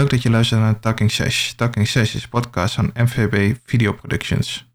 Leuk 0.00 0.10
dat 0.10 0.22
je 0.22 0.30
luistert 0.30 0.60
naar 0.60 0.80
Talking 0.80 1.10
Sesh. 1.10 1.52
Talking 1.52 1.88
Sesh 1.88 2.14
is 2.14 2.22
een 2.22 2.28
podcast 2.28 2.74
van 2.74 2.90
MVB 2.94 3.56
Video 3.64 3.92
Productions. 3.92 4.68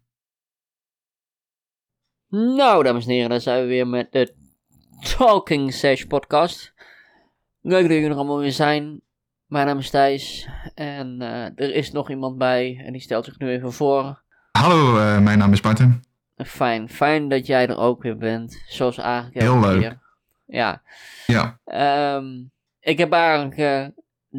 Nou, 2.28 2.84
dames 2.84 3.04
en 3.06 3.10
heren, 3.10 3.30
dan 3.30 3.40
zijn 3.40 3.62
we 3.62 3.68
weer 3.68 3.86
met 3.86 4.12
de 4.12 4.34
Talking 5.16 5.72
Sesh 5.72 6.04
podcast. 6.04 6.74
Leuk 7.60 7.82
dat 7.82 7.90
jullie 7.90 8.08
er 8.08 8.14
allemaal 8.14 8.38
weer 8.38 8.52
zijn. 8.52 9.00
Mijn 9.46 9.66
naam 9.66 9.78
is 9.78 9.90
Thijs 9.90 10.48
en 10.74 11.20
eh, 11.20 11.44
er 11.44 11.74
is 11.74 11.92
nog 11.92 12.10
iemand 12.10 12.38
bij 12.38 12.82
en 12.84 12.92
die 12.92 13.02
stelt 13.02 13.24
zich 13.24 13.38
nu 13.38 13.48
even 13.48 13.72
voor. 13.72 14.22
Hallo, 14.52 14.98
eh, 14.98 15.18
mijn 15.18 15.38
naam 15.38 15.52
is 15.52 15.60
Martin. 15.60 16.04
Fijn, 16.36 16.88
fijn 16.88 17.28
dat 17.28 17.46
jij 17.46 17.68
er 17.68 17.78
ook 17.78 18.02
weer 18.02 18.16
bent, 18.16 18.62
zoals 18.68 18.98
eigenlijk 18.98 19.40
Heel 19.40 19.60
leuk. 19.60 19.98
Ja, 20.46 20.82
Ja, 21.26 21.60
Ehm, 21.64 22.44
ik 22.80 22.98
heb 22.98 23.12
eigenlijk 23.12 23.56
eh, 23.56 23.86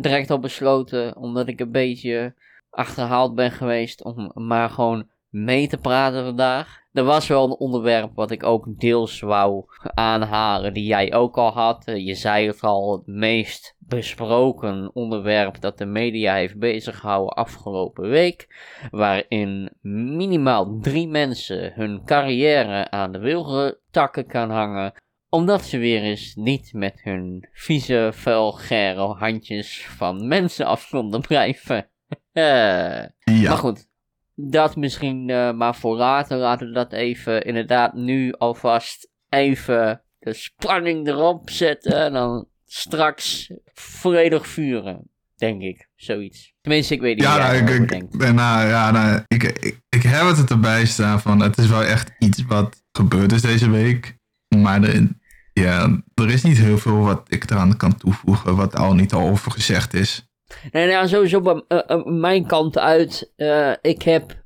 direct 0.02 0.30
al 0.30 0.40
besloten, 0.40 1.16
omdat 1.16 1.48
ik 1.48 1.60
een 1.60 1.72
beetje 1.72 2.34
achterhaald 2.70 3.36
ben 3.36 3.52
geweest, 3.52 4.04
om 4.04 4.32
maar 4.34 4.70
gewoon 4.70 5.08
mee 5.30 5.68
te 5.68 5.78
praten 5.78 6.24
vandaag. 6.24 6.86
Er 6.94 7.04
was 7.04 7.28
wel 7.28 7.44
een 7.44 7.58
onderwerp 7.58 8.12
wat 8.16 8.32
ik 8.32 8.44
ook 8.44 8.80
deels 8.80 9.20
wou 9.20 9.66
aanhalen, 9.94 10.74
die 10.74 10.86
jij 10.86 11.14
ook 11.14 11.38
al 11.38 11.52
had. 11.52 11.86
Eh, 11.86 12.06
je 12.06 12.16
zei 12.16 12.48
het 12.48 12.62
al, 12.62 12.92
het 12.92 13.08
meest 13.08 13.76
besproken 13.80 14.90
onderwerp 14.94 15.62
dat 15.62 15.78
de 15.78 15.86
media 15.86 16.34
heeft 16.34 16.60
beziggehouden 16.60 17.36
afgelopen 17.36 18.10
week. 18.10 18.48
Waarin 18.92 19.70
minimaal 19.82 20.80
drie 20.80 21.08
mensen 21.08 21.74
hun 21.74 22.02
carrière 22.06 22.90
aan 22.90 23.12
de 23.12 23.20
wilgentakken 23.20 24.28
kan 24.28 24.50
hangen 24.50 24.94
omdat 25.30 25.66
ze 25.66 25.78
weer 25.78 26.02
eens 26.02 26.36
niet 26.36 26.74
met 26.74 27.02
hun 27.04 27.48
vieze, 27.52 28.10
vulgaire 28.14 29.02
handjes 29.14 29.86
van 29.88 30.28
mensen 30.28 30.66
af 30.66 30.90
konden 30.90 31.22
blijven. 31.22 31.90
Eh, 32.32 32.44
ja. 32.44 33.50
Maar 33.50 33.58
goed, 33.58 33.88
dat 34.36 34.76
misschien 34.76 35.30
eh, 35.30 35.52
maar 35.54 35.76
voor 35.76 35.96
later. 35.96 36.38
Laten 36.38 36.68
we 36.68 36.74
dat 36.74 36.94
even 36.94 37.44
inderdaad 37.46 37.94
nu 37.94 38.34
alvast 38.34 39.10
even 39.30 40.02
de 40.20 40.34
spanning 40.34 41.08
erop 41.08 41.50
zetten. 41.50 42.04
En 42.04 42.14
dan 42.14 42.48
straks 42.66 43.52
volledig 43.74 44.48
vuren, 44.48 45.10
denk 45.36 45.62
ik. 45.62 45.90
Zoiets. 45.96 46.54
Tenminste, 46.62 46.94
ik 46.94 47.02
weet 47.02 47.16
niet 47.16 47.26
Ja, 47.26 47.38
nou, 47.38 47.56
ik, 47.56 47.92
ik, 47.92 48.18
ben- 48.18 48.36
nou, 48.36 48.68
ja, 48.68 48.92
nou, 48.92 49.24
ik, 49.28 49.44
ik, 49.44 49.80
ik 49.90 50.02
heb 50.02 50.36
het 50.36 50.50
erbij 50.50 50.86
staan 50.86 51.22
van 51.22 51.42
het 51.42 51.58
is 51.58 51.68
wel 51.68 51.84
echt 51.84 52.12
iets 52.20 52.46
wat 52.46 52.84
gebeurd 52.92 53.32
is 53.32 53.42
deze 53.42 53.70
week. 53.70 54.17
Maar 54.62 54.84
er, 54.84 55.08
ja, 55.54 56.02
er 56.16 56.30
is 56.30 56.44
niet 56.44 56.58
heel 56.58 56.78
veel 56.78 56.98
wat 56.98 57.22
ik 57.28 57.52
eraan 57.52 57.78
kan 57.78 57.98
toevoegen 57.98 58.56
wat 58.56 58.76
al 58.76 58.94
niet 58.94 59.14
al 59.14 59.28
over 59.30 59.52
gezegd 59.52 59.94
is. 59.94 60.30
Nee, 60.72 60.88
nou, 60.88 61.08
sowieso 61.08 61.42
bij 61.42 61.64
eh, 61.68 61.80
eh, 61.88 62.06
mijn 62.06 62.46
kant 62.46 62.78
uit. 62.78 63.34
eh, 63.36 63.72
ik 63.82 64.02
heb, 64.02 64.44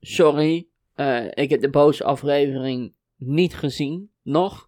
sorry, 0.00 0.66
ik 1.34 1.50
heb 1.50 1.60
de 1.60 1.70
boze 1.70 2.04
aflevering 2.04 2.94
niet 3.16 3.54
gezien, 3.54 4.10
nog. 4.22 4.66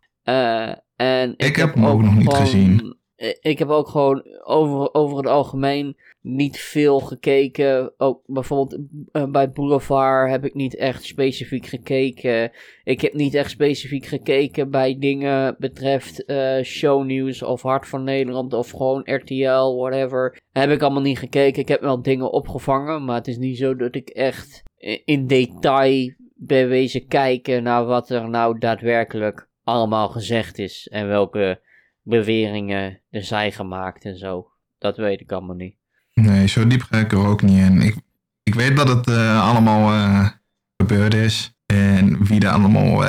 En 0.97 1.35
ik, 1.37 1.47
Ik 1.47 1.57
heb 1.57 1.75
hem 1.75 1.87
ook 1.87 2.03
nog 2.03 2.17
niet 2.17 2.35
gezien. 2.35 2.97
Eh, 3.17 3.35
Ik 3.41 3.59
heb 3.59 3.69
ook 3.69 3.89
gewoon 3.89 4.25
over, 4.45 4.95
over 4.95 5.17
het 5.17 5.27
algemeen 5.27 5.97
niet 6.21 6.59
veel 6.59 7.01
gekeken. 7.01 7.93
Ook 7.97 8.21
bijvoorbeeld 8.27 8.81
eh, 9.13 9.25
bij 9.25 9.51
Boulevard 9.51 10.31
heb 10.31 10.45
ik 10.45 10.55
niet 10.55 10.77
echt 10.77 11.05
specifiek 11.05 11.67
gekeken. 11.67 12.53
Ik 12.85 13.01
heb 13.01 13.13
niet 13.13 13.35
echt 13.35 13.51
specifiek 13.51 14.07
gekeken 14.07 14.71
bij 14.71 14.99
dingen 14.99 15.57
betreft 15.59 16.25
eh, 16.25 16.63
shownieuws 16.63 17.43
of 17.43 17.63
Hart 17.63 17.89
van 17.89 18.05
Nederland 18.05 18.53
of 18.53 18.71
gewoon 18.71 19.03
RTL, 19.05 19.77
whatever. 19.77 20.41
Heb 20.53 20.71
ik 20.71 20.83
allemaal 20.83 21.03
niet 21.03 21.19
gekeken. 21.19 21.63
Ik 21.63 21.69
heb 21.69 21.81
wel 21.81 22.03
dingen 22.03 22.33
opgevangen, 22.33 23.05
maar 23.05 23.17
het 23.17 23.29
is 23.29 23.39
niet 23.39 23.57
zo 23.57 23.77
dat 23.77 23.95
ik 23.95 24.09
echt 24.09 24.63
in 25.05 25.27
detail 25.27 26.13
ben 26.35 26.69
wezen 26.69 27.07
kijken 27.07 27.63
naar 27.63 27.85
wat 27.85 28.11
er 28.11 28.29
nou 28.29 28.59
daadwerkelijk 28.59 29.49
allemaal 29.65 30.09
gezegd 30.09 30.59
is 30.59 30.89
en 30.89 31.09
welke 31.09 31.61
beweringen 32.07 33.01
er 33.11 33.25
zijn 33.25 33.53
gemaakt 33.53 34.05
en 34.05 34.19
zo. 34.19 34.51
Dat 34.79 34.97
weet 34.97 35.21
ik 35.21 35.33
allemaal 35.33 35.57
niet. 35.57 35.77
Nee, 36.15 36.49
zo 36.49 36.67
diep 36.67 36.83
ga 36.83 36.99
ik 36.99 37.13
er 37.13 37.27
ook 37.27 37.43
niet 37.43 37.59
in. 37.59 37.81
Ik, 37.81 37.97
ik 38.43 38.55
weet 38.55 38.77
dat 38.77 38.89
het 38.89 39.07
eh, 39.07 39.49
allemaal 39.49 39.93
eh, 39.93 40.29
gebeurd 40.77 41.15
is. 41.15 41.55
En 41.67 42.25
wie 42.25 42.41
er 42.41 42.49
allemaal 42.49 43.05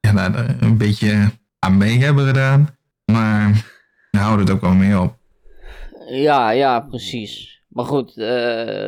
ja, 0.00 0.34
er 0.34 0.62
een 0.62 0.76
beetje 0.76 1.30
aan 1.58 1.76
mee 1.76 1.98
hebben 1.98 2.26
gedaan. 2.26 2.76
Maar 3.04 3.72
daar 4.10 4.22
houdt 4.22 4.40
het 4.40 4.50
ook 4.50 4.60
wel 4.60 4.74
mee 4.74 5.00
op. 5.00 5.18
Ja, 6.08 6.50
ja, 6.50 6.80
precies. 6.80 7.62
Maar 7.68 7.84
goed, 7.84 8.12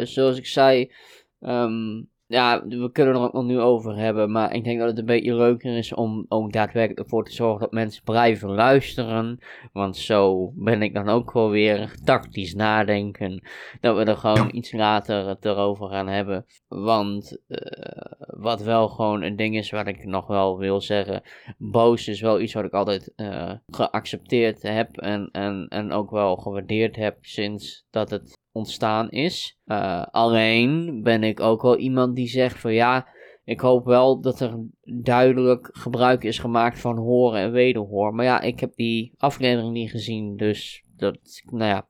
zoals 0.09 0.37
ik 0.37 0.47
zei, 0.47 0.93
ehm, 1.41 2.03
ja, 2.35 2.67
we 2.67 2.91
kunnen 2.93 3.15
er 3.15 3.21
ook 3.21 3.33
nog 3.33 3.45
nu 3.45 3.61
over 3.61 3.97
hebben, 3.97 4.31
maar 4.31 4.55
ik 4.55 4.65
denk 4.65 4.79
dat 4.79 4.89
het 4.89 4.99
een 4.99 5.05
beetje 5.05 5.35
leuker 5.35 5.77
is 5.77 5.95
om 5.95 6.27
ook 6.29 6.53
daadwerkelijk 6.53 7.01
ervoor 7.01 7.25
te 7.25 7.33
zorgen 7.33 7.61
dat 7.61 7.73
mensen 7.73 8.03
blijven 8.03 8.51
luisteren. 8.51 9.39
Want 9.73 9.97
zo 9.97 10.53
ben 10.55 10.83
ik 10.83 10.95
dan 10.95 11.09
ook 11.09 11.33
wel 11.33 11.51
weer 11.51 11.95
tactisch 12.05 12.55
nadenken, 12.55 13.43
dat 13.81 13.97
we 13.97 14.05
er 14.05 14.17
gewoon 14.17 14.49
iets 14.53 14.73
later 14.73 15.29
het 15.29 15.45
erover 15.45 15.89
gaan 15.89 16.09
hebben. 16.09 16.47
Want 16.69 17.39
eh, 17.47 18.13
wat 18.27 18.63
wel 18.63 18.89
gewoon 18.89 19.23
een 19.23 19.37
ding 19.37 19.57
is 19.57 19.71
wat 19.71 19.87
ik 19.87 20.05
nog 20.05 20.27
wel 20.27 20.59
wil 20.59 20.81
zeggen, 20.81 21.23
boos 21.59 22.09
is 22.09 22.21
wel 22.21 22.41
iets 22.41 22.53
wat 22.53 22.65
ik 22.65 22.73
altijd 22.73 23.13
eh, 23.17 23.53
geaccepteerd 23.67 24.63
heb 24.63 24.97
en, 24.97 25.29
en, 25.33 25.67
en 25.69 25.93
ook 25.93 26.11
wel 26.11 26.37
gewaardeerd 26.37 26.97
heb 26.97 27.17
sinds 27.21 27.87
dat 27.91 28.11
het 28.11 28.43
ontstaan 28.55 29.11
is. 29.11 29.59
Eh, 29.65 30.03
alleen 30.11 31.03
ben 31.03 31.23
ik 31.23 31.41
ook 31.41 31.63
wel 31.63 31.77
iemand 31.77 32.17
die 32.17 32.29
zegt 32.29 32.61
van 32.61 32.73
ja, 32.73 33.09
ik 33.45 33.61
hoop 33.61 33.85
wel 33.85 34.21
dat 34.21 34.41
er 34.41 34.59
duidelijk 34.85 35.69
gebruik 35.73 36.25
is 36.25 36.39
gemaakt 36.39 36.81
van 36.81 36.99
horen 36.99 37.41
en 37.41 37.53
wederhoor. 37.53 38.15
Maar 38.15 38.25
ja, 38.25 38.41
ik 38.41 38.61
heb 38.61 38.75
die 38.75 39.15
aflevering 39.17 39.73
niet 39.73 39.91
gezien, 39.91 40.37
dus 40.37 40.85
dat, 40.97 41.19
nou 41.51 41.71
ja, 41.71 41.87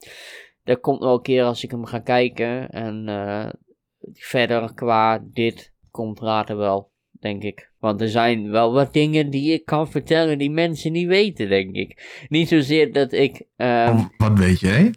dat 0.64 0.80
komt 0.80 1.00
wel 1.00 1.14
een 1.14 1.22
keer 1.22 1.44
als 1.44 1.64
ik 1.64 1.70
hem 1.70 1.84
ga 1.84 1.98
kijken. 1.98 2.70
En 2.70 3.08
eh, 3.08 3.48
verder 4.12 4.74
qua 4.74 5.24
dit 5.32 5.72
komt 5.90 6.20
later 6.20 6.56
wel, 6.56 6.90
denk 7.10 7.42
ik. 7.42 7.72
Want 7.78 8.00
er 8.00 8.08
zijn 8.08 8.50
wel 8.50 8.72
wat 8.72 8.92
dingen 8.92 9.30
die 9.30 9.52
ik 9.52 9.64
kan 9.64 9.90
vertellen 9.90 10.38
die 10.38 10.50
mensen 10.50 10.92
niet 10.92 11.06
weten, 11.06 11.48
denk 11.48 11.74
ik. 11.74 12.24
Niet 12.28 12.48
zozeer 12.48 12.92
dat 12.92 13.12
ik... 13.12 13.46
ehm, 13.56 14.04
wat 14.16 14.38
weet 14.38 14.60
jij? 14.60 14.92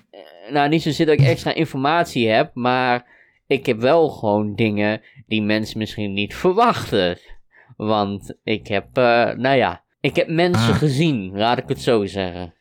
Nou, 0.52 0.70
niet 0.70 0.82
zozeer 0.82 1.06
dat 1.06 1.20
ik 1.20 1.26
extra 1.26 1.54
informatie 1.54 2.30
heb, 2.30 2.52
maar 2.54 3.06
ik 3.48 3.66
heb 3.66 3.80
wel 3.80 4.10
gewoon 4.10 4.56
dingen 4.56 5.02
die 5.28 5.42
mensen 5.42 5.78
misschien 5.78 6.14
niet 6.14 6.36
verwachten. 6.36 7.18
Want 7.78 8.38
ik 8.44 8.68
heb, 8.68 8.98
eh, 8.98 9.32
nou 9.34 9.56
ja, 9.56 9.84
ik 10.00 10.16
heb 10.16 10.28
mensen 10.28 10.74
Ah. 10.74 10.78
gezien, 10.78 11.32
laat 11.38 11.58
ik 11.58 11.68
het 11.68 11.82
zo 11.82 12.06
zeggen. 12.06 12.54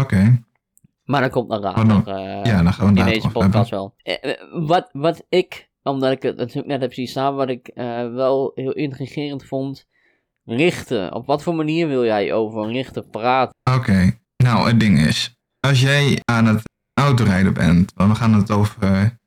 Oké. 0.00 0.42
Maar 1.04 1.20
dat 1.20 1.30
komt 1.30 1.48
dan 1.48 1.58
Oh, 1.58 1.64
later. 1.64 1.86
nou, 1.86 2.04
eh, 2.06 2.44
Ja, 2.52 2.62
dan 2.62 2.72
gaan 2.72 2.94
we 2.94 3.00
in 3.00 3.06
deze 3.06 3.28
podcast 3.28 3.70
wel. 3.70 3.94
Eh, 4.02 4.14
wat, 4.66 4.88
wat 4.92 5.26
ik, 5.28 5.68
omdat 5.82 6.12
ik 6.12 6.22
het 6.22 6.36
natuurlijk 6.36 6.66
net 6.66 6.80
heb 6.80 6.92
zien 6.92 7.06
staan, 7.06 7.34
wat 7.34 7.48
ik 7.48 7.70
wel 8.12 8.50
heel 8.54 8.72
intrigerend 8.72 9.44
vond. 9.44 9.86
Richten. 10.44 11.14
Op 11.14 11.26
wat 11.26 11.42
voor 11.42 11.54
manier 11.54 11.88
wil 11.88 12.04
jij 12.04 12.32
over 12.32 12.66
richten 12.72 13.10
praten? 13.10 13.54
Oké. 13.76 14.18
Nou, 14.36 14.68
het 14.68 14.80
ding 14.80 14.98
is, 14.98 15.36
als 15.60 15.80
jij 15.80 16.20
aan 16.24 16.46
het 16.46 16.62
autorijden 17.00 17.54
bent, 17.54 17.92
want 17.94 18.10
we 18.12 18.16
gaan 18.16 18.34
het 18.34 18.50
over, 18.50 18.74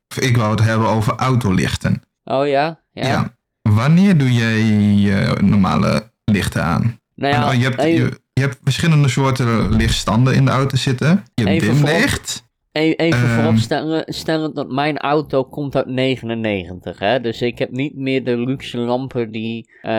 of 0.09 0.17
ik 0.17 0.37
wou 0.37 0.51
het 0.51 0.61
hebben 0.63 0.87
over 0.87 1.13
autolichten. 1.15 2.03
Oh 2.23 2.47
ja? 2.47 2.79
Ja. 2.91 3.07
Ja. 3.07 3.33
Wanneer 3.61 4.17
doe 4.17 4.33
jij 4.33 4.57
je 4.95 5.37
normale 5.41 6.11
lichten 6.25 6.63
aan? 6.63 6.99
Nou 7.15 7.33
ja, 7.33 7.39
Nou, 7.39 7.55
je, 7.55 7.63
hebt, 7.63 7.79
even- 7.79 8.05
je, 8.05 8.19
je 8.33 8.41
hebt 8.41 8.57
verschillende 8.63 9.07
soorten 9.09 9.75
lichtstanden 9.75 10.33
in 10.35 10.45
de 10.45 10.51
auto 10.51 10.75
zitten. 10.77 11.23
Je 11.33 11.43
hebt 11.47 11.61
dimlicht. 11.61 12.47
E- 12.79 12.91
Even 12.95 13.23
Ehm. 13.29 13.35
vooropstellen 13.39 14.03
stellen 14.13 14.53
dat 14.53 14.71
mijn 14.71 14.97
auto 14.97 15.43
komt 15.43 15.75
uit 15.75 15.85
99, 15.87 16.99
hè. 16.99 17.19
Dus 17.21 17.41
ik 17.41 17.57
heb 17.59 17.71
niet 17.71 17.95
meer 17.95 18.23
de 18.23 18.37
luxe 18.37 18.77
lampen 18.77 19.31
die 19.31 19.69
eh, 19.81 19.91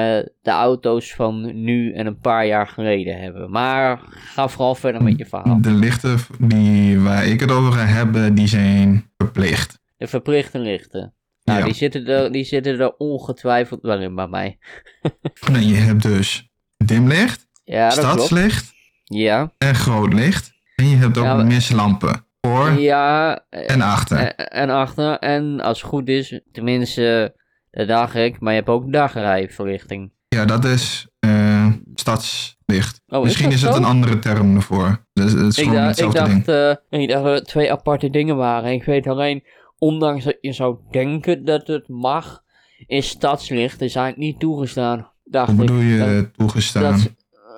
de 0.43 0.51
auto's 0.51 1.15
van 1.15 1.63
nu 1.65 1.93
en 1.93 2.07
een 2.07 2.19
paar 2.19 2.47
jaar 2.47 2.67
geleden 2.67 3.21
hebben. 3.21 3.51
Maar 3.51 4.01
ga 4.09 4.49
vooral 4.49 4.75
verder 4.75 5.03
met 5.03 5.19
je 5.19 5.27
verhaal. 5.27 5.61
De 5.63 5.71
lichten 5.73 6.19
die, 6.39 7.01
waar 7.01 7.27
ik 7.27 7.41
het 7.41 7.51
over 7.51 7.73
ga 7.73 7.85
hebben, 7.85 8.35
die 8.35 8.47
zijn 8.49 9.11
verplicht. 9.17 9.79
De 9.97 10.07
verplichte 10.07 10.59
lichten. 10.59 11.15
Nou, 11.45 11.59
Ja. 11.59 11.65
die, 11.65 11.75
zitten 11.75 12.07
er, 12.07 12.33
die 12.33 12.45
zitten 12.45 12.81
er 12.81 12.95
ongetwijfeld 12.97 13.83
wel 13.83 14.01
in 14.01 14.15
bij 14.15 14.29
mij. 14.29 14.59
Nou, 15.53 15.63
je 15.65 15.75
hebt 15.75 16.03
dus 16.03 16.51
dimlicht, 16.85 17.49
Ja, 17.65 17.91
stadslicht 17.91 18.73
Ja. 19.05 19.53
en 19.59 19.75
groot 19.75 20.13
licht. 20.13 20.53
En 20.77 20.89
je 20.89 20.97
hebt 20.97 21.19
ook 21.19 21.25
Ja, 21.25 21.35
maar- 21.35 21.47
mislampen. 21.47 22.25
Voor 22.41 22.71
Ja. 22.71 23.45
eh, 23.51 23.71
en 23.71 23.81
achter. 23.81 24.19
eh, 24.19 24.61
en 24.63 24.71
achter. 24.71 25.19
En 25.19 25.61
als 25.61 25.81
het 25.81 25.91
goed 25.91 26.09
is, 26.09 26.41
tenminste, 26.53 27.35
dacht 27.71 28.15
ik, 28.15 28.41
maar 28.41 28.53
je 28.53 28.59
hebt 28.59 28.71
ook 28.71 28.93
dagrijverlichting. 28.93 30.13
Ja, 30.29 30.45
dat 30.45 30.65
is... 30.65 31.09
eh, 31.19 31.67
stadslicht. 31.95 33.01
Oh, 33.07 33.23
Misschien 33.23 33.49
is, 33.49 33.55
is, 33.55 33.61
dat 33.61 33.75
het 33.75 33.83
zo? 33.83 33.89
een 33.89 33.95
andere 33.95 34.19
term 34.19 34.57
ervoor. 34.57 35.07
Dus 35.13 35.33
het 35.33 35.41
is 35.47 35.59
Ik, 35.59 35.73
dacht, 35.73 36.01
ik, 36.01 36.13
dacht, 36.13 36.31
ik 36.91 37.09
dacht 37.09 37.25
dat 37.25 37.35
het 37.39 37.47
twee 37.49 37.73
aparte 37.73 38.11
dingen 38.11 38.37
waren. 38.37 38.73
Ik 38.73 38.85
weet 38.85 39.07
alleen, 39.07 39.45
ondanks 39.79 40.25
dat 40.25 40.37
je 40.41 40.53
zou 40.53 40.77
denken 40.91 41.45
dat 41.45 41.67
het 41.67 41.89
mag, 41.89 42.43
is 42.87 43.09
stadslicht 43.09 43.79
dus 43.79 43.95
eigenlijk 43.95 44.17
niet 44.33 44.41
toegestaan. 44.41 45.11
Dacht 45.25 45.51
Hoe 45.51 45.61
ik. 45.61 45.67
bedoel 45.67 45.83
je 45.83 45.99
Dat- 45.99 46.35
toegestaan? 46.35 46.83
dat, 46.83 47.15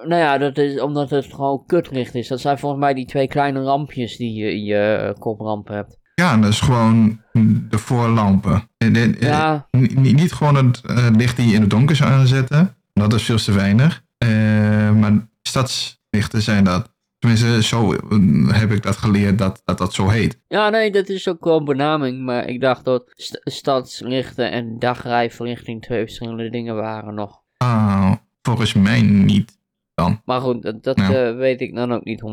nou 0.06 0.20
ja, 0.22 0.38
dat 0.38 0.58
is 0.58 0.81
omdat 0.81 1.10
het 1.10 1.26
gewoon 1.34 1.62
kutlicht 1.66 2.14
is. 2.14 2.28
Dat 2.28 2.40
zijn 2.40 2.58
volgens 2.58 2.81
mij 2.81 2.94
die 2.94 3.06
twee 3.06 3.28
kleine 3.28 3.58
lampjes 3.58 4.16
die 4.16 4.34
je 4.34 4.50
in 4.52 4.64
je 4.64 4.94
eh, 4.94 5.20
koplamp 5.20 5.69
hebt. 5.69 5.99
Ja, 6.14 6.37
dat 6.37 6.50
is 6.50 6.60
gewoon 6.60 7.20
de 7.69 7.78
voorlampen. 7.78 8.69
Eh, 8.78 9.02
eh, 9.04 9.20
Ja, 9.20 9.66
Niet, 9.70 10.32
gewoon 10.32 10.56
het 10.56 10.81
licht 11.16 11.37
die 11.37 11.49
je 11.49 11.54
in 11.54 11.60
het 11.60 11.70
donker 11.70 11.96
zou 11.96 12.10
aanzetten. 12.10 12.75
Dat 12.93 13.12
is 13.12 13.22
veel 13.22 13.37
te 13.37 13.52
weinig. 13.52 14.02
Maar 14.99 15.28
stadslichten 15.43 16.43
zijn 16.43 16.64
dat. 16.64 16.90
Tenminste, 17.19 17.62
zo 17.62 17.93
heb 18.52 18.70
ik 18.70 18.82
dat 18.82 18.96
geleerd 18.96 19.38
dat 19.38 19.62
dat, 19.64 19.78
dat 19.78 19.94
zo 19.94 20.08
heet. 20.08 20.38
ja, 20.48 20.69
nee, 20.69 20.90
dat 20.90 21.08
is 21.08 21.28
ook 21.28 21.44
wel 21.44 21.58
een 21.58 21.64
benaming. 21.64 22.25
Maar 22.25 22.48
ik 22.48 22.60
dacht 22.60 22.84
dat 22.84 23.05
st- 23.14 23.40
stadslichten 23.43 24.50
en 24.50 24.78
dagrijverlichting 24.78 25.82
twee 25.82 26.00
verschillende 26.05 26.50
dingen 26.50 26.75
waren 26.75 27.14
nog. 27.14 27.40
Ah, 27.56 28.12
volgens 28.43 28.72
mij 28.75 29.02
niet. 29.02 29.58
Maar 30.25 30.41
goed, 30.41 30.62
dat, 30.62 30.83
dat 30.83 30.97
Ja. 30.99 31.11
eh, 31.29 31.37
weet 31.37 31.61
ik 31.61 31.75
dan 31.75 31.93
ook 31.93 32.05
niet 32.05 32.21
100% 32.21 32.25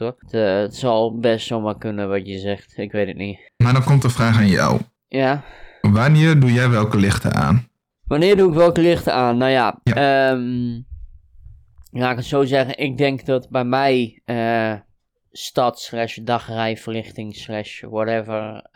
hoor. 0.00 0.14
Het, 0.18 0.34
eh, 0.34 0.56
het 0.56 0.76
zal 0.76 1.18
best 1.18 1.46
zomaar 1.46 1.78
kunnen 1.78 2.08
wat 2.08 2.26
je 2.26 2.38
zegt. 2.38 2.72
Ik 2.78 2.92
weet 2.92 3.06
het 3.06 3.16
niet. 3.16 3.50
Maar 3.56 3.72
dan 3.72 3.84
komt 3.84 4.02
de 4.02 4.10
vraag 4.10 4.36
aan 4.36 4.46
jou. 4.48 4.80
Ja. 5.08 5.42
Wanneer 5.80 6.40
doe 6.40 6.52
jij 6.52 6.68
welke 6.70 6.96
lichten 6.96 7.34
aan? 7.34 7.68
Wanneer 8.06 8.36
doe 8.36 8.48
ik 8.48 8.54
welke 8.56 8.80
lichten 8.80 9.14
aan? 9.14 9.36
Nou 9.36 9.50
ja, 9.50 9.80
ehm, 9.84 10.80
laat 11.90 12.10
ik 12.10 12.16
het 12.16 12.24
zo 12.26 12.44
zeggen. 12.44 12.78
Ik 12.78 12.98
denk 12.98 13.24
dat 13.26 13.48
bij 13.50 13.64
mij 13.64 14.20
eh, 14.24 14.74
stad 15.30 15.80
slash 15.80 16.16
dagrijverlichting 16.16 17.36
slash 17.36 17.80
whatever. 17.82 18.66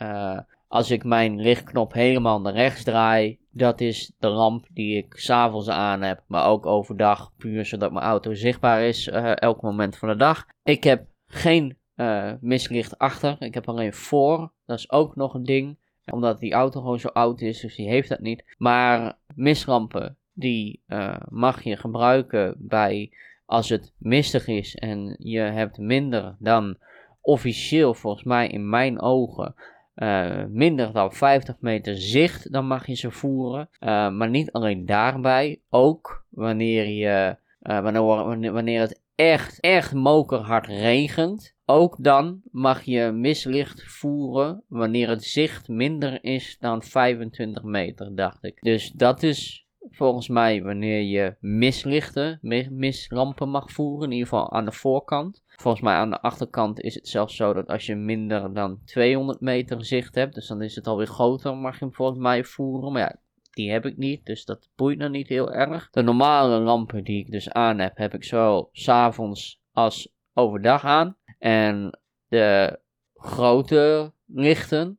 als 0.69 0.91
ik 0.91 1.05
mijn 1.05 1.41
lichtknop 1.41 1.93
helemaal 1.93 2.41
naar 2.41 2.53
rechts 2.53 2.83
draai, 2.83 3.39
dat 3.57 3.81
is 3.81 4.13
de 4.19 4.29
lamp 4.29 4.67
die 4.73 4.97
ik 4.97 5.15
s'avonds 5.17 5.69
aan 5.69 6.03
heb. 6.03 6.23
Maar 6.27 6.47
ook 6.47 6.67
overdag, 6.67 7.33
puur 7.37 7.65
zodat 7.65 7.93
mijn 7.93 8.05
auto 8.05 8.35
zichtbaar 8.35 8.83
is 8.83 9.09
eh, 9.09 9.37
elk 9.37 9.63
moment 9.63 9.97
van 9.97 10.09
de 10.09 10.17
dag. 10.17 10.47
Ik 10.63 10.85
heb 10.85 11.07
geen 11.27 11.77
eh, 11.95 12.33
mislicht 12.41 12.99
achter, 12.99 13.37
ik 13.39 13.55
heb 13.55 13.69
alleen 13.69 13.93
voor. 13.93 14.53
Dat 14.67 14.79
is 14.79 14.91
ook 14.91 15.17
nog 15.17 15.35
een 15.35 15.45
ding 15.45 15.79
omdat 16.13 16.41
die 16.41 16.53
auto 16.53 16.81
gewoon 16.81 17.01
zo 17.01 17.09
oud 17.09 17.41
is, 17.41 17.61
dus 17.61 17.77
die 17.77 17.89
heeft 17.89 18.09
dat 18.09 18.21
niet. 18.21 18.55
Maar 18.59 19.19
mislampen, 19.35 20.17
die 20.33 20.83
eh, 20.87 21.17
mag 21.29 21.63
je 21.63 21.77
gebruiken 21.77 22.55
bij 22.59 23.13
als 23.45 23.69
het 23.69 23.93
mistig 23.99 24.47
is 24.47 24.75
en 24.75 25.17
je 25.19 25.41
hebt 25.41 25.79
minder 25.79 26.37
dan 26.39 26.77
officieel, 27.21 27.95
volgens 27.95 28.25
mij 28.25 28.49
in 28.49 28.69
mijn 28.69 29.01
ogen, 29.01 29.55
eh, 29.97 30.45
minder 30.49 30.93
dan 30.93 31.13
50 31.13 31.57
meter 31.61 31.97
zicht, 31.97 32.53
dan 32.53 32.67
mag 32.67 32.87
je 32.87 32.95
ze 32.95 33.11
voeren. 33.11 33.69
Eh, 33.79 34.11
maar 34.11 34.31
niet 34.31 34.53
alleen 34.53 34.87
daarbij, 34.87 35.61
ook 35.71 36.25
wanneer, 36.31 36.87
je, 36.89 37.37
eh, 37.61 37.81
wanneer, 37.81 38.53
wanneer 38.53 38.81
het 38.81 39.03
echt, 39.15 39.61
echt 39.61 39.93
mokerhard 39.95 40.67
regent. 40.67 41.55
Ook 41.65 41.97
dan 41.99 42.41
mag 42.51 42.83
je 42.83 43.11
mislicht 43.13 43.83
voeren 43.83 44.63
wanneer 44.69 45.09
het 45.09 45.25
zicht 45.25 45.69
minder 45.69 46.25
is 46.25 46.57
dan 46.61 46.83
25 46.83 47.63
meter, 47.63 48.15
dacht 48.17 48.45
ik. 48.45 48.59
Dus 48.61 48.91
dat 48.91 49.23
is 49.23 49.67
volgens 49.91 50.29
mij 50.29 50.63
wanneer 50.63 51.03
je 51.03 51.37
mislichten, 51.41 52.39
mi- 52.43 52.69
mislampen 52.71 53.49
mag 53.49 53.71
voeren, 53.73 54.05
in 54.11 54.13
ieder 54.17 54.29
geval 54.29 54.53
aan 54.53 54.65
de 54.65 54.73
voorkant. 54.73 55.45
Volgens 55.57 55.83
mij 55.83 55.95
aan 55.95 56.11
de 56.11 56.21
achterkant 56.21 56.81
is 56.81 56.95
het 56.95 57.09
zelfs 57.09 57.37
zo 57.37 57.53
dat 57.53 57.67
als 57.69 57.87
je 57.87 57.95
minder 57.95 58.55
dan 58.55 58.81
200 58.85 59.41
meter 59.41 59.85
zicht 59.85 60.15
hebt, 60.15 60.35
dus 60.35 60.47
dan 60.47 60.63
is 60.63 60.75
het 60.75 60.87
alweer 60.87 61.07
groter, 61.07 61.57
mag 61.57 61.79
je 61.79 61.85
hem 61.85 61.95
volgens 61.95 62.19
mij 62.19 62.45
voeren. 62.45 62.93
Maar 62.93 63.03
ja, 63.03 63.17
die 63.51 63.71
heb 63.71 63.87
ik 63.87 63.97
niet, 63.97 64.27
dus 64.27 64.45
dat 64.45 64.69
boeit 64.77 64.99
nog 64.99 65.11
niet 65.11 65.29
heel 65.29 65.53
erg. 65.53 65.91
De 65.91 66.03
normale 66.03 66.59
lampen 66.59 67.05
die 67.05 67.19
ik 67.19 67.31
dus 67.31 67.51
aan 67.51 67.79
heb, 67.79 67.97
heb 67.97 68.15
ik 68.15 68.25
zowel 68.25 68.69
s'avonds 68.73 69.61
als 69.73 70.15
overdag 70.35 70.85
aan. 70.85 71.17
En 71.39 71.99
de 72.29 72.79
grote 73.15 74.13
lichten, 74.27 74.99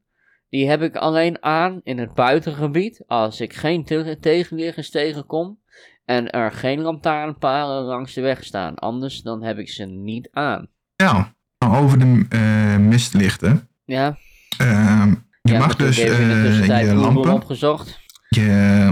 die 0.49 0.69
heb 0.69 0.81
ik 0.81 0.95
alleen 0.95 1.43
aan 1.43 1.81
in 1.83 1.97
het 1.97 2.13
buitengebied. 2.13 3.03
Als 3.07 3.41
ik 3.41 3.53
geen 3.53 3.83
te- 3.83 4.17
tegenliggers 4.19 4.89
tegenkom 4.89 5.59
en 6.07 6.29
er 6.29 6.51
geen 6.51 6.79
lantaarnpalen 6.81 7.83
langs 7.83 8.13
de 8.13 8.21
weg 8.21 8.43
staan. 8.43 8.75
Anders 8.75 9.21
dan 9.21 9.43
heb 9.43 9.57
ik 9.57 9.69
ze 9.69 9.83
niet 9.85 10.29
aan. 10.31 10.67
Ja, 10.95 11.35
over 11.65 11.99
de 11.99 12.25
eh, 12.29 12.77
mistlichten. 12.77 13.67
Ja, 13.85 14.17
Ehm, 14.57 15.09
je 15.41 15.51
ja, 15.53 15.59
mag 15.59 15.75
dus 15.75 15.95
tussentijd 15.95 16.87
je 16.87 16.93
lampen, 16.93 17.33
opgezocht. 17.33 17.99
je, 18.29 18.91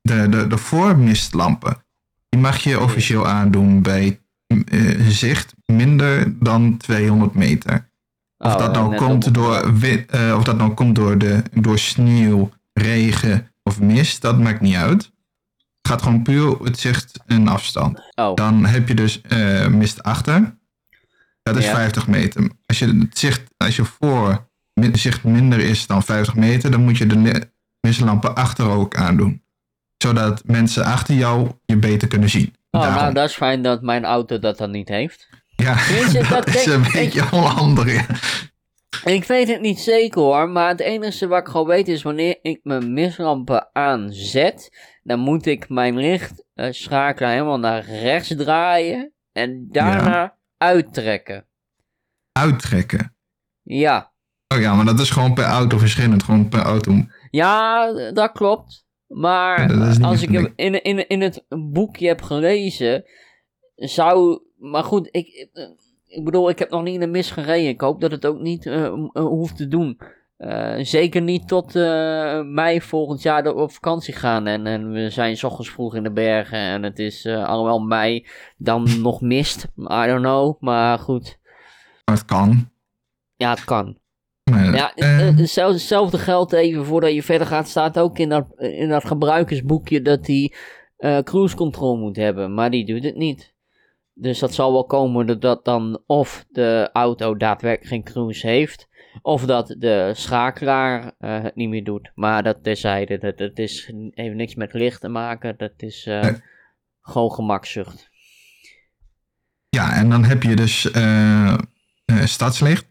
de, 0.00 0.28
de, 0.28 0.46
de 0.46 0.56
voormistlampen, 0.58 1.84
die 2.28 2.40
mag 2.40 2.58
je 2.58 2.80
officieel 2.80 3.26
aandoen 3.26 3.82
bij 3.82 4.20
eh, 4.46 5.00
zicht 5.08 5.54
minder 5.66 6.38
dan 6.44 6.76
200 6.76 7.34
meter. 7.34 7.90
Of, 8.38 8.52
Oh, 8.52 8.58
dat, 8.58 8.72
nou 8.72 8.96
komt 8.96 9.26
op- 9.26 9.34
door, 9.34 9.78
wi- 9.78 10.04
eh, 10.08 10.34
of 10.38 10.44
dat 10.44 10.56
nou 10.56 10.74
komt 10.74 10.94
door, 10.94 11.18
de, 11.18 11.42
door 11.52 11.78
sneeuw, 11.78 12.50
regen 12.72 13.52
of 13.62 13.80
mist, 13.80 14.22
dat 14.22 14.38
maakt 14.38 14.60
niet 14.60 14.74
uit. 14.76 15.12
Gaat 15.88 16.02
gewoon 16.02 16.22
puur 16.22 16.58
het 16.62 16.78
zicht 16.78 17.18
en 17.26 17.48
afstand. 17.48 18.00
Oh, 18.14 18.34
Dan 18.34 18.64
heb 18.66 18.88
je 18.88 18.94
dus 18.94 19.20
eh, 19.20 19.66
mist 19.66 20.02
achter. 20.02 20.58
Dat 21.42 21.56
is 21.56 21.64
Ja. 21.64 21.74
50 21.74 22.06
meter. 22.06 22.50
Als 22.66 22.78
je, 22.78 22.86
het 22.86 23.18
zicht, 23.18 23.42
als 23.56 23.76
je 23.76 23.84
voor 23.84 24.50
zicht 24.92 25.24
minder 25.24 25.58
is 25.58 25.86
dan 25.86 26.02
50 26.02 26.34
meter, 26.34 26.70
dan 26.70 26.84
moet 26.84 26.98
je 26.98 27.06
de 27.06 27.50
mistlampen 27.80 28.34
achter 28.34 28.66
ook 28.68 28.96
aandoen. 28.96 29.42
Zodat 29.98 30.42
mensen 30.46 30.84
achter 30.84 31.14
jou 31.14 31.50
je 31.64 31.76
beter 31.76 32.08
kunnen 32.08 32.30
zien. 32.30 32.54
oh 32.70 32.80
Daarom. 32.80 33.00
nou 33.00 33.14
dat 33.14 33.28
is 33.28 33.34
fijn 33.34 33.62
dat 33.62 33.82
mijn 33.82 34.04
auto 34.04 34.38
dat 34.38 34.58
dan 34.58 34.70
niet 34.70 34.88
heeft. 34.88 35.28
ja, 35.56 35.76
Tenminste, 35.86 36.18
dat 36.28 36.28
dat 36.28 36.48
is 36.54 36.64
denk- 36.64 36.84
een 36.86 36.92
beetje 36.92 37.32
onhandig. 37.32 38.06
Ik 39.04 39.24
weet 39.24 39.48
het 39.48 39.60
niet 39.60 39.80
zeker 39.80 40.20
hoor, 40.20 40.48
maar 40.48 40.68
het 40.68 40.80
enige 40.80 41.26
wat 41.26 41.40
ik 41.40 41.48
gewoon 41.48 41.66
weet 41.66 41.88
is 41.88 42.02
wanneer 42.02 42.38
ik 42.42 42.60
mijn 42.62 42.92
mislampen 42.92 43.68
aanzet, 43.72 44.70
dan 45.02 45.18
moet 45.18 45.46
ik 45.46 45.68
mijn 45.68 45.96
licht 45.96 46.44
eh, 46.54 46.88
helemaal 47.14 47.58
naar 47.58 47.84
rechts 47.84 48.34
draaien 48.36 49.12
en 49.32 49.68
daarna 49.70 50.36
uittrekken. 50.56 51.46
Uittrekken. 52.32 53.16
Ja. 53.62 54.12
Oh 54.54 54.60
ja, 54.60 54.74
maar 54.74 54.84
dat 54.84 55.00
is 55.00 55.10
gewoon 55.10 55.34
per 55.34 55.44
auto 55.44 55.78
verschillend. 55.78 56.22
Gewoon 56.22 56.48
per 56.48 56.60
auto. 56.60 56.92
Ja, 57.30 57.92
dat 58.12 58.32
klopt. 58.32 58.84
Maar 59.06 59.74
Ja, 59.74 60.06
als 60.06 60.22
ik 60.22 60.30
hem 60.30 60.52
in, 60.56 60.82
in, 60.82 61.08
in 61.08 61.20
het 61.20 61.44
boekje 61.48 62.06
heb 62.06 62.22
gelezen, 62.22 63.04
zou. 63.74 64.42
Maar 64.58 64.84
goed, 64.84 65.08
ik, 65.10 65.48
ik 66.12 66.24
bedoel, 66.24 66.48
ik 66.48 66.58
heb 66.58 66.70
nog 66.70 66.82
niet 66.82 66.94
in 66.94 67.00
de 67.00 67.06
mis 67.06 67.30
gereden. 67.30 67.68
Ik 67.68 67.80
hoop 67.80 68.00
dat 68.00 68.10
het 68.10 68.26
ook 68.26 68.40
niet 68.40 68.66
eh, 68.66 68.84
eh, 68.84 69.02
hoeft 69.12 69.56
te 69.56 69.68
doen. 69.68 70.00
Eh, 70.36 70.74
zeker 70.78 71.22
niet 71.22 71.48
tot 71.48 71.74
mei 72.44 72.80
volgend 72.80 73.22
jaar 73.22 73.42
dat 73.42 73.54
we 73.54 73.60
op 73.60 73.72
vakantie 73.72 74.14
gaan. 74.14 74.46
En, 74.46 74.66
en 74.66 74.92
we 74.92 75.10
zijn 75.10 75.36
's 75.36 75.42
ochtends 75.42 75.70
vroeg 75.70 75.94
in 75.94 76.02
de 76.02 76.12
bergen. 76.12 76.58
En 76.58 76.82
het 76.82 76.98
is 76.98 77.26
allemaal 77.26 77.78
mei. 77.78 78.26
Dan 78.56 78.88
nog 79.02 79.20
mist. 79.20 79.64
I 79.78 80.06
don't 80.06 80.22
know. 80.22 80.60
Maar 80.60 80.98
goed. 80.98 81.38
Het 82.04 82.24
kan. 82.24 82.70
Ja, 83.36 83.50
het 83.50 83.64
kan. 83.64 84.00
Ja, 84.50 84.92
zelfs- 85.36 85.74
hetzelfde 85.74 86.18
geldt 86.18 86.52
even 86.52 86.84
voordat 86.84 87.12
je 87.12 87.22
verder 87.22 87.46
gaat, 87.46 87.68
staat 87.68 87.98
ook 87.98 88.18
in 88.18 88.28
dat, 88.28 88.46
in 88.56 88.88
dat 88.88 89.04
gebruikersboekje 89.04 90.02
dat 90.02 90.26
hij 90.26 90.52
eh, 90.96 91.18
cruise 91.18 91.56
control 91.56 91.96
moet 91.96 92.16
hebben, 92.16 92.54
maar 92.54 92.70
die 92.70 92.86
doet 92.86 93.04
het 93.04 93.16
niet. 93.16 93.54
Dus 94.14 94.38
dat 94.38 94.54
zal 94.54 94.72
wel 94.72 94.84
komen 94.84 95.26
dat, 95.26 95.40
dat 95.40 95.64
dan 95.64 96.02
of 96.06 96.44
de 96.50 96.90
auto 96.92 97.36
daadwerkelijk 97.36 97.88
geen 97.90 98.02
cruise 98.04 98.46
heeft, 98.46 98.88
of 99.22 99.44
dat 99.44 99.74
de 99.78 100.10
schakelaar 100.14 101.12
eh, 101.18 101.42
het 101.42 101.54
niet 101.54 101.68
meer 101.68 101.84
doet. 101.84 102.10
Maar 102.14 102.42
dat 102.42 102.62
terzijde, 102.62 103.18
dat, 103.18 103.38
dat 103.38 103.58
is, 103.58 103.92
heeft 104.10 104.34
niks 104.34 104.54
met 104.54 104.72
licht 104.72 105.00
te 105.00 105.08
maken, 105.08 105.54
dat 105.58 105.72
is 105.76 106.06
eh, 106.06 106.22
Nee. 106.22 106.40
gewoon 107.00 107.32
gemakzucht. 107.32 108.10
ja, 109.68 109.94
en 109.94 110.10
dan 110.10 110.24
heb 110.24 110.42
je 110.42 110.56
dus 110.56 110.90
eh, 110.90 111.56
stadslicht. 112.24 112.86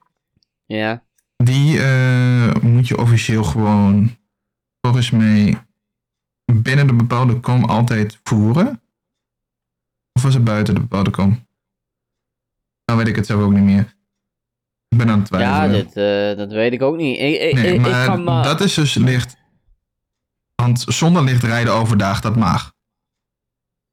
Ja, 0.66 1.04
Die 1.38 1.80
moet 2.62 2.88
je 2.88 2.98
officieel 2.98 3.44
gewoon, 3.44 4.18
volgens 4.82 5.12
mij, 5.12 5.58
binnen 6.54 6.88
de 6.88 6.94
bepaalde 6.94 7.40
kom 7.40 7.64
altijd 7.66 8.20
voeren. 8.24 8.81
Of 10.22 10.28
was 10.28 10.36
het 10.36 10.44
buiten 10.44 10.74
de 10.74 10.80
bepaalde 10.80 11.10
kom? 11.10 11.48
Nou 12.86 13.00
weet 13.00 13.08
ik 13.08 13.16
het 13.16 13.26
zelf 13.26 13.42
ook 13.42 13.52
niet 13.52 13.64
meer. 13.64 13.96
Ik 14.88 14.98
ben 14.98 15.10
aan 15.10 15.20
het 15.20 15.30
ja 15.30 15.38
twijfelen. 15.38 15.86
dit, 15.86 15.96
eh, 15.96 16.38
dat 16.38 16.52
weet 16.52 16.74
ik 16.74 16.82
ook 16.82 16.96
niet. 16.96 17.20
Ik, 17.20 17.42
ik, 17.42 17.54
nee, 17.54 17.74
ik, 17.74 17.82
maar 17.82 18.06
kan 18.06 18.24
maar... 18.24 18.44
dat 18.44 18.62
is 18.62 18.74
dus 18.74 18.94
licht. 18.96 19.38
Want 20.56 20.80
zonder 20.88 21.24
licht 21.24 21.44
rijden 21.44 21.74
overdag, 21.74 22.22
dat 22.22 22.36
mag. 22.36 22.74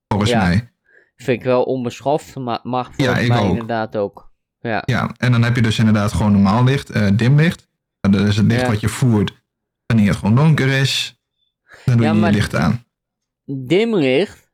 Volgens 0.09 0.31
Ja. 0.31 0.39
mij. 0.43 0.73
Vind 1.17 1.39
ik 1.39 1.45
wel 1.45 1.63
onbeschoft, 1.63 2.37
maar 2.37 2.61
mag 2.63 2.87
Ja, 2.89 3.05
volgens 3.05 3.21
ik 3.25 3.29
mij 3.29 3.39
ook. 3.39 3.51
inderdaad 3.51 3.97
ook. 3.97 4.33
Ja. 4.61 4.83
Ja, 4.87 5.11
en 5.17 5.33
dan 5.33 5.43
heb 5.43 5.57
je 5.57 5.63
dus 5.63 5.79
inderdaad 5.79 6.13
gewoon 6.13 6.33
normaal 6.33 6.65
licht, 6.65 6.91
eh, 6.91 7.09
dimlicht. 7.15 7.69
Dat 8.01 8.15
is 8.15 8.37
het 8.37 8.47
licht 8.47 8.61
Ja. 8.61 8.69
wat 8.69 8.81
je 8.81 8.89
voert 8.89 9.33
wanneer 9.87 10.09
het 10.09 10.17
gewoon 10.17 10.35
donker 10.35 10.69
is. 10.69 11.21
Dan 11.85 11.97
doe 11.97 12.07
Ja, 12.07 12.13
je 12.13 12.21
je 12.21 12.31
licht 12.31 12.55
aan. 12.55 12.85
Dimlicht 13.45 14.48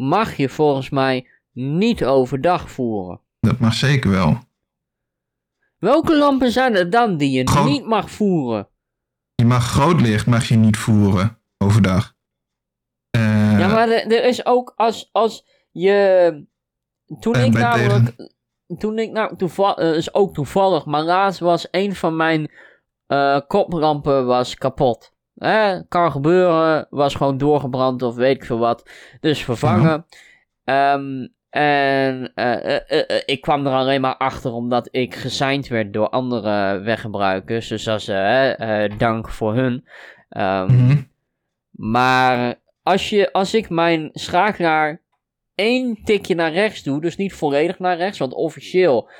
mag 0.00 0.36
je 0.36 0.48
volgens 0.48 0.90
mij 0.90 1.28
niet 1.52 2.04
overdag 2.04 2.70
voeren. 2.70 3.20
Dat 3.40 3.58
mag 3.58 3.74
zeker 3.74 4.10
wel. 4.10 4.38
Welke 5.78 6.16
lampen 6.16 6.50
zijn 6.50 6.74
er 6.74 6.90
dan 6.90 7.16
die 7.16 7.30
je 7.30 7.62
niet 7.64 7.86
mag 7.86 8.10
voeren? 8.10 8.68
Je 9.34 9.44
mag 9.44 9.64
groot 9.64 10.00
licht 10.00 10.26
mag 10.26 10.48
je 10.48 10.56
niet 10.56 10.76
voeren 10.76 11.38
overdag. 11.58 12.14
Eh, 13.10 13.58
ja, 13.58 13.66
maar 13.68 13.88
er, 13.88 14.12
er 14.12 14.24
is 14.24 14.46
ook 14.46 14.72
als, 14.76 15.08
als 15.12 15.46
je. 15.70 16.48
Toen 17.20 17.34
En 17.34 17.44
ik 17.44 17.52
namelijk. 17.52 18.32
Toen 18.78 18.98
ik 18.98 19.10
nou 19.10 19.36
toevallig. 19.36 19.96
is 19.96 20.14
ook 20.14 20.34
toevallig, 20.34 20.84
maar 20.84 21.02
laatst 21.02 21.40
was 21.40 21.68
een 21.70 21.94
van 21.94 22.16
mijn 22.16 22.50
eh, 23.06 23.40
koplampen 23.46 24.26
was 24.26 24.54
kapot. 24.54 25.09
Eh, 25.40 25.78
kan 25.88 26.12
gebeuren, 26.12 26.86
was 26.90 27.14
gewoon 27.14 27.38
doorgebrand 27.38 28.02
of 28.02 28.14
weet 28.14 28.36
ik 28.36 28.44
veel 28.44 28.58
wat. 28.58 28.90
Dus 29.20 29.44
vervangen. 29.44 30.06
Ehm, 30.64 31.26
en 31.50 32.32
eh, 32.34 32.76
eh, 32.76 33.10
eh, 33.10 33.22
ik 33.24 33.40
kwam 33.40 33.66
er 33.66 33.72
alleen 33.72 34.00
maar 34.00 34.16
achter 34.16 34.52
omdat 34.52 34.88
ik 34.90 35.14
gesigned 35.14 35.68
werd 35.68 35.92
door 35.92 36.08
andere 36.08 36.80
weggebruikers. 36.80 37.68
Dus 37.68 38.08
eh, 38.08 38.84
eh, 38.84 38.98
dank 38.98 39.28
voor 39.28 39.54
hun. 39.54 39.84
Ehm, 40.28 40.74
mhm. 40.74 41.02
maar 41.70 42.54
als, 42.82 43.10
je, 43.10 43.32
als 43.32 43.54
ik 43.54 43.70
mijn 43.70 44.10
schakelaar 44.12 45.00
één 45.54 45.98
tikje 46.04 46.34
naar 46.34 46.52
rechts 46.52 46.82
doe, 46.82 47.00
dus 47.00 47.16
niet 47.16 47.34
volledig 47.34 47.78
naar 47.78 47.96
rechts, 47.96 48.18
want 48.18 48.34
officieel, 48.34 49.10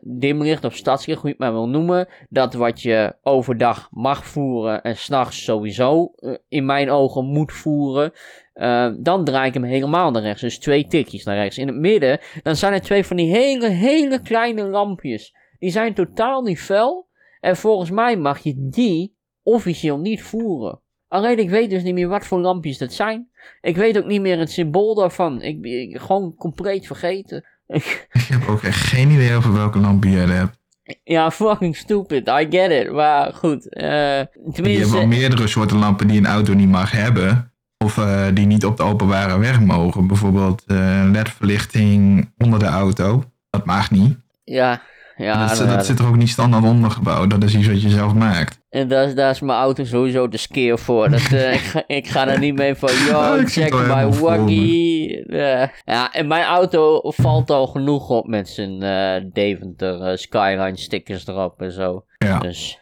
dimlicht 0.00 0.64
of 0.64 0.76
stadslicht, 0.76 1.20
hoe 1.20 1.28
je 1.28 1.34
het 1.34 1.44
maar 1.44 1.52
wil 1.52 1.68
noemen, 1.68 2.08
dat 2.28 2.54
wat 2.54 2.82
je 2.82 3.16
overdag 3.22 3.88
mag 3.90 4.26
voeren 4.26 4.82
en 4.82 4.96
s'nachts 4.96 5.44
sowieso 5.44 6.12
eh, 6.16 6.34
in 6.48 6.64
mijn 6.64 6.90
ogen 6.90 7.24
moet 7.24 7.52
voeren, 7.52 8.12
eh, 8.52 8.92
dan 8.98 9.24
draai 9.24 9.48
ik 9.48 9.54
hem 9.54 9.62
helemaal 9.62 10.10
naar 10.10 10.22
rechts. 10.22 10.40
Dus 10.40 10.58
twee 10.58 10.86
tikjes 10.86 11.24
naar 11.24 11.36
rechts. 11.36 11.58
In 11.58 11.66
het 11.66 11.76
midden, 11.76 12.20
dan 12.42 12.56
zijn 12.56 12.72
er 12.72 12.80
twee 12.80 13.04
van 13.04 13.16
die 13.16 13.30
hele, 13.30 13.68
hele 13.68 14.20
kleine 14.20 14.64
lampjes. 14.64 15.34
Die 15.58 15.70
zijn 15.70 15.94
totaal 15.94 16.42
niet 16.42 16.60
fel. 16.60 17.08
En 17.40 17.56
volgens 17.56 17.90
mij 17.90 18.16
mag 18.16 18.38
je 18.38 18.54
die 18.56 19.16
officieel 19.42 19.98
niet 19.98 20.22
voeren. 20.22 20.80
Alleen 21.08 21.38
ik 21.38 21.50
weet 21.50 21.70
dus 21.70 21.82
niet 21.82 21.94
meer 21.94 22.08
wat 22.08 22.26
voor 22.26 22.40
lampjes 22.40 22.78
dat 22.78 22.92
zijn. 22.92 23.28
Ik 23.60 23.76
weet 23.76 23.98
ook 23.98 24.06
niet 24.06 24.20
meer 24.20 24.38
het 24.38 24.50
symbool 24.50 24.94
daarvan. 24.94 25.42
Ik 25.42 25.60
ben 25.60 26.00
gewoon 26.00 26.34
compleet 26.34 26.86
vergeten. 26.86 27.44
Ik 27.66 28.08
heb 28.28 28.48
ook 28.48 28.62
echt 28.62 28.80
geen 28.80 29.10
idee 29.10 29.36
over 29.36 29.52
welke 29.52 29.78
lampen 29.78 30.10
je 30.10 30.16
hebt. 30.18 30.58
ja, 31.04 31.30
fucking 31.30 31.76
stupid. 31.76 32.28
I 32.28 32.46
get 32.50 32.70
it. 32.70 32.92
Maar 32.92 33.32
goed. 33.34 33.74
eh 33.74 33.84
Je 33.84 34.28
hebt 34.42 34.54
tenminste. 34.54 34.96
wel 34.96 35.06
meerdere 35.06 35.46
soorten 35.46 35.76
lampen 35.78 36.06
die 36.06 36.18
een 36.18 36.26
auto 36.26 36.54
niet 36.54 36.68
mag 36.68 36.90
hebben. 36.90 37.52
Of 37.78 37.98
eh, 37.98 38.24
die 38.34 38.46
niet 38.46 38.64
op 38.64 38.76
de 38.76 38.82
openbare 38.82 39.38
weg 39.38 39.60
mogen. 39.60 40.06
Bijvoorbeeld 40.06 40.62
eh 40.66 41.02
LED-verlichting 41.12 42.30
onder 42.38 42.58
de 42.58 42.66
auto. 42.66 43.24
Dat 43.50 43.64
mag 43.64 43.90
niet. 43.90 44.16
Ja. 44.44 44.82
Ja, 45.16 45.46
dat, 45.54 45.68
dat 45.68 45.86
zit 45.86 45.98
er 45.98 46.06
ook 46.06 46.16
niet 46.16 46.28
standaard 46.28 46.64
ondergebouwd. 46.64 47.30
Dat 47.30 47.42
is 47.44 47.54
iets 47.54 47.66
wat 47.66 47.82
je 47.82 47.88
zelf 47.90 48.14
maakt. 48.14 48.58
En 48.74 48.88
daar 48.88 49.04
is, 49.06 49.14
daar 49.14 49.30
is 49.30 49.40
mijn 49.40 49.58
auto 49.58 49.84
sowieso 49.84 50.28
de 50.28 50.36
skeer 50.36 50.78
voor. 50.78 51.10
Dat, 51.10 51.32
eh, 51.32 51.54
ik, 51.54 51.60
ga, 51.60 51.82
ik 51.86 52.06
ga 52.06 52.28
er 52.28 52.38
niet 52.38 52.54
mee 52.54 52.74
van, 52.74 52.90
yo, 53.08 53.40
check 53.44 53.72
my 53.72 54.04
me. 54.04 54.18
waggie. 54.20 55.32
Ja. 55.36 55.72
ja, 55.84 56.12
en 56.12 56.26
mijn 56.26 56.44
auto 56.44 57.00
valt 57.02 57.50
al 57.50 57.66
genoeg 57.66 58.08
op 58.08 58.26
met 58.26 58.48
zijn 58.48 58.82
eh, 58.82 59.30
Deventer 59.32 60.00
eh, 60.00 60.16
Skyline 60.16 60.76
stickers 60.76 61.26
erop 61.26 61.62
en 61.62 61.72
zo. 61.72 62.04
Ja. 62.18 62.38
Dus, 62.38 62.78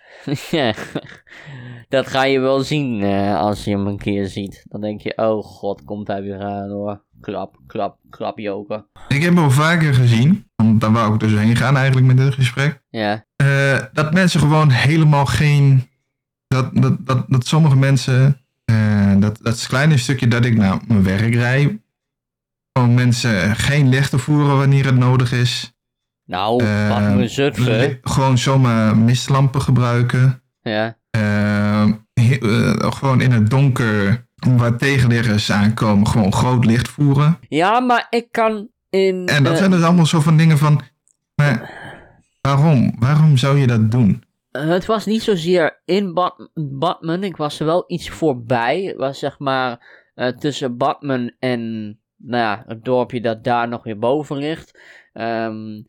ja, 0.50 0.74
dat 1.88 2.06
ga 2.06 2.24
je 2.24 2.38
wel 2.38 2.60
zien 2.60 3.02
eh, 3.02 3.40
als 3.40 3.64
je 3.64 3.70
hem 3.70 3.86
een 3.86 3.98
keer 3.98 4.26
ziet. 4.26 4.64
Dan 4.68 4.80
denk 4.80 5.00
je, 5.00 5.16
oh 5.16 5.44
god, 5.44 5.84
komt 5.84 6.08
hij 6.08 6.22
weer 6.22 6.40
aan 6.40 6.70
hoor. 6.70 7.02
Klap, 7.20 7.56
klap, 7.66 7.96
klap 8.10 8.38
joker. 8.38 8.86
Ik 9.08 9.22
heb 9.22 9.38
al 9.38 9.50
vaker 9.50 9.94
gezien. 9.94 10.50
Want 10.56 10.80
daar 10.80 10.92
wou 10.92 11.14
ik 11.14 11.20
dus 11.20 11.32
heen 11.32 11.56
gaan 11.56 11.76
eigenlijk 11.76 12.06
met 12.06 12.16
dit 12.16 12.34
gesprek. 12.34 12.82
Ja, 12.88 13.24
eh, 13.46 13.86
dat 13.92 14.12
mensen 14.12 14.40
gewoon 14.40 14.70
helemaal 14.70 15.26
geen. 15.26 15.88
Dat, 16.48 16.68
dat, 16.72 17.06
dat, 17.06 17.24
dat 17.28 17.46
sommige 17.46 17.76
mensen. 17.76 18.40
eh, 18.64 19.12
dat, 19.18 19.38
dat 19.42 19.66
kleine 19.66 19.96
stukje 19.96 20.28
dat 20.28 20.44
ik 20.44 20.56
naar 20.56 20.78
mijn 20.86 21.02
werk 21.02 21.34
rijd. 21.34 21.72
Gewoon 22.72 22.94
mensen 22.94 23.56
geen 23.56 23.88
lichten 23.88 24.18
voeren 24.20 24.56
wanneer 24.56 24.84
het 24.86 24.96
nodig 24.96 25.32
is. 25.32 25.74
nou, 26.24 26.64
Eh, 26.64 26.88
wat 26.88 27.14
me 27.14 27.28
zutven. 27.28 27.76
Li- 27.78 27.98
Gewoon 28.02 28.38
zomaar 28.38 28.96
mistlampen 28.96 29.62
gebruiken. 29.62 30.42
Ja, 30.62 30.96
Eh, 31.10 31.82
eh, 31.82 32.92
gewoon 32.92 33.20
in 33.20 33.32
het 33.32 33.50
donker, 33.50 34.26
waar 34.48 34.76
tegenliggers 34.76 35.52
aankomen, 35.52 36.06
gewoon 36.08 36.32
groot 36.32 36.64
licht 36.64 36.88
voeren. 36.88 37.38
ja 37.48 37.80
maar 37.80 38.06
ik 38.10 38.26
kan 38.30 38.68
in... 38.90 39.26
En 39.26 39.42
dat 39.42 39.52
eh, 39.52 39.58
zijn 39.58 39.70
dus 39.70 39.82
allemaal 39.82 40.06
zo 40.06 40.20
van 40.20 40.36
dingen 40.36 40.58
van. 40.58 40.80
Maar 41.34 41.70
waarom? 42.42 42.94
Waarom 42.98 43.36
zou 43.36 43.58
je 43.58 43.66
dat 43.66 43.90
doen? 43.90 44.24
Het 44.50 44.86
was 44.86 45.06
niet 45.06 45.22
zozeer 45.22 45.80
in 45.84 46.12
Bad 46.12 46.50
Badman. 46.54 47.24
Ik 47.24 47.36
was 47.36 47.60
er 47.60 47.66
wel 47.66 47.84
iets 47.86 48.10
voorbij. 48.10 48.82
Het 48.82 48.96
was 48.96 49.18
zeg 49.18 49.38
maar 49.38 49.86
eh, 50.14 50.28
tussen 50.28 50.76
Badman 50.76 51.32
en 51.38 51.60
nou 52.16 52.42
ja, 52.42 52.64
het 52.66 52.84
dorpje 52.84 53.20
dat 53.20 53.44
daar 53.44 53.68
nog 53.68 53.84
weer 53.84 53.98
boven 53.98 54.36
ligt. 54.36 54.80
Ehm 55.12 55.82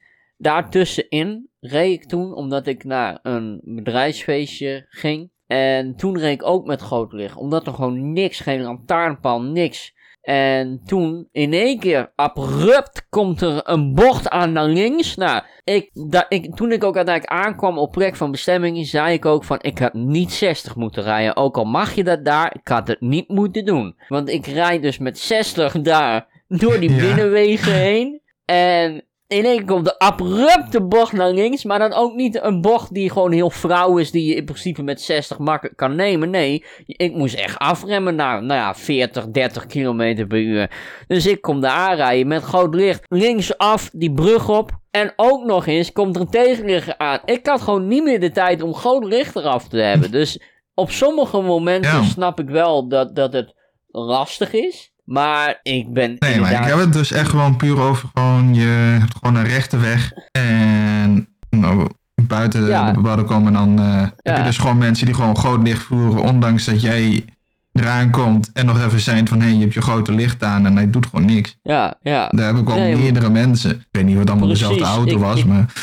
daartussenin 0.43 1.50
reed 1.60 2.01
ik 2.01 2.07
toen, 2.07 2.33
omdat 2.33 2.67
ik 2.67 2.83
naar 2.83 3.19
een 3.22 3.62
bedrijfsfeestje 3.63 4.86
ging. 4.89 5.31
En 5.48 5.95
toen 5.95 6.17
reed 6.17 6.33
ik 6.33 6.45
ook 6.45 6.65
met 6.65 6.81
groot 6.81 7.13
licht. 7.13 7.36
Omdat 7.36 7.67
er 7.67 7.74
gewoon 7.74 8.13
niks, 8.13 8.39
geen 8.39 8.62
lantaarnpaal, 8.62 9.41
niks. 9.41 9.95
En 10.24 10.82
toen 10.86 11.27
in 11.32 11.53
één 11.53 11.80
keer 11.80 12.12
abrupt 12.15 13.08
komt 13.10 13.42
er 13.42 13.62
een 13.63 13.94
bocht 13.94 14.30
aan 14.30 14.51
naar 14.51 14.68
links. 14.68 15.15
Nou, 15.15 15.44
ik, 15.63 15.92
ik, 16.30 16.56
toen 16.56 16.72
ik 16.72 16.84
ook 16.84 16.96
uiteindelijk 16.96 17.34
aankwam 17.46 17.77
op 17.77 17.92
plek 17.92 18.15
van 18.15 18.32
bestemming, 18.32 18.88
zei 18.88 19.13
ik 19.13 19.25
ook 19.25 19.44
van 19.44 19.58
ik 19.62 19.80
had 19.80 19.94
niet 19.94 20.32
60 20.32 20.75
moeten 20.75 21.03
rijden. 21.03 21.36
Ook 21.36 21.58
al 21.58 21.65
mag 21.65 21.94
je 21.96 22.03
dat 22.03 22.25
daar, 22.25 22.56
ik 22.56 22.68
had 22.68 22.88
het 22.88 23.01
niet 23.01 23.27
moeten 23.30 23.65
doen. 23.65 23.96
Want 24.08 24.30
ik 24.30 24.46
rijd 24.46 24.82
dus 24.82 24.98
met 24.98 25.20
60 25.20 25.82
daar 25.82 26.27
door 26.48 26.80
die 26.80 26.96
Ja. 26.96 27.01
binnenwegen 27.01 27.74
heen. 27.74 28.22
En 28.46 29.06
in 29.33 29.45
één 29.45 29.57
keer 29.57 29.65
komt 29.65 29.85
de 29.85 29.99
abrupte 29.99 30.81
bocht 30.83 31.11
naar 31.13 31.31
links. 31.31 31.63
Maar 31.63 31.79
dan 31.79 31.93
ook 31.93 32.13
niet 32.13 32.43
een 32.43 32.61
bocht 32.61 32.93
die 32.93 33.09
gewoon 33.11 33.31
heel 33.31 33.49
vrouw 33.49 33.97
is. 33.97 34.11
Die 34.11 34.25
je 34.25 34.35
in 34.35 34.45
principe 34.45 34.81
met 34.83 35.01
60 35.01 35.37
makkelijk 35.37 35.77
kan 35.77 35.95
nemen. 35.95 36.29
Nee, 36.29 36.65
ik 36.85 37.13
moest 37.13 37.35
echt 37.35 37.57
afremmen 37.57 38.15
naar 38.15 38.43
nou 38.43 38.59
ja, 38.59 38.75
40, 38.75 39.27
30 39.27 39.65
kilometer 39.65 40.27
per 40.27 40.39
uur. 40.39 40.71
Dus 41.07 41.25
ik 41.25 41.41
kom 41.41 41.61
daar 41.61 41.71
aanrijden 41.71 42.27
met 42.27 42.43
groot 42.43 42.75
licht. 42.75 43.05
Linksaf 43.07 43.89
die 43.93 44.13
brug 44.13 44.49
op. 44.49 44.71
En 44.91 45.13
ook 45.15 45.45
nog 45.45 45.65
eens 45.65 45.91
komt 45.91 46.15
er 46.15 46.21
een 46.21 46.29
tegenligger 46.29 46.97
aan. 46.97 47.19
Ik 47.25 47.45
had 47.47 47.61
gewoon 47.61 47.87
niet 47.87 48.03
meer 48.03 48.19
de 48.19 48.31
tijd 48.31 48.61
om 48.61 48.73
groot 48.73 49.03
licht 49.03 49.35
eraf 49.35 49.67
te 49.67 49.77
hebben. 49.77 50.11
Dus 50.21 50.39
op 50.73 50.91
sommige 50.91 51.41
momenten 51.41 51.91
Ja. 51.91 52.03
snap 52.03 52.39
ik 52.39 52.49
wel 52.49 52.87
dat, 52.87 53.15
dat 53.15 53.33
het 53.33 53.53
lastig 53.87 54.53
is. 54.53 54.92
Maar 55.03 55.60
ik 55.63 55.93
ben 55.93 56.15
Nee, 56.19 56.39
maar 56.39 56.51
ik 56.51 56.63
heb 56.63 56.77
het 56.77 56.93
dus 56.93 57.12
echt 57.12 57.29
gewoon 57.29 57.55
puur 57.57 57.79
over 57.79 58.10
gewoon, 58.13 58.53
je 58.55 58.98
hebt 59.00 59.15
gewoon 59.22 59.36
een 59.36 59.48
rechte 59.48 59.77
weg. 59.77 60.12
En 60.31 61.27
nou, 61.50 61.88
buiten 62.22 62.65
Ja. 62.67 62.88
de 62.88 62.93
bebouwde 62.95 63.24
komen 63.24 63.53
dan 63.53 63.79
eh, 63.79 64.01
heb 64.17 64.38
je 64.38 64.43
dus 64.43 64.57
gewoon 64.57 64.77
mensen 64.77 65.05
die 65.05 65.15
gewoon 65.15 65.38
groot 65.38 65.63
licht 65.63 65.81
voeren. 65.83 66.22
Ondanks 66.24 66.65
dat 66.65 66.81
jij 66.81 67.25
eraan 67.72 68.10
komt 68.12 68.51
en 68.53 68.65
nog 68.65 68.83
even 68.86 69.00
zijn 69.00 69.27
van 69.27 69.39
hé, 69.39 69.45
hey, 69.45 69.53
je 69.55 69.62
hebt 69.62 69.74
je 69.74 69.81
grote 69.81 70.12
licht 70.12 70.43
aan 70.43 70.65
en 70.65 70.75
hij 70.75 70.89
doet 70.89 71.05
gewoon 71.05 71.25
niks. 71.25 71.60
Ja, 71.63 71.95
ja. 72.01 72.27
Daar 72.31 72.45
heb 72.48 72.57
ik 72.57 72.69
al 72.69 72.75
Nee, 72.77 72.91
maar- 72.93 73.01
meerdere 73.01 73.29
mensen. 73.29 73.72
Ik 73.72 73.88
weet 73.91 74.05
niet 74.05 74.17
wat 74.17 74.29
allemaal 74.29 74.48
Precies, 74.48 74.67
dezelfde 74.67 74.95
auto 74.95 75.12
ik- 75.15 75.19
was, 75.22 75.39
ik- 75.39 75.45
maar 75.45 75.74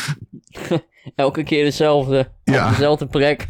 Elke 1.15 1.43
keer 1.43 1.65
dezelfde. 1.65 2.31
Ja. 2.45 2.65
Op 2.65 2.71
dezelfde 2.71 3.07
plek. 3.07 3.49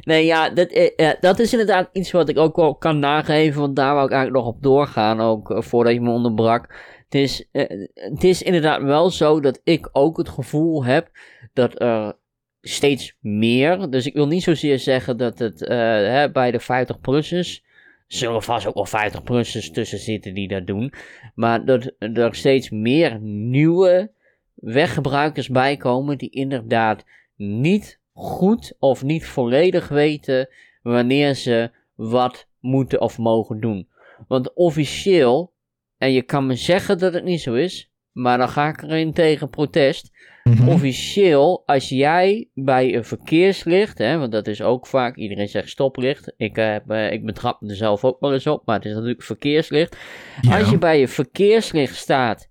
Nee, 0.00 0.24
ja 0.24 0.50
dat, 0.50 0.68
eh, 0.68 1.08
eh, 1.08 1.20
dat 1.20 1.38
is 1.38 1.52
inderdaad 1.52 1.88
iets 1.92 2.10
wat 2.10 2.28
ik 2.28 2.38
ook 2.38 2.56
wel 2.56 2.74
kan 2.74 2.98
nageven. 2.98 3.60
Want 3.60 3.76
daar 3.76 3.94
wou 3.94 4.06
ik 4.06 4.12
eigenlijk 4.12 4.44
nog 4.44 4.54
op 4.54 4.62
doorgaan. 4.62 5.20
Ook 5.20 5.50
eh, 5.50 5.62
voordat 5.62 5.92
je 5.92 6.00
me 6.00 6.10
onderbrak. 6.10 6.74
Het 7.04 7.14
is, 7.20 7.48
het 7.94 8.24
is 8.24 8.42
inderdaad 8.42 8.82
wel 8.82 9.10
zo 9.10 9.40
dat 9.40 9.60
ik 9.64 9.88
ook 9.92 10.16
het 10.16 10.28
gevoel 10.28 10.84
heb 10.84 11.10
dat 11.52 11.80
er 11.80 12.16
steeds 12.60 13.16
meer. 13.20 13.90
Dus 13.90 14.06
ik 14.06 14.14
wil 14.14 14.26
niet 14.26 14.42
zozeer 14.42 14.78
zeggen 14.78 15.16
dat 15.16 15.38
het 15.38 15.60
hè, 15.60 16.30
bij 16.30 16.50
de 16.50 16.60
50-plussers. 16.62 17.68
Zullen 18.06 18.42
vast 18.42 18.66
ook 18.66 18.90
wel 18.90 19.10
50-plussers 19.10 19.70
tussen 19.72 19.98
zitten 19.98 20.34
die 20.34 20.48
dat 20.48 20.66
doen. 20.66 20.92
Maar 21.34 21.64
dat 21.64 21.92
er 21.98 22.34
steeds 22.34 22.70
meer 22.70 23.20
nieuwe 23.20 24.10
weggebruikers 24.54 25.48
bijkomen 25.48 26.18
die 26.18 26.30
inderdaad 26.30 27.04
niet 27.36 27.99
goed 28.20 28.74
of 28.78 29.02
niet 29.02 29.26
volledig 29.26 29.88
weten 29.88 30.48
wanneer 30.82 31.34
ze 31.34 31.70
wat 31.94 32.46
moeten 32.60 33.00
of 33.00 33.18
mogen 33.18 33.60
doen. 33.60 33.88
Want 34.28 34.54
officieel 34.54 35.52
en 35.98 36.12
je 36.12 36.22
kan 36.22 36.46
me 36.46 36.54
zeggen 36.54 36.98
dat 36.98 37.14
het 37.14 37.24
niet 37.24 37.40
zo 37.40 37.54
is, 37.54 37.90
maar 38.12 38.38
dan 38.38 38.48
ga 38.48 38.68
ik 38.68 38.82
erin 38.82 39.12
tegen 39.12 39.50
protest. 39.50 40.10
Mhm. 40.44 40.68
Officieel, 40.68 41.62
als 41.66 41.88
jij 41.88 42.48
bij 42.54 42.94
een 42.94 43.04
verkeerslicht, 43.04 43.98
hè, 43.98 44.18
want 44.18 44.32
dat 44.32 44.46
is 44.46 44.62
ook 44.62 44.86
vaak, 44.86 45.16
iedereen 45.16 45.48
zegt 45.48 45.68
stoplicht. 45.68 46.32
Ik, 46.36 46.56
eh, 46.56 46.70
heb, 46.72 46.90
eh, 46.90 47.12
ik 47.12 47.24
betrap 47.24 47.60
me 47.60 47.68
er 47.68 47.76
zelf 47.76 48.04
ook 48.04 48.20
wel 48.20 48.32
eens 48.32 48.46
op, 48.46 48.66
maar 48.66 48.76
het 48.76 48.84
is 48.84 48.92
natuurlijk 48.92 49.22
verkeerslicht. 49.22 49.96
Ja. 50.40 50.58
Als 50.58 50.70
je 50.70 50.78
bij 50.78 51.00
een 51.00 51.08
verkeerslicht 51.08 51.96
staat, 51.96 52.50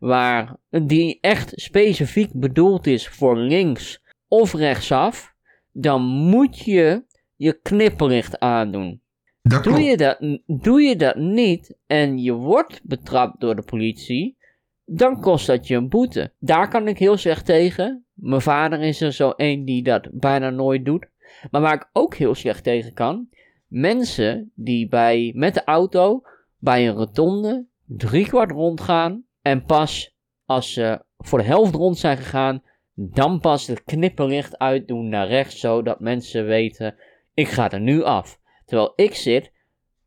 waar 0.00 0.56
die 0.68 1.18
echt 1.20 1.52
specifiek 1.54 2.30
bedoeld 2.32 2.86
is 2.86 3.08
voor 3.08 3.36
links 3.36 4.02
of 4.30 4.54
rechtsaf, 4.54 5.34
dan 5.72 6.02
moet 6.02 6.58
je 6.58 7.04
je 7.36 7.60
knipperlicht 7.62 8.38
aandoen. 8.38 9.02
dat 9.42 9.64
Doe 9.64 9.80
je, 9.80 9.96
dat, 9.96 10.18
doe 10.46 10.80
je 10.80 10.96
dat 10.96 11.16
niet 11.16 11.76
en 11.86 12.18
je 12.18 12.32
wordt 12.32 12.80
betrapt 12.82 13.40
door 13.40 13.56
de 13.56 13.62
politie, 13.62 14.36
dan 14.84 15.20
kost 15.20 15.46
dat 15.46 15.66
je 15.66 15.76
een 15.76 15.88
boete. 15.88 16.32
Daar 16.38 16.68
kan 16.68 16.88
ik 16.88 16.98
heel 16.98 17.16
slecht 17.16 17.44
tegen. 17.44 18.04
Mijn 18.12 18.40
vader 18.40 18.80
is 18.80 19.00
er 19.00 19.12
zo 19.12 19.30
één 19.30 19.64
die 19.64 19.82
dat 19.82 20.08
bijna 20.12 20.50
nooit 20.50 20.84
doet. 20.84 21.06
Maar 21.50 21.60
waar 21.60 21.74
ik 21.74 21.88
ook 21.92 22.14
heel 22.14 22.34
slecht 22.34 22.64
tegen 22.64 22.92
kan, 22.92 23.28
mensen 23.66 24.52
die 24.54 24.88
bij, 24.88 25.32
met 25.34 25.54
de 25.54 25.64
auto 25.64 26.22
bij 26.58 26.88
een 26.88 26.94
rotonde 26.94 27.66
driekwart 27.86 28.50
rondgaan 28.50 29.24
en 29.42 29.64
pas 29.64 30.16
als 30.44 30.72
ze 30.72 31.04
voor 31.18 31.38
de 31.38 31.44
helft 31.44 31.74
rond 31.74 31.98
zijn 31.98 32.16
gegaan, 32.16 32.62
dan 33.08 33.40
pas 33.40 33.66
het 33.66 33.84
knipperlicht 33.84 34.58
uitdoen 34.58 35.08
naar 35.08 35.28
rechts, 35.28 35.60
zodat 35.60 36.00
mensen 36.00 36.46
weten, 36.46 36.94
ik 37.34 37.48
ga 37.48 37.70
er 37.70 37.80
nu 37.80 38.02
af. 38.02 38.40
Terwijl 38.64 38.92
ik 38.96 39.14
zit, 39.14 39.52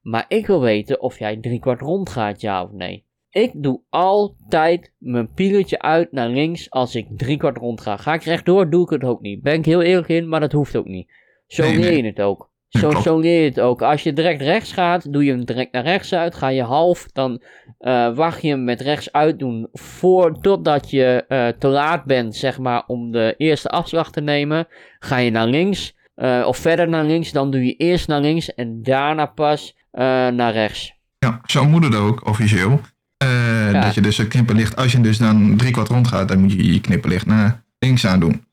maar 0.01 0.25
ik 0.27 0.47
wil 0.47 0.61
weten 0.61 1.01
of 1.01 1.19
jij 1.19 1.37
driekwart 1.37 1.81
rond 1.81 2.09
gaat, 2.09 2.41
ja 2.41 2.63
of 2.63 2.71
nee. 2.71 3.05
Ik 3.29 3.51
doe 3.55 3.81
altijd 3.89 4.93
mijn 4.97 5.33
pieletje 5.33 5.79
uit 5.79 6.11
naar 6.11 6.29
links 6.29 6.69
als 6.69 6.95
ik 6.95 7.07
driekwart 7.17 7.57
rond 7.57 7.81
ga. 7.81 7.97
Ga 7.97 8.13
ik 8.13 8.23
rechtdoor, 8.23 8.69
doe 8.69 8.83
ik 8.83 8.89
het 8.89 9.03
ook 9.03 9.21
niet. 9.21 9.41
Ben 9.41 9.53
ik 9.53 9.65
heel 9.65 9.81
eerlijk 9.81 10.07
in, 10.07 10.29
maar 10.29 10.39
dat 10.39 10.51
hoeft 10.51 10.75
ook 10.75 10.85
niet. 10.85 11.11
Zo 11.47 11.63
Nee, 11.63 11.97
je 11.97 12.05
het 12.05 12.21
ook. 12.21 12.51
Zo, 12.79 13.19
leer 13.19 13.41
je 13.43 13.49
het 13.49 13.59
ook. 13.59 13.81
Als 13.81 14.03
je 14.03 14.13
direct 14.13 14.41
rechts 14.41 14.71
gaat, 14.73 15.13
doe 15.13 15.23
je 15.25 15.31
hem 15.31 15.45
direct 15.45 15.71
naar 15.71 15.83
rechts 15.83 16.13
uit. 16.13 16.35
Ga 16.35 16.47
je 16.47 16.63
half, 16.63 17.05
dan 17.11 17.41
eh, 17.79 18.15
wacht 18.15 18.41
je 18.41 18.47
hem 18.49 18.63
met 18.63 18.81
rechts 18.81 19.11
uitdoen 19.11 19.67
voor, 19.73 20.41
totdat 20.41 20.89
je 20.89 21.25
eh, 21.27 21.47
te 21.47 21.67
laat 21.67 22.05
bent, 22.05 22.35
zeg 22.35 22.59
maar, 22.59 22.83
om 22.87 23.11
de 23.11 23.33
eerste 23.37 23.69
afslag 23.69 24.11
te 24.11 24.21
nemen. 24.21 24.67
Ga 24.99 25.17
je 25.17 25.31
naar 25.31 25.47
links, 25.47 25.95
eh, 26.15 26.43
of 26.47 26.57
verder 26.57 26.89
naar 26.89 27.03
links, 27.03 27.31
dan 27.31 27.51
doe 27.51 27.65
je 27.65 27.73
eerst 27.75 28.07
naar 28.07 28.21
links 28.21 28.53
en 28.53 28.83
daarna 28.83 29.25
pas 29.25 29.75
naar 29.91 30.51
rechts. 30.53 30.93
Ja, 31.19 31.41
zo 31.45 31.65
moet 31.65 31.83
het 31.83 31.95
ook, 31.95 32.27
officieel. 32.27 32.79
Ja. 33.17 33.81
Dat 33.81 33.93
je 33.93 34.01
dus 34.01 34.17
een 34.17 34.27
knipperlicht, 34.27 34.75
als 34.75 34.91
je 34.91 35.01
dus 35.01 35.17
dan 35.17 35.57
drie 35.57 35.71
kwart 35.71 35.87
rond 35.87 36.07
gaat, 36.07 36.27
dan 36.27 36.39
moet 36.39 36.51
je 36.51 36.73
je 36.73 36.81
knipperlicht 36.81 37.25
naar 37.25 37.63
links 37.79 38.05
aan 38.07 38.19
doen. 38.19 38.45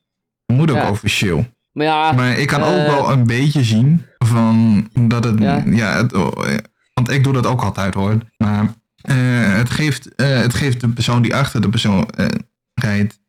Dat 0.45 0.57
moet 0.57 0.71
ook 0.71 0.77
Ja. 0.77 0.89
officieel. 0.89 1.45
Maar 1.71 1.85
ja, 1.85 2.11
Maar 2.11 2.37
ik 2.37 2.47
kan 2.47 2.61
ook 2.63 2.85
wel 2.87 3.11
een 3.11 3.25
beetje 3.27 3.63
zien 3.63 4.05
van 4.31 4.87
dat 4.99 5.23
het, 5.23 5.39
Ja. 5.39 5.63
ja, 5.65 5.95
het, 5.97 6.11
want 6.93 7.09
ik 7.09 7.23
doe 7.23 7.33
dat 7.33 7.45
ook 7.45 7.61
altijd 7.61 7.93
hoor. 7.93 8.17
Maar 8.37 8.73
eh, 9.01 9.15
het, 9.55 9.69
geeft, 9.69 10.15
eh, 10.15 10.27
het 10.39 10.53
geeft 10.53 10.81
de 10.81 10.89
persoon 10.89 11.21
die 11.21 11.35
achter 11.35 11.61
de 11.61 11.69
persoon 11.69 12.09
eh, 12.09 12.25
rijdt 12.73 13.19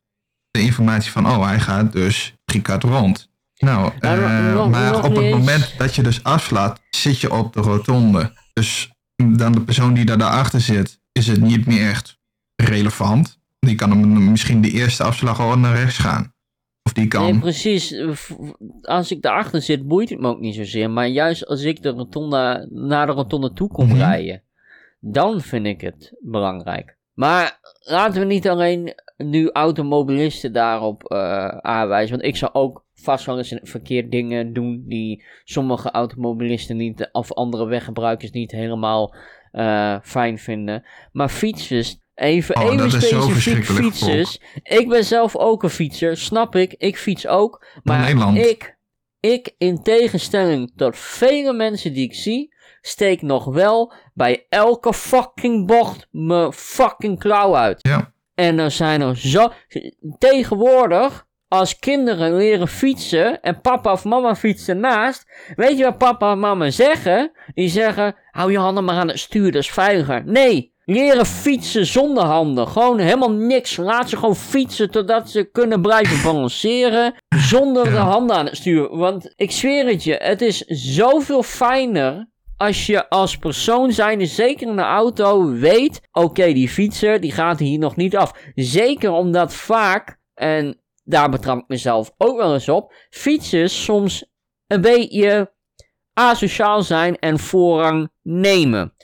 de 0.50 0.61
informatie 0.61 1.11
van, 1.11 1.26
oh 1.28 1.44
hij 1.47 1.61
gaat 1.61 1.92
dus 1.92 2.35
drie 2.44 2.62
rond. 2.78 3.30
Nou, 3.56 3.92
nog- 4.54 4.71
maar 4.71 4.90
nog 4.92 5.04
op 5.04 5.14
het 5.14 5.23
eens. 5.23 5.37
moment 5.37 5.75
dat 5.78 5.94
je 5.94 6.02
dus 6.02 6.23
afslaat, 6.23 6.80
zit 6.90 7.21
je 7.21 7.32
op 7.32 7.52
de 7.52 7.61
rotonde. 7.61 8.32
Dus 8.52 8.92
dan 9.16 9.52
de 9.52 9.61
persoon 9.61 9.94
die 9.94 10.04
daar 10.04 10.18
daarachter 10.18 10.61
zit, 10.61 11.00
is 11.12 11.26
het 11.26 11.40
niet 11.40 11.66
meer 11.66 11.88
echt 11.88 12.18
relevant. 12.56 13.40
Die 13.59 13.75
kan 13.75 13.90
hem 13.90 14.30
misschien 14.30 14.61
de 14.61 14.71
eerste 14.71 15.02
afslag 15.02 15.40
al 15.40 15.59
naar 15.59 15.76
rechts 15.76 15.99
gaan. 15.99 16.31
Of 16.82 16.92
die 16.92 17.08
kan... 17.08 17.22
Nee, 17.30 17.38
precies. 17.38 17.94
Als 18.82 19.10
ik 19.10 19.22
daarachter 19.22 19.62
zit, 19.62 19.86
boeit 19.86 20.10
het 20.10 20.20
me 20.20 20.28
ook 20.28 20.40
niet 20.40 20.54
zozeer. 20.54 20.90
Maar 20.90 21.06
juist 21.06 21.46
als 21.46 21.62
ik 21.62 21.82
de 21.82 21.88
rotonde, 21.88 22.68
naar 22.71 23.06
de 23.06 23.12
rotonde 23.12 23.52
toe 23.52 23.68
kom 23.68 23.86
Mhm. 23.86 23.97
rijden, 23.97 24.42
dan 25.00 25.40
vind 25.40 25.66
ik 25.66 25.80
het 25.80 26.14
belangrijk. 26.21 26.97
Maar 27.14 27.58
laten 27.80 28.21
we 28.21 28.26
niet 28.26 28.49
alleen 28.49 28.95
nu 29.16 29.50
automobilisten 29.50 30.52
daarop 30.52 31.04
eh, 31.04 31.47
aanwijzen. 31.49 32.16
Want 32.16 32.28
ik 32.28 32.36
zou 32.36 32.52
ook 32.54 32.84
vast 32.95 33.26
wel 33.26 33.38
eens 33.38 33.50
een 33.50 33.60
verkeerd 33.62 34.10
dingen 34.10 34.52
doen 34.52 34.84
die 34.86 35.25
sommige 35.45 35.90
automobilisten 35.90 36.76
niet, 36.76 37.08
of 37.12 37.32
andere 37.32 37.66
weggebruikers 37.66 38.30
niet 38.30 38.50
helemaal 38.50 39.14
eh, 39.52 39.97
fijn 40.02 40.38
vinden. 40.38 40.84
Maar 41.12 41.28
fietsers, 41.28 42.00
even, 42.14 42.56
Oh, 42.56 42.72
even 42.72 42.90
specifiek 42.90 43.64
fietsers. 43.64 44.40
Ik 44.62 44.88
ben 44.88 45.04
zelf 45.04 45.36
ook 45.36 45.62
een 45.62 45.70
fietser, 45.70 46.16
snap 46.16 46.56
ik. 46.56 46.75
Ik 46.78 46.96
fiets 46.96 47.26
ook. 47.26 47.64
Maar 47.82 48.00
Nederland. 48.00 48.36
ik, 48.38 48.76
ik, 49.20 49.54
in 49.58 49.82
tegenstelling 49.82 50.72
tot 50.76 50.98
vele 50.98 51.52
mensen 51.52 51.92
die 51.92 52.04
ik 52.04 52.14
zie, 52.14 52.54
steek 52.80 53.22
nog 53.22 53.44
wel 53.44 53.92
bij 54.14 54.46
elke 54.48 54.94
fucking 54.94 55.66
bocht 55.66 56.06
mijn 56.10 56.52
fucking 56.52 57.18
klauw 57.18 57.54
uit. 57.54 57.78
Ja. 57.80 58.12
En 58.34 58.58
er 58.58 58.70
zijn 58.70 59.00
er 59.00 59.16
zo. 59.18 59.52
Tegenwoordig, 60.18 61.26
als 61.48 61.78
kinderen 61.78 62.36
leren 62.36 62.68
fietsen 62.68 63.40
en 63.40 63.60
papa 63.60 63.92
of 63.92 64.04
mama 64.04 64.36
fietsen 64.36 64.80
naast, 64.80 65.52
weet 65.56 65.78
je 65.78 65.84
wat 65.84 65.98
papa 65.98 66.32
en 66.32 66.38
mama 66.38 66.70
zeggen? 66.70 67.32
Die 67.54 67.68
zeggen: 67.68 68.14
hou 68.30 68.52
je 68.52 68.58
handen 68.58 68.84
maar 68.84 68.94
aan 68.94 69.08
het 69.08 69.18
stuur, 69.18 69.52
dat 69.52 69.62
is 69.62 69.70
veiliger. 69.70 70.22
Nee. 70.25 70.72
Leren 70.84 71.26
fietsen 71.26 71.86
zonder 71.86 72.25
handen. 72.25 72.68
Gewoon 72.68 72.99
helemaal 72.99 73.32
niks. 73.32 73.76
Laat 73.76 74.08
ze 74.08 74.16
gewoon 74.16 74.36
fietsen 74.36 74.90
totdat 74.90 75.30
ze 75.30 75.45
kunnen 75.45 75.82
blijven 75.82 76.23
balanceren. 76.23 77.14
Zonder 77.28 77.84
de 77.84 77.97
handen 77.97 78.36
aan 78.36 78.47
het 78.47 78.56
stuur. 78.56 78.97
Want 78.97 79.32
ik 79.36 79.50
zweer 79.50 79.86
het 79.86 80.04
je, 80.04 80.14
het 80.14 80.40
is 80.40 80.58
zoveel 80.66 81.42
fijner 81.42 82.30
als 82.62 82.86
je 82.86 83.08
als 83.08 83.36
persoon 83.36 83.92
zijnde, 83.92 84.26
zeker 84.26 84.68
in 84.68 84.76
de 84.76 84.82
auto, 84.82 85.52
weet... 85.52 86.00
Oké, 86.12 86.52
die 86.52 86.68
fietser, 86.68 87.21
die 87.21 87.32
gaat 87.32 87.58
hier 87.58 87.78
nog 87.78 87.97
niet 87.97 88.16
af. 88.16 88.32
Zeker 88.54 89.10
omdat 89.10 89.54
vaak, 89.54 90.18
en 90.34 90.80
daar 91.04 91.30
betrap 91.30 91.58
ik 91.58 91.68
mezelf 91.68 92.12
ook 92.18 92.36
wel 92.36 92.54
eens 92.54 92.68
op... 92.68 92.92
Fietsers 93.10 93.84
soms 93.84 94.25
een 94.66 94.80
beetje 94.80 95.52
asociaal 96.12 96.82
zijn 96.82 97.18
en 97.18 97.38
voorrang 97.38 98.10
nemen. 98.23 98.95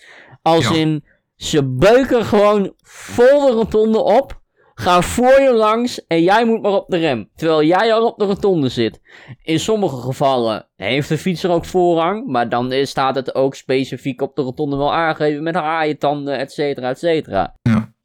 Als 0.42 0.68
Ja. 0.68 0.74
in, 0.74 1.04
ze 1.38 1.64
beuken 1.64 2.24
gewoon 2.24 2.72
vol 2.83 3.46
de 3.46 3.53
rotonde 3.53 4.03
op... 4.03 4.40
Gaan 4.81 5.03
voor 5.03 5.40
je 5.40 5.53
langs 5.53 6.07
en 6.07 6.22
jij 6.22 6.44
moet 6.44 6.62
maar 6.62 6.72
op 6.72 6.88
de 6.88 6.96
rem. 6.96 7.29
Terwijl 7.35 7.62
jij 7.62 7.92
al 7.94 8.07
op 8.07 8.18
de 8.18 8.24
rotonde 8.24 8.68
zit. 8.68 9.01
In 9.42 9.61
sommige 9.61 9.96
gevallen 9.96 10.68
heeft 10.77 11.09
de 11.09 11.18
fietser 11.18 11.51
ook 11.51 11.64
voorrang. 11.64 12.27
Maar 12.27 12.48
dan 12.48 12.87
staat 12.87 13.14
het 13.14 13.35
ook 13.35 13.55
specifiek 13.55 14.20
op 14.22 14.37
de 14.37 14.42
rotonde 14.42 14.77
wel 14.77 14.94
aangegeven 14.94 15.42
met 15.42 15.55
haaientanden, 15.55 16.38
et 16.38 16.53
cetera, 16.53 16.88
et 16.88 16.98
cetera. 16.98 17.55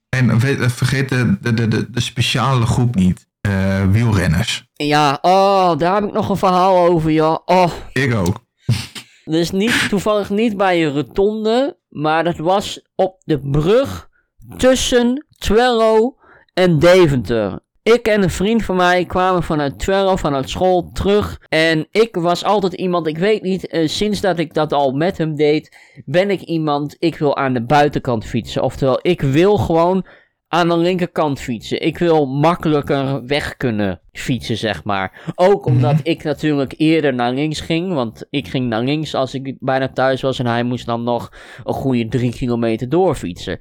En 0.10 0.40
weet- 0.40 0.72
vergeet 0.72 1.10
de, 1.10 1.38
de, 1.42 1.54
de, 1.54 1.92
de, 1.92 2.02
speciale 2.02 2.66
groep 2.66 2.96
niet. 2.96 3.28
Eh, 3.42 3.86
wielrenners. 3.92 4.68
Ja, 4.74 5.18
oh, 5.22 5.78
daar 5.78 5.94
heb 5.96 6.04
ik 6.04 6.14
nog 6.14 6.30
een 6.30 6.38
verhaal 6.38 6.88
over, 6.88 7.12
joh. 7.12 7.38
Oh, 7.46 7.72
Ik 7.94 8.14
ook. 8.14 8.46
dus 9.26 9.52
niet, 9.52 9.90
toevallig 9.90 10.30
niet 10.30 10.58
bij 10.58 10.86
een 10.86 10.94
rotonde, 10.94 11.78
maar 11.94 12.24
dat 12.24 12.38
was 12.38 12.82
op 12.96 13.22
de 13.24 13.40
brug 13.40 14.10
tussen 14.58 15.26
Twello 15.38 16.16
en 16.54 16.80
Deventer. 16.80 17.60
Ik 17.84 18.08
en 18.08 18.24
een 18.24 18.30
vriend 18.30 18.64
van 18.64 18.76
mij 18.76 19.06
kwamen 19.06 19.44
vanuit 19.44 19.80
Twello, 19.80 20.16
vanuit 20.16 20.50
school, 20.50 20.90
terug. 20.94 21.42
En 21.50 21.88
ik 21.92 22.16
was 22.16 22.44
altijd 22.44 22.74
iemand, 22.74 23.08
ik 23.08 23.18
weet 23.18 23.42
niet, 23.42 23.68
eh, 23.68 23.88
sinds 23.88 24.22
dat 24.22 24.40
ik 24.40 24.54
dat 24.54 24.74
al 24.74 24.92
met 24.92 25.18
hem 25.18 25.36
deed, 25.36 25.78
ben 26.06 26.30
ik 26.30 26.42
iemand, 26.42 26.96
ik 27.00 27.18
wil 27.18 27.38
aan 27.38 27.54
de 27.54 27.66
buitenkant 27.66 28.26
fietsen. 28.26 28.64
Oftewel, 28.64 29.00
ik 29.02 29.22
wil 29.22 29.58
gewoon 29.58 30.06
aan 30.54 30.70
de 30.70 30.78
linkerkant 30.78 31.40
fietsen. 31.40 31.82
Ik 31.82 31.98
wil 31.98 32.26
makkelijker 32.26 33.26
weg 33.26 33.58
kunnen 33.58 34.02
fietsen, 34.12 34.58
zeg 34.58 34.84
maar. 34.84 35.34
Ook 35.36 35.66
omdat 35.66 35.96
ik 36.04 36.24
natuurlijk 36.24 36.74
eerder 36.78 37.14
naar 37.14 37.34
links 37.34 37.60
ging. 37.60 37.94
Want 37.94 38.26
ik 38.30 38.48
ging 38.48 38.68
naar 38.68 38.84
links 38.84 39.16
als 39.16 39.34
ik 39.34 39.56
bijna 39.60 39.90
thuis 39.90 40.22
was. 40.22 40.40
En 40.40 40.46
hij 40.46 40.64
moest 40.64 40.86
dan 40.86 41.04
nog 41.04 41.32
een 41.64 41.74
goede 41.74 42.08
drie 42.08 42.32
kilometer 42.32 42.90
doorfietsen. 42.90 43.60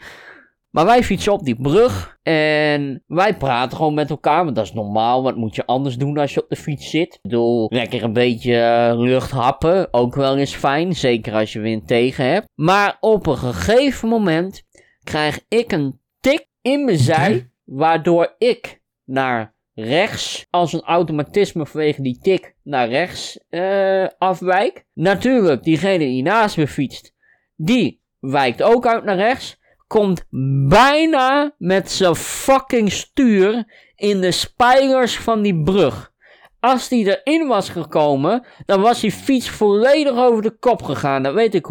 Maar 0.70 0.84
wij 0.84 1.02
fietsen 1.02 1.32
op 1.32 1.44
die 1.44 1.60
brug. 1.60 2.18
En 2.22 3.02
wij 3.06 3.36
praten 3.36 3.76
gewoon 3.76 3.94
met 3.94 4.10
elkaar. 4.10 4.44
Want 4.44 4.56
dat 4.56 4.64
is 4.64 4.72
normaal. 4.72 5.22
Wat 5.22 5.36
moet 5.36 5.54
je 5.54 5.66
anders 5.66 5.96
doen 5.96 6.18
als 6.18 6.34
je 6.34 6.42
op 6.42 6.48
de 6.48 6.56
fiets 6.56 6.90
zit? 6.90 7.14
Ik 7.14 7.22
bedoel, 7.22 7.66
lekker 7.70 8.02
een 8.02 8.12
beetje 8.12 8.94
lucht 8.96 9.30
happen. 9.30 9.88
Ook 9.90 10.14
wel 10.14 10.36
eens 10.36 10.54
fijn. 10.54 10.94
Zeker 10.94 11.34
als 11.34 11.52
je 11.52 11.60
wind 11.60 11.86
tegen 11.86 12.24
hebt. 12.24 12.48
Maar 12.54 12.96
op 13.00 13.26
een 13.26 13.38
gegeven 13.38 14.08
moment 14.08 14.62
krijg 15.02 15.40
ik 15.48 15.72
een 15.72 16.00
tik 16.20 16.50
in 16.62 16.84
mijn 16.84 16.98
zij. 16.98 17.50
Waardoor 17.64 18.34
ik 18.38 18.80
naar 19.04 19.54
rechts, 19.74 20.46
als 20.50 20.72
een 20.72 20.82
automatisme 20.82 21.66
vanwege 21.66 22.02
die 22.02 22.18
tik, 22.18 22.54
naar 22.62 22.88
rechts 22.88 23.38
eh, 23.48 24.06
afwijk. 24.18 24.84
Natuurlijk, 24.92 25.62
diegene 25.62 25.98
die 25.98 26.22
naast 26.22 26.56
me 26.56 26.68
fietst, 26.68 27.14
die 27.56 28.00
wijkt 28.18 28.62
ook 28.62 28.86
uit 28.86 29.04
naar 29.04 29.16
rechts. 29.16 29.60
komt 29.86 30.24
bijna 30.68 31.54
met 31.58 31.90
zijn 31.90 32.14
fucking 32.14 32.92
stuur 32.92 33.64
in 33.96 34.20
de 34.20 34.30
spijlers 34.30 35.18
van 35.18 35.42
die 35.42 35.62
brug. 35.62 36.12
Als 36.60 36.88
die 36.88 37.20
erin 37.20 37.46
was 37.46 37.68
gekomen, 37.68 38.46
dan 38.66 38.80
was 38.80 39.00
die 39.00 39.12
fiets 39.12 39.50
volledig 39.50 40.16
over 40.16 40.42
de 40.42 40.58
kop 40.58 40.82
gegaan. 40.82 41.22
Dat 41.22 41.34
weet 41.34 41.54
ik 41.54 41.66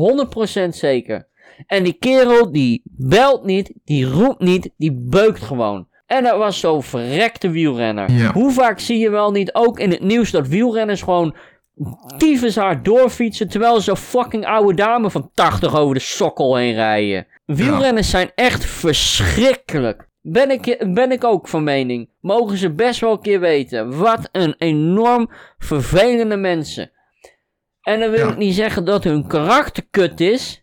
100% 0.65 0.67
zeker. 0.69 1.29
En 1.67 1.83
die 1.83 1.93
kerel, 1.93 2.51
die 2.51 2.81
belt 2.85 3.45
niet, 3.45 3.73
die 3.85 4.05
roept 4.05 4.39
niet, 4.39 4.69
die 4.77 4.93
beukt 4.93 5.41
gewoon. 5.41 5.87
En 6.05 6.23
dat 6.23 6.37
was 6.37 6.59
zo'n 6.59 6.83
verrekte 6.83 7.49
wielrenner. 7.49 8.11
Ja. 8.11 8.31
Hoe 8.33 8.51
vaak 8.51 8.79
zie 8.79 8.99
je 8.99 9.09
wel 9.09 9.31
niet 9.31 9.53
ook 9.53 9.79
in 9.79 9.91
het 9.91 10.01
nieuws 10.01 10.31
dat 10.31 10.47
wielrenners 10.47 11.01
gewoon 11.01 11.35
tyfus 12.17 12.55
hard 12.55 12.85
doorfietsen 12.85 13.47
terwijl 13.49 13.81
ze 13.81 13.95
fucking 13.95 14.45
oude 14.45 14.73
dame 14.73 15.09
van 15.09 15.29
80 15.33 15.75
over 15.75 15.93
de 15.93 16.01
sokkel 16.01 16.55
heen 16.55 16.73
rijden. 16.73 17.27
Wielrenners 17.45 18.09
zijn 18.09 18.31
echt 18.35 18.65
verschrikkelijk. 18.65 20.09
Ben 20.21 20.51
ik, 20.51 20.85
ben 20.93 21.11
ik 21.11 21.23
ook 21.23 21.47
van 21.47 21.63
mening. 21.63 22.09
Mogen 22.19 22.57
ze 22.57 22.71
best 22.71 22.99
wel 22.99 23.11
een 23.11 23.21
keer 23.21 23.39
weten. 23.39 23.97
Wat 23.97 24.29
een 24.31 24.55
enorm 24.57 25.29
vervelende 25.57 26.35
mensen. 26.37 26.91
En 27.81 27.99
dan 27.99 28.09
wil 28.11 28.25
Ja. 28.25 28.31
ik 28.31 28.37
niet 28.37 28.55
zeggen 28.55 28.85
dat 28.85 29.03
hun 29.03 29.27
karakter 29.27 29.83
kut 29.91 30.19
is. 30.19 30.60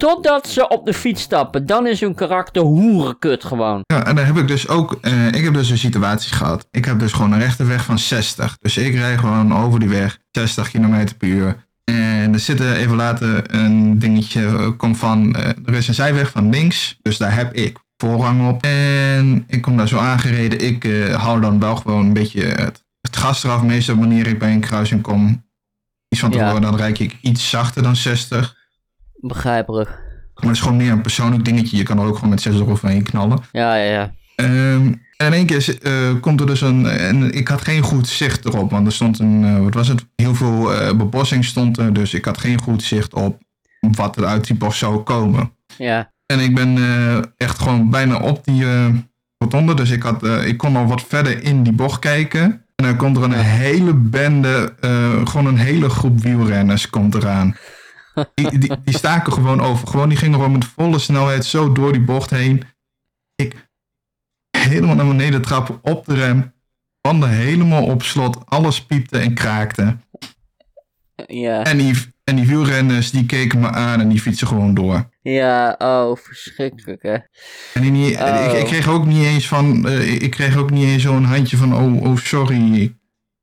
Totdat 0.00 0.48
ze 0.48 0.68
op 0.68 0.86
de 0.86 0.94
fiets 0.94 1.22
stappen. 1.22 1.66
Dan 1.66 1.86
is 1.86 2.00
hun 2.00 2.14
karakter 2.14 2.62
hoerenkut 2.62 3.44
gewoon. 3.44 3.80
Ja, 3.86 4.06
en 4.06 4.14
daar 4.14 4.26
heb 4.26 4.36
ik 4.36 4.48
dus 4.48 4.68
ook, 4.68 4.98
eh, 5.00 5.26
ik 5.26 5.44
heb 5.44 5.54
dus 5.54 5.70
een 5.70 5.78
situatie 5.78 6.32
gehad. 6.32 6.68
Ik 6.70 6.84
heb 6.84 6.98
dus 6.98 7.12
gewoon 7.12 7.32
een 7.32 7.38
rechte 7.38 7.64
weg 7.64 7.84
van 7.84 7.98
60. 7.98 8.56
Dus 8.60 8.76
ik 8.76 8.94
rij 8.94 9.18
gewoon 9.18 9.54
over 9.56 9.80
die 9.80 9.88
weg, 9.88 10.18
60 10.30 10.70
km 10.70 11.06
per 11.18 11.28
uur. 11.28 11.66
En 11.84 12.32
er 12.32 12.38
zit 12.40 12.60
even 12.60 12.96
later 12.96 13.54
een 13.54 13.98
dingetje, 13.98 14.46
eh, 14.46 14.68
komt 14.76 14.98
van, 14.98 15.34
eh, 15.34 15.48
er 15.64 15.74
is 15.74 15.88
een 15.88 15.94
zijweg 15.94 16.30
van 16.30 16.50
links, 16.50 16.98
dus 17.02 17.16
daar 17.16 17.34
heb 17.34 17.54
ik 17.54 17.78
voorrang 17.96 18.48
op. 18.48 18.62
En 18.62 19.44
ik 19.46 19.62
kom 19.62 19.76
daar 19.76 19.88
zo 19.88 19.98
aangereden, 19.98 20.60
ik 20.60 20.84
hou 21.12 21.40
dan 21.40 21.60
wel 21.60 21.76
gewoon 21.76 22.06
een 22.06 22.12
beetje 22.12 22.42
het, 22.42 22.84
het 23.00 23.16
gas 23.16 23.44
eraf. 23.44 23.62
Meestal 23.62 23.96
wanneer 23.96 24.26
ik 24.26 24.38
bij 24.38 24.52
een 24.52 24.60
kruising 24.60 25.02
kom, 25.02 25.44
iets 26.08 26.20
van 26.20 26.30
Ja. 26.30 26.38
tevoren, 26.38 26.62
dan 26.62 26.76
rijd 26.76 26.98
ik 26.98 27.18
iets 27.20 27.50
zachter 27.50 27.82
dan 27.82 27.96
60. 27.96 28.58
Begrijpelijk. 29.20 29.88
Maar 30.34 30.48
het 30.48 30.56
is 30.56 30.60
gewoon 30.60 30.76
meer 30.76 30.92
een 30.92 31.00
persoonlijk 31.00 31.44
dingetje, 31.44 31.76
je 31.76 31.82
kan 31.82 31.98
er 31.98 32.06
ook 32.06 32.14
gewoon 32.14 32.30
met 32.30 32.40
60 32.40 32.66
overheen 32.66 33.02
knallen. 33.02 33.38
Ja, 33.52 33.74
ja, 33.74 33.90
ja. 33.92 34.12
Ehm, 34.36 34.92
en 35.16 35.26
in 35.26 35.32
één 35.32 35.46
keer 35.46 35.78
eh, 35.82 35.92
komt 36.20 36.40
er 36.40 36.46
dus 36.46 36.60
een. 36.60 36.86
En 36.86 37.32
ik 37.34 37.48
had 37.48 37.60
geen 37.60 37.82
goed 37.82 38.08
zicht 38.08 38.44
erop, 38.44 38.70
want 38.70 38.86
er 38.86 38.92
stond 38.92 39.18
een. 39.18 39.44
eh, 39.44 39.62
wat 39.62 39.74
was 39.74 39.88
het? 39.88 40.04
Heel 40.16 40.34
veel 40.34 40.74
eh, 40.74 40.96
bebossing 40.96 41.44
stond 41.44 41.78
er, 41.78 41.92
dus 41.92 42.14
ik 42.14 42.24
had 42.24 42.38
geen 42.38 42.60
goed 42.60 42.82
zicht 42.82 43.14
op 43.14 43.38
wat 43.96 44.16
er 44.16 44.24
uit 44.24 44.46
die 44.46 44.56
bos 44.56 44.78
zou 44.78 44.98
komen. 44.98 45.52
Ja. 45.76 46.12
En 46.26 46.40
ik 46.40 46.54
ben 46.54 46.78
echt 47.36 47.58
gewoon 47.58 47.90
bijna 47.90 48.18
op 48.18 48.44
die 48.44 48.64
rotonde, 49.38 49.74
dus 49.74 49.90
ik, 49.90 50.02
had, 50.02 50.26
ik 50.26 50.56
kon 50.56 50.76
al 50.76 50.86
wat 50.86 51.02
verder 51.08 51.42
in 51.42 51.62
die 51.62 51.72
bocht 51.72 51.98
kijken. 51.98 52.42
En 52.76 52.84
dan 52.84 52.96
komt 52.96 53.16
er 53.16 53.22
een 53.22 53.32
hele 53.32 53.94
bende, 53.94 54.74
gewoon 55.24 55.46
een 55.46 55.58
hele 55.58 55.88
groep 55.88 56.20
wielrenners 56.20 56.90
komt 56.90 57.14
eraan. 57.14 57.56
Die, 58.34 58.58
die, 58.58 58.72
die 58.84 58.96
staken 58.96 59.32
gewoon 59.32 59.60
over. 59.60 59.88
Gewoon, 59.88 60.08
die 60.08 60.18
gingen 60.18 60.34
gewoon 60.34 60.52
met 60.52 60.64
volle 60.64 60.98
snelheid 60.98 61.44
zo 61.44 61.72
door 61.72 61.92
die 61.92 62.00
bocht 62.04 62.30
heen. 62.30 62.62
Ik 63.34 63.68
helemaal 64.58 64.94
naar 64.94 65.06
beneden 65.06 65.42
trappen 65.42 65.78
op 65.82 66.04
de 66.06 66.14
rem. 66.14 66.52
Banden 67.00 67.28
helemaal 67.28 67.84
op 67.84 68.02
slot. 68.02 68.38
Alles 68.46 68.84
piepte 68.84 69.18
en 69.18 69.34
kraakte. 69.34 69.96
Ja. 71.26 71.62
En 71.64 71.78
die, 71.78 71.94
en 72.24 72.36
die 72.36 72.46
wielrenners 72.46 73.10
die 73.10 73.26
keken 73.26 73.60
me 73.60 73.70
aan 73.70 74.00
en 74.00 74.08
die 74.08 74.20
fietsen 74.20 74.46
gewoon 74.46 74.74
door. 74.74 75.08
Ja, 75.22 75.74
oh, 75.78 76.16
verschrikkelijk 76.16 77.02
hè. 77.02 77.16
En 77.74 77.92
die, 77.92 78.18
Oh. 78.22 78.44
ik, 78.44 78.52
ik 78.58 78.64
kreeg 78.64 78.88
ook 78.88 79.06
niet 79.06 79.24
eens 79.24 79.48
van. 79.48 79.88
eh, 79.88 80.22
ik 80.22 80.30
kreeg 80.30 80.56
ook 80.56 80.70
niet 80.70 80.84
eens 80.84 81.02
zo'n 81.02 81.24
handje 81.24 81.56
van. 81.56 81.74
Oh, 81.76 82.02
oh 82.02 82.16
sorry. 82.16 82.98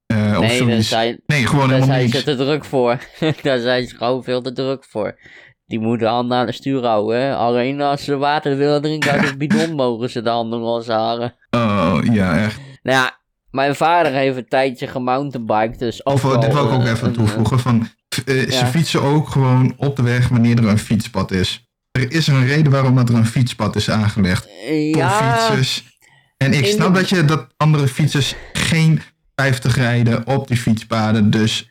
Eh, 0.08 0.18
of 0.18 0.40
Nee, 0.40 0.50
daar 0.60 0.68
zoiets. 0.68 0.88
zijn, 0.90 1.20
Nee, 1.26 1.46
gewoon 1.48 1.68
daar 1.70 1.80
helemaal 1.80 1.98
zijn 1.98 2.10
ze 2.10 2.24
te 2.24 2.36
druk 2.36 2.66
voor. 2.66 2.98
daar 3.42 3.60
zijn 3.60 3.88
ze 3.88 3.96
gewoon 3.96 4.24
veel 4.24 4.42
te 4.42 4.54
druk 4.54 4.86
voor. 4.90 5.20
Die 5.66 5.80
moeten 5.80 6.08
handen 6.08 6.38
aan 6.38 6.46
de 6.46 6.52
stuur 6.52 6.86
houden. 6.86 7.22
Hè? 7.22 7.36
Alleen 7.36 7.82
als 7.82 8.04
ze 8.04 8.18
water 8.18 8.58
willen 8.58 8.82
drinken 8.82 9.12
uit 9.12 9.26
het 9.26 9.38
bidon 9.48 9.76
mogen 9.76 10.10
ze 10.10 10.22
de 10.22 10.30
handen 10.30 10.60
loshalen. 10.60 11.36
Oh, 11.50 11.98
ja, 12.12 12.38
echt. 12.38 12.60
Nou 12.84 12.98
ja, 12.98 13.18
mijn 13.52 13.76
vader 13.76 14.12
heeft 14.12 14.38
een 14.38 14.48
tijdje 14.48 14.88
gemountainbiked, 14.88 15.80
dus 15.80 16.06
ook 16.06 16.14
Of, 16.14 16.22
wel, 16.22 16.40
dit 16.40 16.54
wil 16.54 16.66
ik 16.66 16.72
ook 16.72 16.84
eh, 16.84 16.92
even 16.92 17.08
een, 17.08 17.14
toevoegen. 17.14 17.60
Van, 17.60 17.90
eh, 18.26 18.36
Ze 18.36 18.48
ja. 18.50 18.66
fietsen 18.66 19.02
ook 19.02 19.30
gewoon 19.30 19.74
op 19.78 19.96
de 19.96 20.02
weg 20.04 20.28
wanneer 20.28 20.58
er 20.58 20.68
een 20.68 20.78
fietspad 20.80 21.32
is. 21.32 21.70
Er 21.92 22.12
is 22.12 22.28
een 22.28 22.48
reden 22.48 22.72
waarom 22.72 22.96
dat 22.96 23.10
er 23.10 23.16
een 23.16 23.26
fietspad 23.26 23.76
is 23.76 23.90
aangelegd. 23.90 24.46
eh, 24.48 24.94
Voor 24.94 25.02
Ja, 25.02 25.10
fietsers. 25.38 26.00
En 26.38 26.54
ik 26.54 26.66
snap 26.66 26.94
de- 26.94 27.00
dat 27.00 27.10
je 27.10 27.26
dat 27.26 27.48
andere 27.58 27.88
fietsers 27.88 28.36
geen 28.54 29.02
50 29.42 29.76
rijden 29.76 30.28
op 30.28 30.48
die 30.48 30.58
fietspaden. 30.58 31.30
Dus 31.30 31.70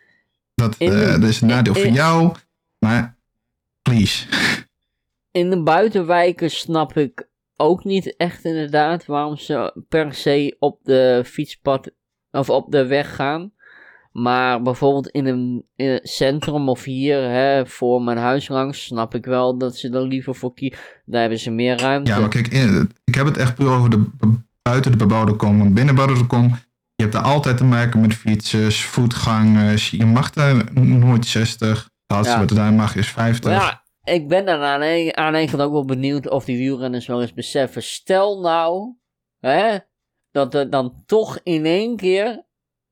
dat, 0.54 0.74
In 0.78 0.92
eh, 0.92 1.10
dat 1.20 1.22
is 1.22 1.40
een 1.40 1.48
nadeel 1.48 1.74
in- 1.74 1.82
voor 1.82 1.90
jou. 1.92 2.32
Maar 2.78 3.16
please. 3.82 4.26
in 5.30 5.50
de 5.50 5.62
buitenwijken 5.62 6.50
snap 6.50 6.96
ik 6.96 7.28
ook 7.56 7.84
niet 7.84 8.16
echt 8.16 8.44
inderdaad 8.44 9.06
waarom 9.06 9.36
ze 9.36 9.84
per 9.88 10.14
se 10.14 10.56
op 10.58 10.78
de 10.82 11.22
fietspad 11.26 11.90
of 12.30 12.50
op 12.50 12.70
de 12.70 12.86
weg 12.86 13.14
gaan. 13.14 13.52
Maar 14.12 14.62
bijvoorbeeld 14.62 15.08
in 15.08 15.26
een, 15.26 15.64
in 15.76 16.00
centrum 16.02 16.68
of 16.68 16.84
hier 16.84 17.20
hè, 17.30 17.66
voor 17.66 18.02
mijn 18.02 18.18
huis 18.18 18.48
langs 18.48 18.84
snap 18.84 19.14
ik 19.14 19.24
wel 19.24 19.58
dat 19.58 19.76
ze 19.76 19.90
er 19.90 20.02
liever 20.06 20.34
voor 20.34 20.54
kiezen. 20.54 20.78
Daar 21.04 21.20
hebben 21.20 21.38
ze 21.38 21.50
meer 21.50 21.80
ruimte. 21.80 22.10
Ja, 22.10 22.18
maar 22.18 22.28
kijk, 22.28 22.48
in- 22.48 22.90
ik 23.04 23.14
heb 23.14 23.26
het 23.26 23.36
echt 23.36 23.54
puur 23.54 23.68
over 23.70 23.90
de 23.90 24.04
buiten 24.62 24.90
de 24.90 24.96
bebouwde 24.96 25.32
kom. 25.34 25.58
Want 25.58 25.74
binnen 25.74 25.94
de 25.94 26.00
bebouwde 26.00 26.26
kom, 26.26 26.56
je 26.96 27.02
hebt 27.02 27.12
daar 27.12 27.22
altijd 27.24 27.56
te 27.56 27.64
maken 27.64 28.00
met 28.00 28.14
fietsers, 28.14 28.84
voetgangers. 28.84 29.90
Je 29.90 30.06
mag 30.06 30.30
daar 30.30 30.72
nooit 30.74 31.26
60. 31.26 31.82
Het 31.82 32.16
laatste 32.16 32.32
Ja. 32.32 32.40
wat 32.40 32.50
er 32.50 32.56
daar 32.56 32.72
mag 32.72 32.96
is 32.96 33.08
50. 33.10 33.50
Maar 33.50 33.60
ja, 33.60 34.12
ik 34.12 34.28
ben 34.28 34.46
dan 34.46 34.60
aan 34.60 34.80
een, 34.82 35.16
aan 35.16 35.32
kant 35.32 35.60
ook 35.60 35.72
wel 35.72 35.84
benieuwd 35.84 36.28
of 36.28 36.44
die 36.44 36.56
wielrenners 36.56 37.06
wel 37.06 37.20
eens 37.20 37.32
beseffen. 37.34 37.82
Stel 37.82 38.40
nou, 38.40 38.94
hè, 39.40 39.78
dat 40.30 40.54
er 40.54 40.70
dan 40.70 41.02
toch 41.06 41.40
in 41.42 41.66
één 41.66 41.96
keer, 41.96 42.44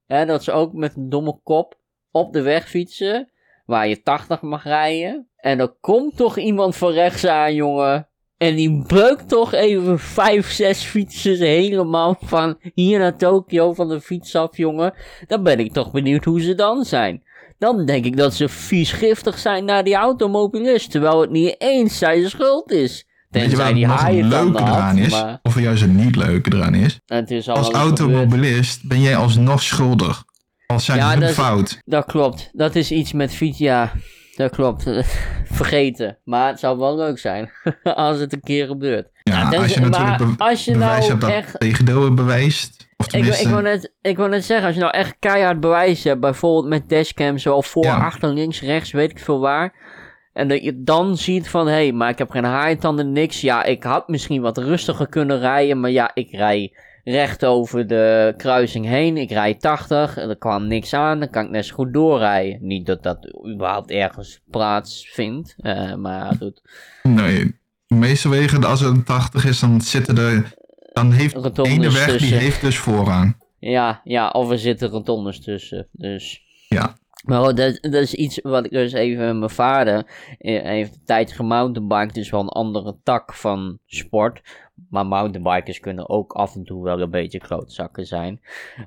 hè, 0.06 0.26
dat 0.26 0.44
ze 0.44 0.52
ook 0.52 0.72
met 0.72 0.96
een 0.96 1.08
domme 1.08 1.40
kop 1.42 1.78
op 2.10 2.32
de 2.32 2.42
weg 2.42 2.68
fietsen, 2.68 3.30
waar 3.66 3.88
je 3.88 4.02
80 4.02 4.40
mag 4.40 4.64
rijden. 4.64 5.28
En 5.36 5.60
er 5.60 5.74
komt 5.80 6.16
toch 6.16 6.38
iemand 6.38 6.76
van 6.76 6.92
rechts 6.92 7.26
aan, 7.26 7.54
jongen. 7.54 8.08
En 8.44 8.54
die 8.56 8.82
beukt 8.86 9.28
toch 9.28 9.52
even 9.52 9.98
vijf, 9.98 10.50
zes 10.50 10.82
fietsers 10.82 11.38
helemaal 11.38 12.16
van 12.24 12.56
hier 12.74 12.98
naar 12.98 13.16
Tokio 13.16 13.72
van 13.72 13.88
de 13.88 14.00
fiets 14.00 14.34
af, 14.36 14.56
jongen. 14.56 14.94
Dan 15.26 15.42
ben 15.42 15.58
ik 15.58 15.72
toch 15.72 15.90
benieuwd 15.90 16.24
hoe 16.24 16.40
ze 16.40 16.54
dan 16.54 16.84
zijn. 16.84 17.22
Dan 17.58 17.84
denk 17.86 18.04
ik 18.04 18.16
dat 18.16 18.34
ze 18.34 18.48
vies 18.48 18.92
giftig 18.92 19.38
zijn 19.38 19.64
naar 19.64 19.84
die 19.84 19.94
automobilist. 19.94 20.90
Terwijl 20.90 21.20
het 21.20 21.30
niet 21.30 21.54
eens 21.58 21.98
zijn 21.98 22.28
schuld 22.30 22.70
is. 22.70 23.06
Weet 23.30 23.42
je 23.42 23.48
Tenzij 23.48 23.66
wat 23.66 23.74
die 23.74 23.86
het 23.86 24.00
haaien 24.00 24.28
leuke 24.28 24.58
eraan 24.62 24.98
is? 24.98 25.10
Maar 25.10 25.38
Of 25.42 25.60
juist 25.60 25.82
het 25.82 25.92
niet 25.94 26.16
leuke 26.16 26.52
eraan 26.54 26.74
is? 26.74 27.00
het 27.06 27.30
is 27.30 27.48
al 27.48 27.56
Als 27.56 27.66
gebeurd. 27.66 27.84
automobilist 27.84 28.88
ben 28.88 29.00
jij 29.00 29.16
alsnog 29.16 29.62
schuldig. 29.62 30.24
Als 30.66 30.84
zijn 30.84 30.98
Ja, 30.98 31.12
is- 31.14 31.32
fout. 31.32 31.78
Dat 31.84 32.04
klopt. 32.04 32.50
Dat 32.52 32.74
is 32.74 32.90
iets 32.90 33.12
met 33.12 33.34
fiets, 33.34 33.58
ja. 33.58 33.92
Dat 34.36 34.50
klopt. 34.50 34.90
Vergeten. 35.44 36.18
Maar 36.24 36.48
het 36.48 36.58
zou 36.58 36.78
wel 36.78 36.96
leuk 36.96 37.18
zijn. 37.18 37.50
als 37.82 38.18
het 38.18 38.32
een 38.32 38.40
keer 38.40 38.66
gebeurt. 38.66 39.08
Ja, 39.22 39.42
als 39.42 39.74
je 39.74 39.80
natuurlijk 39.80 40.18
maar 40.38 40.48
als 40.48 40.64
je 40.64 40.72
bewijs 40.72 41.08
nou 41.08 41.32
echt- 41.32 42.14
bewijst. 42.14 42.86
Of 42.96 43.04
Ik, 43.06 43.10
tenminste, 43.12 43.42
ik, 43.44 43.48
wou 43.48 43.62
net, 43.62 43.92
ik 44.02 44.16
wou 44.16 44.30
net 44.30 44.44
zeggen, 44.44 44.66
als 44.66 44.74
je 44.74 44.80
nou 44.80 44.92
echt 44.92 45.16
keihard 45.18 45.60
bewijs 45.60 46.04
hebt, 46.04 46.20
bijvoorbeeld 46.20 46.66
met 46.66 46.88
dashcam, 46.88 47.38
zo 47.38 47.60
voor, 47.60 47.84
Ja. 47.84 47.96
achter, 47.96 48.28
links, 48.28 48.60
rechts, 48.60 48.92
weet 48.92 49.10
ik 49.10 49.18
veel 49.18 49.40
waar. 49.40 49.74
En 50.32 50.48
dat 50.48 50.62
je 50.62 50.82
dan 50.82 51.16
ziet 51.16 51.48
van, 51.48 51.66
hé, 51.66 51.72
hey, 51.72 51.92
maar 51.92 52.10
ik 52.10 52.18
heb 52.18 52.30
geen 52.30 52.44
haaitanden, 52.44 53.12
niks. 53.12 53.40
Ja, 53.40 53.64
ik 53.64 53.82
had 53.82 54.08
misschien 54.08 54.42
wat 54.42 54.58
rustiger 54.58 55.08
kunnen 55.08 55.38
rijden, 55.38 55.80
maar 55.80 55.90
ja, 55.90 56.10
ik 56.14 56.30
rij 56.30 56.76
recht 57.04 57.44
over 57.44 57.86
de 57.86 58.34
kruising 58.36 58.86
heen. 58.86 59.16
Ik 59.16 59.30
rij 59.30 59.54
80, 59.54 60.16
en 60.16 60.28
er 60.28 60.36
kwam 60.36 60.66
niks 60.66 60.94
aan, 60.94 61.18
dan 61.18 61.30
kan 61.30 61.44
ik 61.44 61.50
net 61.50 61.66
zo 61.66 61.74
goed 61.74 61.92
doorrijden. 61.92 62.66
Niet 62.66 62.86
dat 62.86 63.02
dat 63.02 63.34
überhaupt 63.52 63.90
ergens 63.90 64.40
plaatsvindt, 64.50 65.54
eh 65.58 65.94
maar 65.94 66.34
goed. 66.38 66.62
Nee, 67.02 67.58
de 67.86 67.94
meeste 67.94 68.28
wegen, 68.28 68.64
als 68.64 68.80
het 68.80 68.90
een 68.90 69.04
80 69.04 69.44
is, 69.44 69.60
dan 69.60 69.80
zitten 69.80 70.18
er... 70.18 70.54
Dan 70.92 71.12
heeft 71.12 71.54
de 71.54 71.62
ene 71.62 71.92
weg, 71.92 72.16
die 72.16 72.34
heeft 72.34 72.60
dus 72.60 72.78
voorrang. 72.78 73.36
Ja, 73.58 74.00
ja, 74.04 74.28
of 74.28 74.50
er 74.50 74.58
zitten 74.58 74.88
rotondes 74.88 75.40
tussen, 75.40 75.88
dus... 75.92 76.42
Ja. 76.68 76.96
Maar 77.24 77.44
goed, 77.44 77.56
dat, 77.56 77.78
dat 77.80 78.02
is 78.02 78.14
iets 78.14 78.40
wat 78.42 78.64
ik 78.64 78.70
dus 78.70 78.92
even... 78.92 79.38
Mijn 79.38 79.50
vader 79.50 80.06
eh, 80.38 80.62
heeft 80.62 80.94
een 80.94 81.04
tijd 81.04 81.32
gemountainbiked, 81.32 82.14
dus 82.14 82.30
wel 82.30 82.40
een 82.40 82.48
andere 82.48 82.96
tak 83.02 83.34
van 83.34 83.78
sport. 83.86 84.40
Maar 84.90 85.06
mountainbikers 85.06 85.80
kunnen 85.80 86.08
ook 86.08 86.32
af 86.32 86.54
en 86.54 86.64
toe 86.64 86.82
wel 86.84 87.00
een 87.00 87.10
beetje 87.10 87.38
klootzakken 87.38 88.06
zijn. 88.06 88.40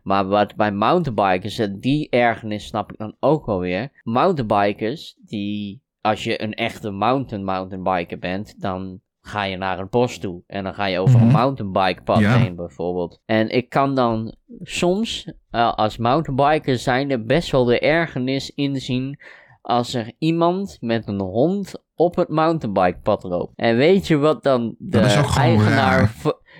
Maar 0.03 0.27
wat 0.27 0.55
bij 0.55 0.71
mountainbikers, 0.71 1.59
eh, 1.59 1.67
die 1.79 2.09
ergernis 2.09 2.65
snap 2.67 2.91
ik 2.91 2.97
dan 2.97 3.15
ook 3.19 3.45
wel 3.45 3.59
weer. 3.59 3.91
Mountainbikers, 4.03 5.17
die... 5.25 5.85
Als 6.01 6.23
je 6.23 6.41
een 6.41 6.53
echte 6.53 6.91
mountain 6.91 7.43
mountainbiker 7.45 8.19
bent, 8.19 8.61
dan 8.61 8.99
ga 9.21 9.43
je 9.43 9.57
naar 9.57 9.79
het 9.79 9.89
bos 9.89 10.17
toe. 10.17 10.41
En 10.47 10.63
dan 10.63 10.73
ga 10.73 10.85
je 10.85 10.99
over 10.99 11.19
een 11.21 11.27
Mhm. 11.27 11.35
mountainbike 11.35 12.01
pad 12.03 12.19
Ja. 12.19 12.37
heen 12.37 12.55
bijvoorbeeld. 12.55 13.21
En 13.25 13.49
ik 13.49 13.69
kan 13.69 13.95
dan 13.95 14.35
soms 14.61 15.33
eh, 15.51 15.73
als 15.73 15.97
mountainbiker 15.97 16.77
zijnde 16.77 17.19
best 17.23 17.51
wel 17.51 17.65
de 17.65 17.79
ergernis 17.79 18.49
inzien 18.55 19.19
als 19.67 19.93
er 19.93 20.11
iemand 20.19 20.77
met 20.79 21.07
een 21.07 21.19
hond 21.19 21.73
op 21.95 22.15
het 22.15 22.29
mountainbikepad 22.29 23.23
loopt. 23.23 23.53
En 23.55 23.75
weet 23.75 24.07
je 24.07 24.17
wat 24.17 24.43
dan 24.43 24.75
de 24.79 25.09
gewoon 25.09 25.35
eigenaar... 25.35 26.11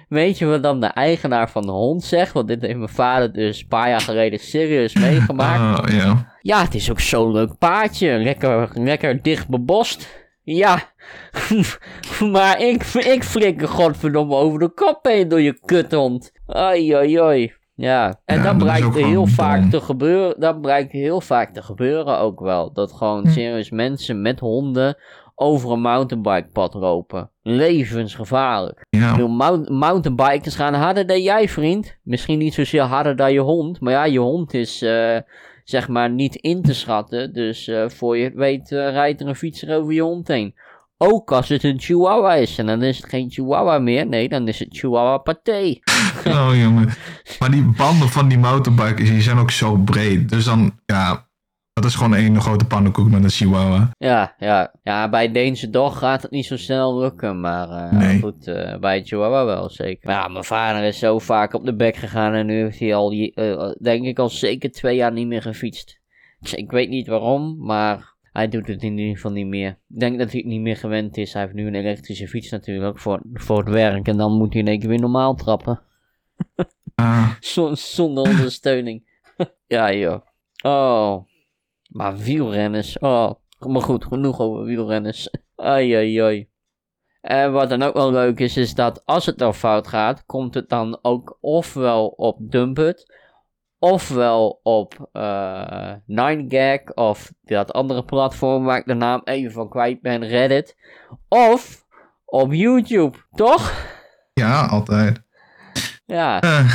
Weet 0.09 0.37
je 0.37 0.45
wat 0.45 0.63
dan 0.63 0.79
de 0.79 0.87
eigenaar 0.87 1.49
van 1.49 1.61
de 1.61 1.71
hond 1.71 2.03
zegt? 2.03 2.33
Want 2.33 2.47
dit 2.47 2.61
heeft 2.61 2.77
mijn 2.77 2.89
vader 2.89 3.33
dus 3.33 3.61
een 3.61 3.67
paar 3.67 3.89
jaar 3.89 4.01
geleden 4.01 4.39
serieus 4.39 4.93
meegemaakt. 4.93 5.79
Oh, 5.79 5.97
ja. 5.97 6.35
Ja, 6.41 6.63
het 6.63 6.75
is 6.75 6.91
ook 6.91 6.99
zo'n 6.99 7.31
leuk 7.31 7.57
paadje. 7.57 8.17
Lekker, 8.17 8.69
lekker 8.73 9.21
dicht 9.21 9.47
bebost. 9.47 10.25
Ja, 10.43 10.91
maar 12.31 12.61
ik, 12.61 12.83
ik 12.83 13.23
flikker 13.23 13.67
godverdomme 13.67 14.35
over 14.35 14.59
de 14.59 14.69
kop 14.69 15.05
heen 15.05 15.27
door 15.27 15.41
je 15.41 15.59
kuthond. 15.65 16.31
Ai. 16.47 17.51
Ja, 17.79 18.19
en 18.25 18.37
Ja, 18.37 18.43
dat 18.43 18.59
dat 18.59 18.63
blijkt 18.63 18.95
heel 18.95 19.25
vaak 19.27 19.59
dom. 19.61 19.69
te 19.69 19.81
gebeuren. 19.81 20.39
Dat 20.39 20.61
blijkt 20.61 20.91
heel 20.91 21.21
vaak 21.21 21.53
te 21.53 21.61
gebeuren 21.61 22.17
ook 22.19 22.39
wel. 22.39 22.73
Dat 22.73 22.91
gewoon 22.91 23.23
Hm. 23.25 23.29
serieus 23.31 23.69
mensen 23.69 24.21
met 24.21 24.39
honden 24.39 24.97
over 25.35 25.71
een 25.71 25.81
mountainbikepad 25.81 26.73
lopen. 26.73 27.31
Levensgevaarlijk. 27.41 28.85
Ja. 28.89 29.11
bedoel, 29.11 29.27
mount- 29.29 29.69
mountainbikers 29.69 30.55
gaan 30.55 30.73
harder 30.73 31.07
dan 31.07 31.21
jij, 31.21 31.49
vriend. 31.49 31.97
Misschien 32.03 32.37
niet 32.39 32.53
zozeer 32.53 32.81
harder 32.81 33.15
dan 33.15 33.33
je 33.33 33.39
hond. 33.39 33.79
Maar 33.79 33.93
ja, 33.93 34.05
je 34.05 34.19
hond 34.19 34.53
is 34.53 34.81
eh, 34.81 35.17
zeg 35.63 35.87
maar 35.87 36.09
niet 36.09 36.35
in 36.35 36.61
te 36.61 36.73
schatten. 36.73 37.33
Dus 37.33 37.67
eh, 37.67 37.89
voor 37.89 38.17
je 38.17 38.23
het 38.23 38.33
weet 38.33 38.71
eh, 38.71 38.89
rijdt 38.91 39.21
er 39.21 39.27
een 39.27 39.35
fietser 39.35 39.77
over 39.77 39.93
je 39.93 40.01
hond 40.01 40.27
heen. 40.27 40.55
Ook 40.97 41.31
als 41.31 41.49
het 41.49 41.63
een 41.63 41.79
chihuahua 41.79 42.33
is. 42.33 42.57
En 42.57 42.65
dan 42.65 42.83
is 42.83 42.97
het 42.97 43.09
geen 43.09 43.29
chihuahua 43.29 43.79
meer. 43.79 44.07
Nee, 44.07 44.29
dan 44.29 44.47
is 44.47 44.59
het 44.59 44.67
chihuahua 44.71 45.17
paté. 45.17 45.61
Oh 46.27 46.49
jongen. 46.53 46.89
Maar 47.39 47.51
die 47.51 47.63
banden 47.77 48.09
van 48.09 48.27
die 48.27 48.37
mountainbikers 48.37 49.09
die 49.09 49.21
zijn 49.21 49.37
ook 49.37 49.51
zo 49.51 49.75
breed. 49.75 50.29
Dus 50.29 50.45
dan, 50.45 50.79
ja, 50.85 51.27
dat 51.73 51.85
is 51.85 51.95
gewoon 51.95 52.15
één 52.15 52.41
grote 52.41 52.65
pannenkoek 52.65 53.09
met 53.09 53.23
een 53.23 53.29
chihuahua. 53.29 53.89
Ja, 53.97 54.35
ja. 54.37 54.73
ja, 54.83 55.09
bij 55.09 55.31
Deense 55.31 55.69
Dog 55.69 55.97
gaat 55.97 56.21
het 56.21 56.31
niet 56.31 56.45
zo 56.45 56.57
snel 56.57 56.99
lukken. 56.99 57.39
Maar 57.39 57.69
eh, 57.69 57.91
Nee. 57.91 58.19
goed, 58.19 58.47
eh, 58.47 58.77
bij 58.77 59.03
Chihuahua 59.03 59.45
wel 59.45 59.69
zeker. 59.69 60.07
Maar 60.07 60.15
ja, 60.21 60.27
mijn 60.27 60.43
vader 60.43 60.83
is 60.83 60.99
zo 60.99 61.19
vaak 61.19 61.53
op 61.53 61.65
de 61.65 61.75
bek 61.75 61.95
gegaan. 61.95 62.33
En 62.33 62.45
nu 62.45 62.61
heeft 62.61 62.79
hij 62.79 62.95
al, 62.95 63.11
eh, 63.11 63.69
denk 63.81 64.05
ik, 64.05 64.19
al 64.19 64.29
zeker 64.29 64.71
twee 64.71 64.95
jaar 64.95 65.11
niet 65.11 65.27
meer 65.27 65.41
gefietst. 65.41 65.99
Dus 66.39 66.53
ik 66.53 66.71
weet 66.71 66.89
niet 66.89 67.07
waarom, 67.07 67.57
maar 67.59 68.15
hij 68.37 68.47
doet 68.47 68.67
het 68.67 68.83
in 68.83 68.97
ieder 68.97 69.15
geval 69.15 69.31
niet 69.31 69.47
meer. 69.47 69.69
Ik 69.69 69.99
denk 69.99 70.17
dat 70.17 70.31
hij 70.31 70.39
het 70.39 70.49
niet 70.49 70.61
meer 70.61 70.77
gewend 70.77 71.17
is. 71.17 71.33
Hij 71.33 71.41
heeft 71.41 71.53
nu 71.53 71.67
een 71.67 71.75
elektrische 71.75 72.27
fiets 72.27 72.49
natuurlijk 72.49 72.99
voor, 72.99 73.21
voor 73.33 73.57
het 73.57 73.69
werk. 73.69 74.07
En 74.07 74.17
dan 74.17 74.31
moet 74.31 74.53
hij 74.53 74.61
in 74.61 74.67
één 74.67 74.79
keer 74.79 74.89
weer 74.89 74.99
normaal 74.99 75.35
trappen. 75.35 75.79
Ah, 76.95 77.31
Zon- 77.39 77.77
zonder 77.77 78.23
ondersteuning. 78.23 79.23
ja, 79.67 79.93
joh. 79.93 80.21
Oh. 80.61 81.23
Maar 81.89 82.17
wielrenners. 82.17 82.99
Oh. 82.99 83.31
Maar 83.59 83.81
goed, 83.81 84.05
genoeg 84.05 84.39
over 84.39 84.63
wielrenners. 84.63 85.29
Ai, 85.55 85.93
ai, 85.93 86.17
ai. 86.17 86.47
En 87.21 87.51
wat 87.51 87.69
dan 87.69 87.81
ook 87.81 87.93
wel 87.93 88.11
leuk 88.11 88.39
is, 88.39 88.57
is 88.57 88.73
dat 88.73 89.05
als 89.05 89.25
het 89.25 89.37
dan 89.37 89.53
fout 89.53 89.87
gaat, 89.87 90.25
komt 90.25 90.53
het 90.53 90.69
dan 90.69 90.99
ook 91.01 91.37
ofwel 91.41 92.07
op 92.07 92.37
Dumpet, 92.51 93.13
ofwel 93.91 94.59
op 94.63 95.09
eh 95.11 95.91
9gag, 96.07 96.83
of 96.93 97.31
dat 97.43 97.73
andere 97.73 98.03
platform 98.05 98.63
waar 98.63 98.77
ik 98.77 98.85
de 98.85 98.93
naam 98.93 99.21
even 99.23 99.51
van 99.51 99.69
kwijt 99.69 100.01
ben, 100.01 100.27
Reddit, 100.27 100.75
of 101.27 101.85
op 102.25 102.53
YouTube, 102.53 103.17
toch? 103.31 103.73
ja, 104.33 104.65
altijd. 104.65 105.21
Ja. 106.05 106.41
Eh, 106.41 106.73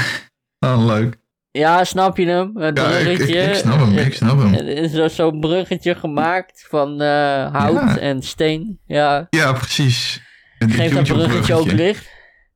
oh, 0.58 0.84
leuk. 0.86 1.16
Ja, 1.50 1.84
snap 1.84 2.16
je 2.16 2.26
hem? 2.26 2.56
Het 2.56 2.78
Ja, 2.78 2.86
ik, 2.88 2.96
ik, 2.98 3.02
bruggetje. 3.04 3.40
ik 3.42 3.54
snap 3.54 3.78
hem, 3.78 3.98
ik 3.98 4.14
snap 4.14 4.38
hem. 4.38 4.54
Er 4.54 4.68
is 4.68 4.92
zo- 4.92 5.08
zo'n 5.08 5.40
bruggetje 5.40 5.94
gemaakt 5.94 6.66
van 6.68 7.00
eh, 7.00 7.52
hout 7.54 7.72
Ja. 7.94 7.98
en 7.98 8.22
steen. 8.22 8.80
Ja. 8.86 9.26
Ja, 9.30 9.52
precies. 9.52 10.22
Geeft 10.58 10.94
dat 10.94 11.04
bruggetje 11.06 11.54
ook 11.54 11.72
licht? 11.72 12.10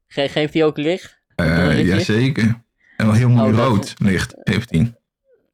Ge- 0.06 0.28
geeft 0.28 0.54
hij 0.54 0.64
ook 0.64 0.76
licht? 0.76 1.20
Bruggetje? 1.34 1.84
jazeker. 1.84 2.64
En 2.96 3.06
wel 3.06 3.14
heel 3.14 3.28
mooi 3.28 3.50
Oh, 3.50 3.56
dat- 3.56 3.66
rood 3.68 3.94
licht 3.98 4.34
heeft 4.42 4.70
hij. 4.70 4.94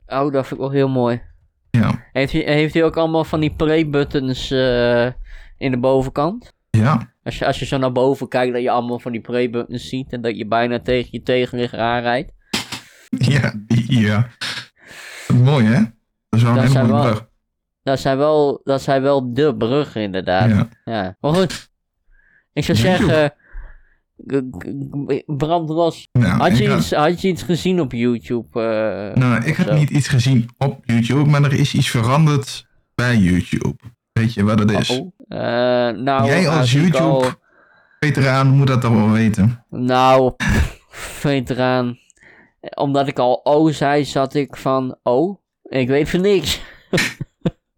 Oh, 0.07 0.33
dat 0.33 0.46
vind 0.46 0.50
ik 0.50 0.59
wel 0.59 0.70
heel 0.70 0.88
mooi. 0.88 1.22
Ja. 1.70 2.05
Heeft 2.12 2.33
hij, 2.33 2.40
heeft 2.42 2.74
hij 2.74 2.85
ook 2.85 2.96
allemaal 2.96 3.24
van 3.24 3.40
die 3.40 3.55
play-buttons 3.55 4.50
eh, 4.50 5.07
in 5.59 5.70
de 5.70 5.78
bovenkant? 5.78 6.52
Ja. 6.70 7.12
Als 7.22 7.38
je, 7.38 7.46
als 7.46 7.59
je 7.59 7.64
zo 7.64 7.78
naar 7.78 7.92
boven 7.92 8.28
kijkt, 8.28 8.52
dat 8.52 8.62
je 8.62 8.70
allemaal 8.70 8.98
van 8.98 9.12
die 9.12 9.20
play-buttons 9.20 9.88
ziet 9.88 10.12
en 10.12 10.20
dat 10.20 10.37
je 10.37 10.46
bijna 10.46 10.81
tegen 10.81 11.09
je 11.12 11.22
tegenligger 11.22 11.78
aanrijdt. 11.78 12.33
Ja. 13.11 13.55
Ja. 13.87 14.28
Mooi, 15.35 15.64
hè? 15.64 15.78
Dat 15.81 16.40
is 16.40 16.42
wel 16.42 16.50
een 16.50 16.57
Dat 16.59 16.66
hele 16.72 16.78
mooie 16.87 16.92
wel- 16.92 17.02
brug. 17.11 17.28
Dat 17.83 18.00
zijn 18.00 18.16
wel, 18.18 18.61
dat 18.64 18.83
zijn 18.83 19.02
wel 19.02 19.35
de 19.35 19.57
bruggen, 19.57 20.02
inderdaad. 20.02 20.50
Ja. 20.50 20.68
Ja, 20.85 21.16
maar 21.20 21.35
goed. 21.35 21.70
Ik 22.52 22.64
zou 22.64 22.78
zeggen, 22.78 23.33
brand 25.27 25.68
los. 25.68 26.09
Nou, 26.12 26.38
Had 26.40 26.59
je, 26.59 26.68
had- 26.68 26.79
iets, 26.79 26.92
had 26.92 27.20
je 27.20 27.29
iets 27.29 27.42
gezien 27.42 27.81
op 27.81 27.92
YouTube? 27.92 28.61
eh, 28.61 29.14
Nou, 29.22 29.44
ik 29.44 29.57
heb 29.57 29.72
niet 29.72 29.90
iets 29.90 30.09
gezien 30.09 30.48
op 30.59 30.79
YouTube, 30.85 31.31
maar 31.31 31.42
er 31.42 31.53
is 31.53 31.75
iets 31.75 31.90
veranderd 31.90 32.66
bij 32.94 33.16
YouTube. 33.16 33.77
Weet 34.12 34.35
je 34.35 34.44
wat 34.44 34.59
het 34.59 34.70
is? 34.70 34.90
Oh, 34.90 35.12
eh, 35.29 35.38
nou, 35.96 36.27
Jij 36.27 36.48
als 36.48 36.75
al- 36.75 36.81
YouTube-veteraan 36.81 38.48
moet 38.48 38.66
dat 38.66 38.81
toch 38.81 38.92
wel 38.94 39.11
weten. 39.11 39.64
nou, 39.70 40.33
veteraan. 41.25 41.98
Omdat 42.75 43.09
ik 43.09 43.18
al 43.18 43.40
O 43.44 43.70
zei, 43.70 44.05
zat 44.05 44.35
ik 44.35 44.57
van, 44.57 44.96
oh, 45.03 45.38
ik 45.62 45.88
weet 45.88 46.09
van 46.11 46.20
niks. 46.20 46.61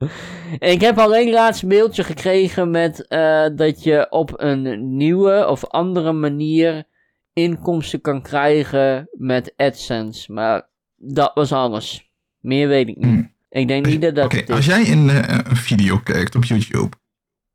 ik 0.74 0.80
heb 0.80 0.98
alleen 0.98 1.30
laatst 1.30 1.62
een 1.62 1.68
mailtje 1.68 2.04
gekregen 2.04 2.70
met 2.70 3.06
eh, 3.06 3.46
dat 3.56 3.82
je 3.82 4.06
op 4.10 4.32
een 4.36 4.96
nieuwe 4.96 5.46
of 5.48 5.66
andere 5.66 6.12
manier 6.12 6.84
inkomsten 7.32 8.00
kan 8.00 8.22
krijgen 8.22 9.08
met 9.12 9.52
AdSense. 9.56 10.32
Maar 10.32 10.68
dat 10.96 11.30
was 11.34 11.52
alles. 11.52 12.10
Meer 12.40 12.68
weet 12.68 12.88
ik 12.88 12.96
niet. 12.96 13.04
Hmm. 13.04 13.32
Ik 13.48 13.68
denk 13.68 13.86
niet 13.86 14.00
dat 14.00 14.14
dat 14.14 14.24
Oké, 14.24 14.52
als 14.52 14.66
jij 14.66 14.92
een, 14.92 15.10
eh, 15.10 15.38
een 15.44 15.56
video 15.56 15.98
kijkt 15.98 16.34
op 16.34 16.44
YouTube 16.44 16.96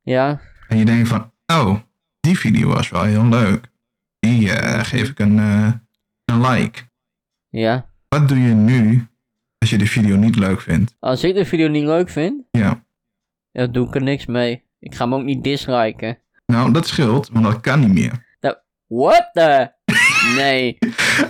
Ja, 0.02 0.42
en 0.68 0.78
je 0.78 0.86
denkt 0.86 1.08
van, 1.08 1.32
oh, 1.46 1.76
die 2.20 2.38
video 2.38 2.68
was 2.68 2.90
wel 2.90 3.04
heel 3.04 3.26
leuk. 3.26 3.68
Die 4.20 4.52
eh, 4.52 4.84
geef 4.84 5.10
ik 5.10 5.20
een, 5.20 5.38
een 6.26 6.42
like. 6.42 6.82
ja. 7.50 7.88
Wat 8.10 8.28
doe 8.28 8.40
je 8.40 8.54
nu 8.54 9.08
als 9.60 9.70
je 9.70 9.78
de 9.78 9.88
video 9.88 10.16
niet 10.16 10.36
leuk 10.36 10.62
vindt? 10.62 10.96
Als 11.00 11.24
ik 11.24 11.34
de 11.36 11.46
video 11.46 11.68
niet 11.68 11.84
leuk 11.84 12.10
vind, 12.10 12.44
Ja, 12.52 12.84
dan 13.52 13.72
doe 13.72 13.88
ik 13.88 13.96
er 13.96 14.04
niks 14.04 14.26
mee. 14.26 14.64
Ik 14.80 14.96
ga 14.96 15.04
hem 15.04 15.14
ook 15.14 15.24
niet 15.24 15.44
disliken. 15.44 16.18
nou 16.46 16.72
dat 16.72 16.88
scheelt, 16.88 17.30
want 17.32 17.46
dat 17.46 17.60
kan 17.60 17.80
niet 17.80 17.94
meer. 17.94 18.28
What 18.88 19.30
the? 19.34 19.72
Nee. 20.36 20.78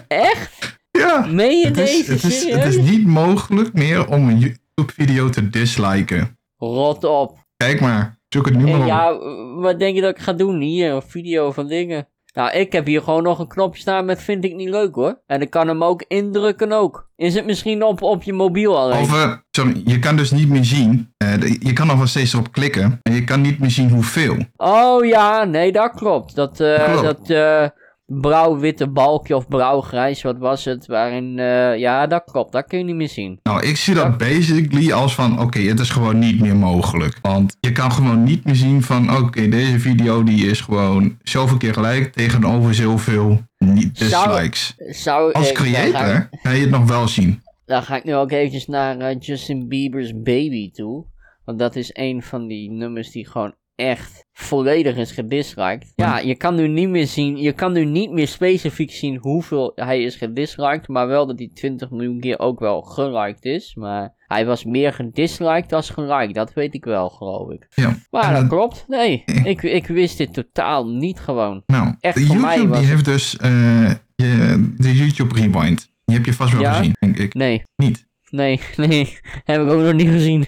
Echt? 0.07 0.77
Ja, 0.91 1.25
Meen 1.25 1.57
je 1.57 1.65
het 1.67 1.77
is, 1.77 1.91
deze 1.97 2.11
het, 2.11 2.23
is, 2.23 2.39
serieus? 2.41 2.63
het 2.63 2.73
is 2.73 2.89
niet 2.89 3.05
mogelijk 3.05 3.73
meer 3.73 4.07
om 4.07 4.27
een 4.29 4.39
YouTube-video 4.39 5.29
te 5.29 5.49
disliken. 5.49 6.37
Rot 6.57 7.03
op. 7.03 7.37
Kijk 7.57 7.79
maar, 7.81 8.19
zoek 8.29 8.45
het 8.45 8.55
nu 8.55 8.63
maar 8.63 8.79
op. 8.79 8.85
ja, 8.87 9.17
wat 9.61 9.79
denk 9.79 9.95
je 9.95 10.01
dat 10.01 10.17
ik 10.17 10.23
ga 10.23 10.33
doen 10.33 10.59
hier? 10.61 10.91
Een 10.93 11.01
video 11.01 11.51
van 11.51 11.67
dingen. 11.67 12.07
Nou, 12.33 12.51
ik 12.51 12.71
heb 12.71 12.85
hier 12.85 13.01
gewoon 13.01 13.23
nog 13.23 13.39
een 13.39 13.47
knopje 13.47 13.81
staan 13.81 14.05
met 14.05 14.21
vind 14.21 14.43
ik 14.45 14.55
niet 14.55 14.69
leuk 14.69 14.95
hoor. 14.95 15.21
En 15.25 15.41
ik 15.41 15.49
kan 15.49 15.67
hem 15.67 15.83
ook 15.83 16.03
indrukken 16.07 16.71
ook. 16.71 17.09
Is 17.15 17.33
het 17.35 17.45
misschien 17.45 17.83
op, 17.83 18.01
op 18.01 18.23
je 18.23 18.33
mobiel 18.33 18.77
alleen? 18.77 19.01
Of, 19.01 19.13
eh, 19.13 19.33
sorry, 19.51 19.81
je 19.85 19.99
kan 19.99 20.15
dus 20.15 20.31
niet 20.31 20.49
meer 20.49 20.63
zien. 20.65 21.13
eh, 21.17 21.41
je 21.59 21.73
kan 21.73 21.87
nog 21.87 21.97
wel 21.97 22.07
steeds 22.07 22.33
erop 22.33 22.51
klikken. 22.51 22.99
En 23.01 23.13
je 23.13 23.23
kan 23.23 23.41
niet 23.41 23.59
meer 23.59 23.69
zien 23.71 23.89
hoeveel. 23.89 24.37
Oh 24.57 25.05
ja, 25.05 25.43
nee, 25.43 25.71
dat 25.71 25.91
klopt. 25.95 26.35
Dat, 26.35 26.59
eh, 26.59 26.83
Klopt. 26.99 27.27
dat 27.27 27.71
blauw-witte 28.09 28.87
balkje 28.89 29.35
of 29.35 29.47
blauw-grijs, 29.47 30.21
wat 30.21 30.37
was 30.37 30.65
het? 30.65 30.85
Waarin, 30.87 31.39
eh, 31.39 31.77
ja, 31.77 32.07
dat 32.07 32.23
klopt. 32.31 32.51
Dat 32.51 32.67
kun 32.67 32.77
je 32.77 32.83
niet 32.83 32.95
meer 32.95 33.09
zien. 33.09 33.39
Nou, 33.43 33.67
ik 33.67 33.77
zie 33.77 33.93
dat 33.93 34.17
basically 34.17 34.91
als 34.91 35.15
van, 35.15 35.41
oké, 35.41 35.59
het 35.59 35.79
is 35.79 35.89
gewoon 35.89 36.19
niet 36.19 36.39
meer 36.41 36.55
mogelijk. 36.55 37.17
Want 37.21 37.57
je 37.59 37.71
kan 37.71 37.91
gewoon 37.91 38.23
niet 38.23 38.45
meer 38.45 38.55
zien 38.55 38.81
van, 38.83 39.17
oké, 39.17 39.47
deze 39.47 39.79
video 39.79 40.23
die 40.23 40.47
is 40.49 40.61
gewoon 40.61 41.17
zoveel 41.23 41.57
keer 41.57 41.73
gelijk 41.73 42.13
tegenover 42.13 42.73
zoveel 42.75 43.39
niet 43.57 43.99
dislikes. 43.99 44.73
Zou 44.77 45.33
Als 45.33 45.49
ik, 45.49 45.55
creator 45.55 46.29
kan 46.41 46.55
je 46.55 46.61
het 46.61 46.69
nog 46.69 46.87
wel 46.87 47.07
zien. 47.07 47.41
dan 47.65 47.83
ga 47.83 47.95
ik 47.95 48.03
nu 48.03 48.15
ook 48.15 48.31
eventjes 48.31 48.67
naar 48.67 48.97
eh, 48.97 49.15
Justin 49.19 49.67
Bieber's 49.67 50.11
Baby 50.15 50.71
toe. 50.71 51.05
Want 51.45 51.59
dat 51.59 51.75
is 51.75 51.89
een 51.93 52.21
van 52.23 52.47
die 52.47 52.71
nummers 52.71 53.11
die 53.11 53.27
gewoon 53.27 53.53
echt 53.79 54.27
volledig 54.33 54.95
is 54.95 55.11
gedisliked. 55.11 55.91
Ja, 55.95 56.17
je 56.19 56.35
kan 56.35 56.55
nu 56.55 56.67
niet 56.67 56.89
meer 56.89 57.07
zien, 57.07 57.37
je 57.37 57.51
kan 57.51 57.71
nu 57.73 57.85
niet 57.85 58.11
meer 58.11 58.27
specifiek 58.27 58.91
zien 58.91 59.17
hoeveel 59.21 59.71
hij 59.75 60.01
is 60.03 60.15
gedisliked, 60.15 60.87
maar 60.87 61.07
wel 61.07 61.27
dat 61.27 61.39
hij 61.39 61.49
20 61.53 61.89
miljoen 61.89 62.19
keer 62.19 62.39
ook 62.39 62.59
wel 62.59 62.81
geliked 62.81 63.45
is. 63.45 63.75
Maar 63.75 64.17
Hij 64.27 64.45
was 64.45 64.63
meer 64.65 64.93
gedisliked 64.93 65.73
als 65.73 65.89
geliked, 65.89 66.33
dat 66.35 66.53
weet 66.53 66.73
ik 66.73 66.85
wel, 66.85 67.09
geloof 67.09 67.51
ik. 67.51 67.67
Ja. 67.69 67.95
Maar 68.11 68.31
dat 68.31 68.39
dat- 68.41 68.49
klopt, 68.49 68.85
nee. 68.87 69.23
Ik, 69.43 69.61
ik 69.63 69.87
wist 69.87 70.17
dit 70.17 70.33
totaal 70.33 70.87
niet 70.87 71.19
gewoon. 71.19 71.63
Nou, 71.65 71.95
Echt, 71.99 72.15
de 72.15 72.21
voor 72.25 72.35
YouTube 72.35 72.55
mij 72.57 72.67
was 72.67 72.79
die 72.79 72.87
heeft 72.87 73.05
dus 73.05 73.37
eh, 73.37 73.89
je, 74.15 74.73
de 74.77 74.95
YouTube 74.95 75.35
Rewind. 75.35 75.87
Die 76.05 76.15
heb 76.17 76.25
je 76.25 76.33
vast 76.33 76.51
wel 76.53 76.61
Ja? 76.61 76.73
gezien, 76.73 76.95
denk 76.99 77.17
ik. 77.17 77.33
Nee, 77.33 77.63
Niet. 77.75 78.07
nee, 78.29 78.59
nee. 78.75 79.17
Heb 79.43 79.61
ik 79.61 79.69
ook 79.69 79.81
nog 79.81 79.93
niet 79.93 80.09
gezien. 80.09 80.45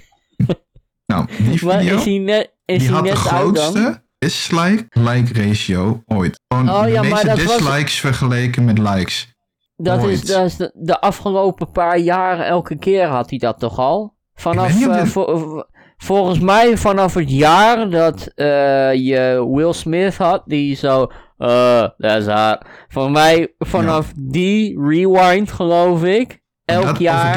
Nou, 1.12 1.26
die 1.38 1.58
video 1.60 1.98
is 1.98 2.06
hij 2.06 2.18
net, 2.18 2.54
is 2.66 2.80
die 2.80 2.90
had 2.92 3.04
de 3.04 3.10
net 3.10 3.18
grootste 3.18 4.04
dislike-like 4.18 5.34
ratio 5.48 6.04
ooit. 6.06 6.40
Gewoon 6.48 6.70
Oh, 6.70 6.90
ja, 6.90 7.02
de 7.02 7.08
maar 7.08 7.10
meeste 7.10 7.28
dat 7.28 7.44
was- 7.44 7.58
dislikes 7.58 8.00
vergeleken 8.00 8.66
met 8.66 8.78
likes. 8.78 9.34
Dat 9.76 10.04
is, 10.04 10.22
dat 10.26 10.46
is 10.46 10.56
de, 10.56 10.72
de 10.74 11.00
afgelopen 11.02 11.72
paar 11.72 11.98
jaren, 11.98 12.46
elke 12.46 12.78
keer 12.78 13.08
had 13.08 13.30
hij 13.30 13.40
dat 13.40 13.60
toch 13.60 13.78
al? 13.80 14.16
Vanaf, 14.34 14.72
vo- 15.04 15.64
volgens 15.98 16.40
mij 16.40 16.78
vanaf 16.78 17.14
het 17.14 17.32
jaar 17.32 17.90
dat 17.90 18.28
eh, 18.36 18.46
je 18.94 19.48
Will 19.52 19.74
Smith 19.74 20.18
had, 20.18 20.44
die 20.46 20.76
zo, 20.76 21.12
eh, 21.38 21.88
dat 21.98 22.18
is 22.22 22.26
hard. 22.26 22.66
Voor 22.88 23.12
mij, 23.12 23.54
vanaf 23.60 24.12
die 24.16 24.80
rewind 24.88 25.52
geloof 25.52 26.04
ik, 26.04 26.40
elk 26.66 26.86
Dat- 26.86 27.00
jaar. 27.00 27.34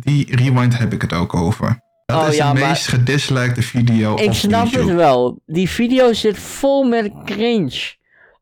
Die 0.00 0.36
rewind 0.36 0.78
heb 0.78 0.92
ik 0.92 1.02
het 1.02 1.12
ook 1.12 1.34
over. 1.34 1.82
Dat 2.06 2.22
Oh, 2.22 2.28
is 2.28 2.36
ja, 2.36 2.52
de 2.52 2.60
meest 2.60 2.88
gedislikte 2.88 3.62
video 3.62 4.16
Ik 4.16 4.32
snap 4.32 4.64
YouTube. 4.66 4.86
het 4.88 4.94
wel. 4.96 5.40
Die 5.46 5.68
video 5.70 6.12
zit 6.12 6.38
vol 6.38 6.82
met 6.84 7.12
cringe. 7.24 7.92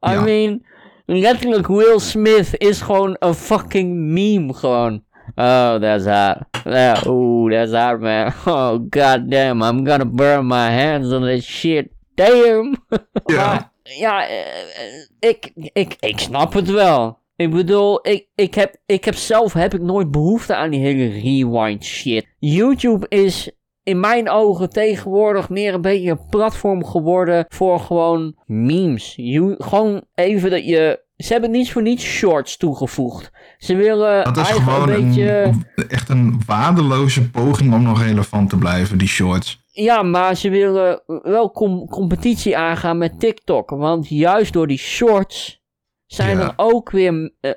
I 0.09 0.11
Ja. 0.11 0.21
mean, 0.21 0.65
letterlijk 1.07 1.67
Will 1.67 1.99
Smith 1.99 2.49
is 2.59 2.81
gewoon 2.81 3.17
een 3.19 3.35
fucking 3.35 3.97
meme 3.97 4.55
gewoon. 4.55 5.05
Oh, 5.35 5.75
that's 5.75 6.05
hot. 6.05 6.37
Yeah, 6.65 7.07
ooh, 7.07 7.51
that's 7.53 7.73
hot, 7.73 8.01
man. 8.01 8.33
Oh, 8.55 8.79
goddamn, 8.91 9.63
I'm 9.63 9.87
gonna 9.87 10.05
burn 10.07 10.47
my 10.47 10.71
hands 10.81 11.13
on 11.13 11.23
this 11.23 11.45
shit. 11.45 11.89
Damn. 12.15 12.77
Ja. 13.27 13.37
Maar, 13.37 13.71
ja, 13.99 14.29
eh, 14.29 14.39
eh, 14.39 14.49
ik, 15.19 15.51
ik, 15.73 15.97
ik 16.01 16.19
snap 16.19 16.53
het 16.53 16.71
wel. 16.71 17.19
Ik 17.43 17.51
bedoel, 17.51 18.09
ik, 18.09 18.29
ik, 18.35 18.55
heb, 18.55 18.77
ik 18.87 19.05
heb 19.05 19.15
zelf 19.15 19.53
heb 19.53 19.75
ik 19.75 19.81
nooit 19.81 20.11
behoefte 20.11 20.55
aan 20.55 20.71
die 20.71 20.81
hele 20.81 21.21
rewind 21.21 21.85
shit. 21.85 22.27
YouTube 22.39 23.07
is 23.09 23.51
in 23.83 24.01
mijn 24.01 24.31
ogen 24.31 24.71
tegenwoordig 24.71 25.49
meer 25.49 25.75
een 25.75 25.81
beetje 25.81 26.11
een 26.11 26.27
platform 26.31 26.85
geworden 26.85 27.45
voor 27.49 27.81
gewoon 27.81 28.35
memes. 28.47 29.13
You, 29.17 29.55
gewoon 29.59 30.03
even 30.15 30.51
dat 30.51 30.65
je... 30.65 31.01
Ze 31.17 31.33
hebben 31.33 31.51
niets 31.51 31.73
voor 31.73 31.83
niets 31.83 32.05
shorts 32.05 32.57
toegevoegd. 32.57 33.31
Ze 33.59 33.75
willen 33.77 34.25
Dat 34.25 34.37
is 34.37 34.43
eigenlijk 34.43 34.71
gewoon 34.71 34.89
een 34.89 35.05
beetje... 35.05 35.43
een, 35.43 35.89
echt 35.89 36.09
een 36.09 36.41
waardeloze 36.47 37.31
poging 37.31 37.75
om 37.75 37.83
nog 37.83 38.03
relevant 38.03 38.51
te 38.51 38.57
blijven, 38.57 38.99
die 38.99 39.09
shorts. 39.09 39.61
Ja, 39.67 40.03
maar 40.03 40.37
ze 40.37 40.51
willen 40.51 41.03
wel 41.23 41.51
com- 41.51 41.89
competitie 41.89 42.57
aangaan 42.57 42.99
met 42.99 43.21
TikTok. 43.21 43.71
Want 43.71 44.09
juist 44.09 44.53
door 44.53 44.67
die 44.67 44.79
shorts 44.79 45.62
zijn 46.15 46.39
Ja. 46.39 46.43
er 46.45 46.53
ook 46.57 46.91
weer 46.91 47.33
eh, 47.41 47.51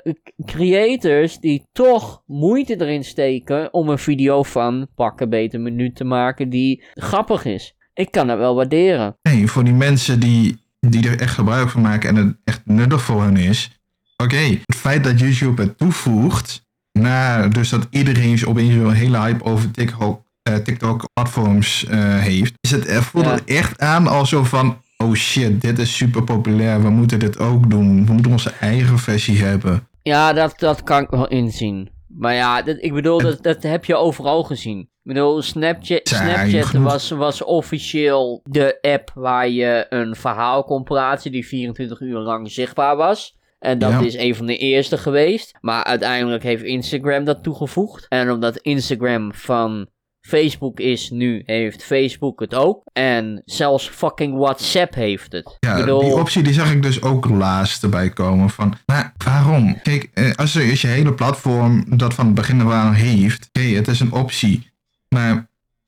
creators 0.45 1.39
die 1.39 1.63
toch 1.71 2.21
moeite 2.25 2.81
erin 2.81 3.03
steken 3.03 3.73
om 3.73 3.89
een 3.89 3.97
video 3.97 4.43
van 4.43 4.87
pakken 4.95 5.29
beter 5.29 5.59
minuut 5.59 5.95
te 5.95 6.03
maken 6.03 6.49
die 6.49 6.83
grappig 6.93 7.45
is. 7.45 7.75
Ik 7.93 8.11
kan 8.11 8.27
dat 8.27 8.37
wel 8.37 8.55
waarderen. 8.55 9.17
Nee, 9.21 9.47
voor 9.47 9.63
die 9.63 9.73
mensen 9.73 10.19
die, 10.19 10.57
die 10.79 11.09
er 11.09 11.19
echt 11.19 11.33
gebruik 11.33 11.69
van 11.69 11.81
maken 11.81 12.09
en 12.09 12.15
het 12.15 12.37
echt 12.43 12.61
nuttig 12.65 13.01
voor 13.01 13.23
hen 13.23 13.37
is. 13.37 13.79
Oké, 14.17 14.37
het 14.37 14.75
feit 14.75 15.03
dat 15.03 15.19
YouTube 15.19 15.61
het 15.61 15.77
toevoegt, 15.77 16.65
na 16.91 17.47
dus 17.47 17.69
dat 17.69 17.87
iedereen 17.89 18.45
opeens 18.47 18.73
zo'n 18.73 18.91
hele 18.93 19.19
hype 19.19 19.43
over 19.43 19.71
TikTok, 19.71 20.21
eh, 20.41 20.55
TikTok 20.55 21.03
platforms 21.13 21.85
eh, 21.85 22.17
heeft, 22.19 22.53
is 22.61 22.71
het, 22.71 22.91
voelt 22.91 23.25
Ja. 23.25 23.31
het 23.31 23.43
echt 23.43 23.79
aan 23.79 24.07
als 24.07 24.29
zo 24.29 24.43
van, 24.43 24.77
oh 24.97 25.13
shit, 25.13 25.61
dit 25.61 25.79
is 25.79 25.95
super 25.97 26.23
populair, 26.23 26.81
we 26.81 26.89
moeten 26.89 27.19
dit 27.19 27.39
ook 27.39 27.69
doen, 27.69 28.05
we 28.05 28.13
moeten 28.13 28.31
onze 28.31 28.51
eigen 28.59 28.97
versie 28.97 29.37
hebben. 29.43 29.87
Ja, 30.01 30.33
dat, 30.33 30.59
dat 30.59 30.83
kan 30.83 31.01
ik 31.01 31.09
wel 31.09 31.27
inzien. 31.27 31.89
Maar 32.07 32.33
ja, 32.33 32.61
dat, 32.61 32.77
ik 32.79 32.93
bedoel, 32.93 33.17
dat, 33.21 33.43
dat 33.43 33.63
heb 33.63 33.85
je 33.85 33.95
overal 33.95 34.43
gezien. 34.43 34.79
Ik 34.79 34.87
bedoel, 35.13 35.41
Snapchat, 35.41 35.99
Snapchat 36.07 36.71
was, 36.71 37.09
was 37.09 37.43
officieel 37.43 38.41
de 38.43 38.77
app 38.81 39.11
waar 39.15 39.49
je 39.49 39.85
een 39.89 40.15
verhaal 40.15 40.63
kon 40.63 40.83
plaatsen 40.83 41.31
die 41.31 41.47
24 41.47 41.99
uur 41.99 42.19
lang 42.19 42.51
zichtbaar 42.51 42.95
was. 42.95 43.37
En 43.59 43.79
dat 43.79 43.91
Ja. 43.91 43.99
is 44.01 44.15
een 44.15 44.35
van 44.35 44.45
de 44.45 44.57
eerste 44.57 44.97
geweest. 44.97 45.57
Maar 45.61 45.83
uiteindelijk 45.83 46.43
heeft 46.43 46.63
Instagram 46.63 47.23
dat 47.23 47.43
toegevoegd. 47.43 48.05
En 48.09 48.31
omdat 48.31 48.57
Instagram 48.57 49.33
van 49.33 49.87
Facebook 50.27 50.79
is 50.79 51.09
nu, 51.09 51.41
heeft 51.45 51.83
Facebook 51.83 52.39
het 52.39 52.55
ook. 52.55 52.81
En 52.93 53.41
zelfs 53.45 53.87
fucking 53.89 54.37
WhatsApp 54.37 54.93
heeft 54.95 55.31
het. 55.31 55.57
Ja, 55.59 55.71
ik 55.75 55.79
bedoel, 55.85 55.99
die 55.99 56.13
optie 56.15 56.43
die 56.43 56.53
zag 56.53 56.71
ik 56.71 56.81
dus 56.81 57.01
ook 57.01 57.29
laatst 57.29 57.83
erbij 57.83 58.09
komen. 58.09 58.49
Van, 58.49 58.73
maar 58.85 59.13
waarom? 59.25 59.81
Kijk, 59.81 60.09
eh, 60.13 60.31
als, 60.35 60.55
er, 60.55 60.69
als 60.69 60.81
je 60.81 60.87
hele 60.87 61.13
platform 61.13 61.85
dat 61.97 62.13
van 62.13 62.25
het 62.25 62.35
begin 62.35 62.61
af 62.61 62.71
aan 62.71 62.93
heeft, 62.93 63.49
oké, 63.53 63.65
het 63.67 63.87
is 63.87 63.99
een 63.99 64.11
optie. 64.11 64.71
Maar 65.09 65.47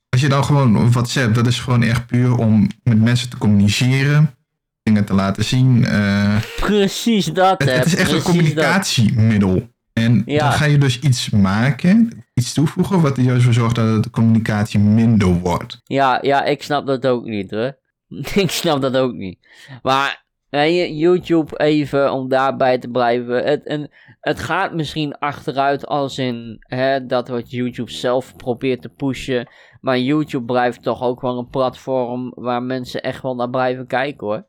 als 0.10 0.22
je 0.22 0.30
dan 0.30 0.44
gewoon 0.46 0.92
WhatsApp, 0.92 1.36
dat 1.36 1.48
is 1.48 1.60
gewoon 1.60 1.84
echt 1.84 2.08
puur 2.08 2.36
om 2.38 2.68
met 2.84 3.02
mensen 3.02 3.30
te 3.30 3.38
communiceren, 3.38 4.36
dingen 4.84 5.06
te 5.06 5.14
laten 5.14 5.44
zien. 5.44 5.86
eh, 5.86 6.36
precies 6.60 7.26
dat, 7.26 7.60
het, 7.60 7.70
hè, 7.70 7.76
het 7.76 7.86
is 7.86 7.96
echt 7.96 8.10
een 8.10 8.16
dat. 8.16 8.24
communicatiemiddel. 8.24 9.68
En 9.94 10.22
Ja. 10.26 10.40
dan 10.50 10.52
ga 10.58 10.66
je 10.66 10.78
dus 10.78 11.00
iets 11.00 11.30
maken, 11.30 12.26
iets 12.38 12.54
toevoegen, 12.54 13.02
wat 13.02 13.18
er 13.18 13.24
juist 13.24 13.44
voor 13.44 13.54
zorgt 13.54 13.76
dat 13.76 14.04
de 14.04 14.10
communicatie 14.10 14.80
minder 14.80 15.40
wordt. 15.40 15.82
Ja, 15.84 16.20
ja, 16.22 16.44
ik 16.44 16.64
snap 16.64 16.86
dat 16.86 17.08
ook 17.08 17.26
niet 17.26 17.52
hoor. 17.52 17.78
ik 18.44 18.52
snap 18.52 18.82
dat 18.82 18.98
ook 18.98 19.14
niet. 19.14 19.40
Maar 19.82 20.26
YouTube 20.50 21.58
even 21.60 22.12
om 22.12 22.30
daarbij 22.30 22.78
te 22.78 22.88
blijven. 22.88 23.44
Het, 23.44 23.66
en, 23.66 23.90
het 24.20 24.40
gaat 24.40 24.74
misschien 24.74 25.18
achteruit 25.18 25.88
als 25.88 26.18
in 26.18 26.58
hè, 26.60 27.06
dat 27.06 27.28
wat 27.28 27.52
YouTube 27.52 27.92
zelf 27.92 28.36
probeert 28.36 28.82
te 28.82 28.90
pushen. 28.90 29.48
Maar 29.82 30.00
YouTube 30.00 30.46
blijft 30.46 30.84
toch 30.84 31.02
ook 31.02 31.22
wel 31.22 31.38
een 31.38 31.50
platform 31.50 32.32
waar 32.36 32.64
mensen 32.64 33.02
echt 33.02 33.22
wel 33.22 33.36
naar 33.36 33.50
blijven 33.50 33.88
kijken 33.88 34.28
hoor. 34.28 34.46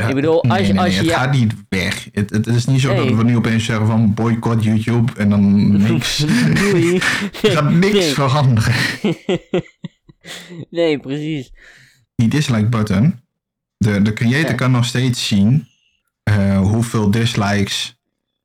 Ja, 0.00 0.08
Ik 0.08 0.14
bedoel, 0.14 0.42
als- 0.44 0.60
nee, 0.60 0.72
nee, 0.72 0.80
als 0.80 0.94
nee, 0.94 1.04
je- 1.04 1.10
het 1.10 1.20
gaat 1.20 1.32
niet 1.32 1.54
weg. 1.68 2.08
Het, 2.12 2.30
het 2.30 2.46
is 2.46 2.66
niet 2.66 2.80
zo 2.80 2.94
dat 2.94 3.14
we 3.16 3.24
nu 3.24 3.36
opeens 3.36 3.64
zeggen 3.64 3.86
van 3.86 4.14
boycott 4.14 4.64
YouTube 4.64 5.12
en 5.16 5.30
dan 5.30 5.70
niks. 5.92 6.24
Er 7.42 7.50
gaat 7.50 7.70
niks 7.70 8.06
veranderen. 8.12 8.74
nee, 10.70 10.98
precies. 10.98 11.52
Die 12.16 12.28
dislike 12.28 12.66
button, 12.68 13.20
de, 13.76 14.02
de 14.02 14.12
creator 14.12 14.50
Ja. 14.50 14.54
kan 14.56 14.70
nog 14.70 14.84
steeds 14.84 15.26
zien 15.28 15.66
eh, 16.22 16.58
hoeveel 16.58 17.10
dislikes 17.10 17.98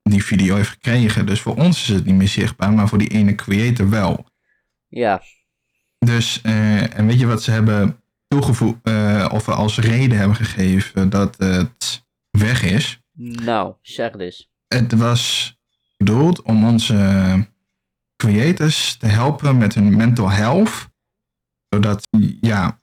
die 0.03 0.23
video 0.23 0.55
heeft 0.55 0.69
gekregen. 0.69 1.25
Dus 1.25 1.39
voor 1.41 1.55
ons 1.55 1.81
is 1.81 1.87
het 1.95 2.05
niet 2.05 2.15
meer 2.15 2.27
zichtbaar, 2.27 2.73
maar 2.73 2.87
voor 2.87 2.97
die 2.97 3.07
ene 3.09 3.35
creator 3.35 3.89
wel. 3.89 4.25
Ja, 4.87 5.21
Dus, 5.99 6.39
eh, 6.43 6.97
en 6.97 7.07
weet 7.07 7.19
je 7.19 7.25
wat 7.25 7.43
ze 7.43 7.51
hebben 7.51 7.99
toegevoegd, 8.27 8.79
eh, 8.83 9.29
of 9.31 9.45
we 9.45 9.53
als 9.53 9.77
reden 9.77 10.17
hebben 10.17 10.35
gegeven 10.35 11.09
dat 11.09 11.37
het 11.37 12.05
weg 12.29 12.63
is? 12.63 12.99
nou, 13.17 13.73
zeg 13.81 14.11
dus. 14.11 14.49
Het 14.67 14.93
was 14.93 15.55
bedoeld 15.97 16.41
om 16.41 16.65
onze 16.65 17.47
creators 18.15 18.95
te 18.95 19.07
helpen 19.07 19.57
met 19.57 19.73
hun 19.73 19.95
mental 19.95 20.29
health. 20.29 20.89
Zodat, 21.69 22.07
ja, 22.41 22.79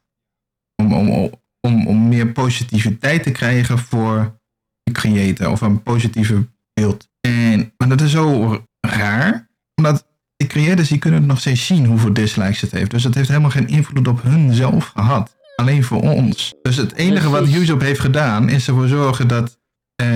om, 0.76 0.92
om, 0.92 1.30
om, 1.60 1.86
om 1.86 2.08
meer 2.08 2.32
positiviteit 2.32 3.22
te 3.22 3.30
krijgen 3.30 3.78
voor 3.78 4.40
de 4.82 4.92
creator 4.92 5.50
of 5.50 5.60
een 5.60 5.82
positieve 5.82 6.48
beeld. 6.72 7.08
En 7.20 7.72
maar 7.76 7.88
dat 7.88 8.00
is 8.00 8.10
zo 8.10 8.56
raar, 8.80 9.50
omdat 9.74 10.06
de 10.42 10.48
creators 10.48 10.88
die 10.88 10.98
kunnen 10.98 11.26
nog 11.26 11.40
steeds 11.40 11.66
zien 11.66 11.86
hoeveel 11.86 12.12
dislikes 12.12 12.60
het 12.60 12.70
heeft. 12.70 12.90
Dus 12.90 13.04
het 13.04 13.14
heeft 13.14 13.28
helemaal 13.28 13.50
geen 13.50 13.68
invloed 13.68 14.08
op 14.08 14.22
hun 14.22 14.54
zelf 14.54 14.84
gehad. 14.84 15.36
Alleen 15.56 15.84
voor 15.84 16.00
ons. 16.00 16.54
Dus 16.62 16.76
het 16.76 16.94
enige 16.94 17.28
wat. 17.28 17.52
YouTube 17.52 17.84
heeft 17.84 18.00
gedaan 18.00 18.48
is 18.48 18.68
ervoor 18.68 18.88
zorgen 18.88 19.28
dat 19.28 19.58
eh, 19.94 20.08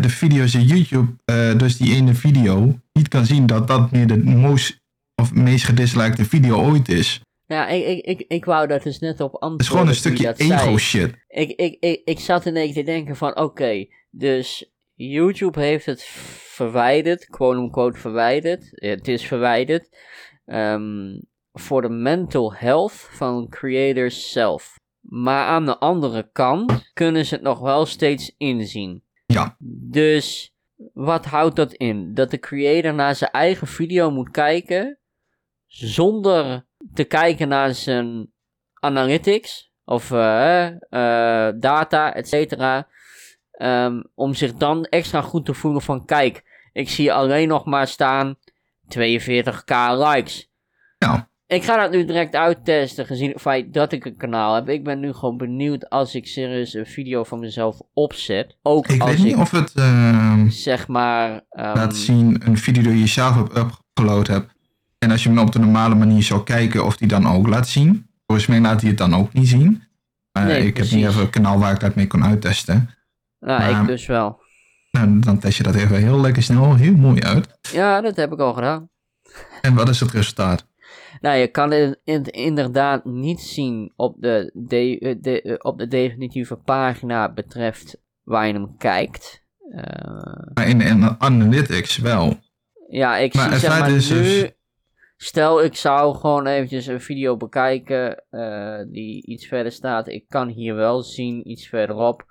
de 0.00 0.08
video's 0.08 0.54
in 0.54 0.62
YouTube, 0.62 1.12
eh, 1.24 1.58
dus 1.58 1.76
die 1.76 1.94
ene 1.94 2.14
video, 2.14 2.78
niet 2.92 3.08
kan 3.08 3.26
zien 3.26 3.46
dat 3.46 3.68
dat 3.68 3.90
meer 3.90 4.06
de 4.06 4.24
most, 4.24 4.80
of 5.14 5.34
meest 5.34 5.64
gedislikte 5.64 6.24
video 6.24 6.56
ooit 6.56 6.88
is. 6.88 7.20
Ja, 7.46 7.68
ik, 7.68 7.86
ik, 7.86 8.04
ik, 8.04 8.24
ik 8.28 8.44
wou 8.44 8.66
dat 8.66 8.82
dus 8.82 8.98
net 8.98 9.20
op 9.20 9.32
antwoorden. 9.32 9.52
Het 9.52 9.60
is 9.60 9.68
gewoon 9.68 9.88
een 9.88 9.94
stukje 9.94 10.24
dat 10.24 10.38
zei. 10.38 10.52
ego 10.52 10.78
shit. 10.78 11.14
Ik, 11.28 11.50
ik, 11.50 11.76
ik, 11.80 12.00
ik 12.04 12.20
zat 12.20 12.46
in 12.46 12.56
één 12.56 12.72
keer 12.72 12.84
te 12.84 12.90
denken 12.90 13.16
van, 13.16 13.36
oké, 13.36 13.86
dus 14.10 14.70
YouTube 14.94 15.60
heeft 15.60 15.86
het 15.86 16.02
verwijderd, 16.56 17.26
quote-unquote 17.26 17.98
verwijderd, 17.98 18.68
het 18.72 19.08
is 19.08 19.26
verwijderd, 19.26 19.96
ehm, 20.44 21.20
voor 21.52 21.82
de 21.82 21.88
mental 21.88 22.54
health 22.54 22.92
van 22.92 23.48
creators 23.48 24.32
zelf. 24.32 24.78
Maar 25.00 25.46
aan 25.46 25.66
de 25.66 25.78
andere 25.78 26.28
kant 26.32 26.90
kunnen 26.92 27.26
ze 27.26 27.34
het 27.34 27.42
nog 27.42 27.58
wel 27.58 27.86
steeds 27.86 28.34
inzien. 28.38 29.02
Ja. 29.26 29.56
Dus 29.90 30.54
wat 30.92 31.24
houdt 31.24 31.56
dat 31.56 31.72
in? 31.72 32.14
Dat 32.14 32.30
de 32.30 32.38
creator 32.38 32.94
naar 32.94 33.14
zijn 33.14 33.30
eigen 33.30 33.66
video 33.66 34.10
moet 34.10 34.30
kijken 34.30 34.98
zonder 35.66 36.66
te 36.94 37.04
kijken 37.04 37.48
naar 37.48 37.74
zijn 37.74 38.32
analytics 38.74 39.72
of 39.84 40.10
eh, 40.10 40.66
eh, 40.66 41.54
data, 41.58 42.14
et 42.14 42.28
cetera. 42.28 42.88
Ehm, 43.56 44.02
om 44.14 44.34
zich 44.34 44.52
dan 44.54 44.84
extra 44.84 45.20
goed 45.20 45.44
te 45.44 45.54
voelen 45.54 45.82
van 45.82 46.04
kijk, 46.04 46.44
ik 46.72 46.88
zie 46.88 47.12
alleen 47.12 47.48
nog 47.48 47.64
maar 47.64 47.86
staan 47.88 48.34
42k 48.88 49.74
likes. 49.90 50.50
Ja. 50.98 51.28
Ik 51.46 51.64
ga 51.64 51.76
dat 51.76 51.90
nu 51.90 52.04
direct 52.04 52.34
uittesten, 52.34 53.06
gezien 53.06 53.30
het 53.30 53.40
feit 53.40 53.72
dat 53.72 53.92
ik 53.92 54.04
een 54.04 54.16
kanaal 54.16 54.54
heb. 54.54 54.68
Ik 54.68 54.84
ben 54.84 55.00
nu 55.00 55.12
gewoon 55.12 55.36
benieuwd 55.36 55.90
als 55.90 56.14
ik 56.14 56.26
serieus 56.26 56.74
een 56.74 56.86
video 56.86 57.24
van 57.24 57.38
mezelf 57.38 57.80
opzet. 57.92 58.56
Ook 58.62 58.86
Ik 58.86 59.00
als 59.00 59.10
weet 59.10 59.18
niet 59.18 59.34
ik, 59.34 59.38
of 59.38 59.50
het 59.50 59.74
ehm, 59.74 60.48
zeg 60.48 60.88
maar... 60.88 61.40
ehm, 61.50 61.76
laat 61.76 61.96
zien 61.96 62.40
een 62.44 62.58
video 62.58 62.82
die 62.82 62.98
je 62.98 63.06
zelf 63.06 63.34
hebt 63.34 63.56
upgeload 63.56 64.26
hebt. 64.26 64.52
En 64.98 65.10
als 65.10 65.22
je 65.22 65.28
hem 65.28 65.38
op 65.38 65.52
de 65.52 65.58
normale 65.58 65.94
manier 65.94 66.22
zou 66.22 66.42
kijken 66.42 66.84
of 66.84 66.96
die 66.96 67.08
dan 67.08 67.26
ook 67.26 67.46
laat 67.46 67.68
zien. 67.68 68.06
Volgens 68.26 68.46
mij 68.48 68.60
laat 68.60 68.80
hij 68.80 68.88
het 68.90 68.98
dan 68.98 69.14
ook 69.14 69.32
niet 69.32 69.48
zien. 69.48 69.82
Maar 70.32 70.44
Nee, 70.44 70.66
ik 70.66 70.76
heb 70.76 70.90
niet 70.90 71.06
even 71.06 71.20
een 71.20 71.30
kanaal 71.30 71.58
waar 71.58 71.72
ik 71.72 71.80
dat 71.80 71.94
mee 71.94 72.06
kon 72.06 72.24
uittesten. 72.24 72.95
Nou, 73.40 73.80
ik 73.80 73.86
dus 73.86 74.06
wel. 74.06 74.40
Nou, 74.90 75.18
dan 75.20 75.38
test 75.38 75.56
je 75.56 75.62
dat 75.62 75.74
even 75.74 75.96
heel 75.96 76.20
lekker 76.20 76.42
snel, 76.42 76.74
heel 76.74 76.94
mooi 76.96 77.20
uit. 77.22 77.58
Ja, 77.72 78.00
dat 78.00 78.16
heb 78.16 78.32
ik 78.32 78.38
al 78.38 78.54
gedaan. 78.54 78.88
En 79.62 79.74
wat 79.74 79.88
is 79.88 80.00
het 80.00 80.10
resultaat? 80.10 80.66
Nou, 81.20 81.36
je 81.36 81.46
kan 81.48 81.70
het 81.70 82.00
in- 82.04 82.24
inderdaad 82.30 83.04
niet 83.04 83.40
zien 83.40 83.92
op 83.96 84.16
de, 84.20 84.50
de, 84.54 84.98
eh, 84.98 85.14
de, 85.20 85.42
eh, 85.42 85.54
op 85.58 85.78
de 85.78 85.88
definitieve 85.88 86.56
pagina 86.56 87.32
betreft 87.32 88.00
waar 88.22 88.46
je 88.46 88.52
hem 88.52 88.76
kijkt. 88.76 89.44
Eh, 89.70 89.82
Maar 90.54 90.68
in 90.68 90.78
de 91.00 91.14
analytics 91.18 91.96
wel. 91.98 92.38
ja, 92.88 93.16
ik 93.16 93.34
Maar 93.34 93.50
zie 93.50 93.58
zeg 93.58 93.78
maar 93.78 93.90
is 93.90 94.10
nu... 94.10 94.16
dus- 94.16 94.50
Stel, 95.18 95.62
ik 95.64 95.76
zou 95.76 96.16
gewoon 96.16 96.46
eventjes 96.46 96.86
een 96.86 97.00
video 97.00 97.36
bekijken 97.36 98.24
die 98.90 99.26
iets 99.26 99.46
verder 99.46 99.72
staat. 99.72 100.08
Ik 100.08 100.24
kan 100.28 100.48
hier 100.48 100.74
wel 100.74 101.02
zien, 101.02 101.50
iets 101.50 101.68
verderop, 101.68 102.24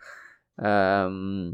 ehm, 0.56 1.52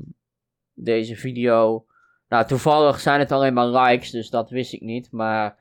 deze 0.74 1.16
video. 1.16 1.86
Nou, 2.30 2.46
toevallig 2.48 3.00
zijn 3.00 3.20
het 3.20 3.32
alleen 3.32 3.54
maar 3.54 3.68
likes, 3.68 4.12
dus 4.12 4.30
dat 4.30 4.50
wist 4.50 4.74
ik 4.74 4.82
niet. 4.82 5.12
Maar 5.12 5.58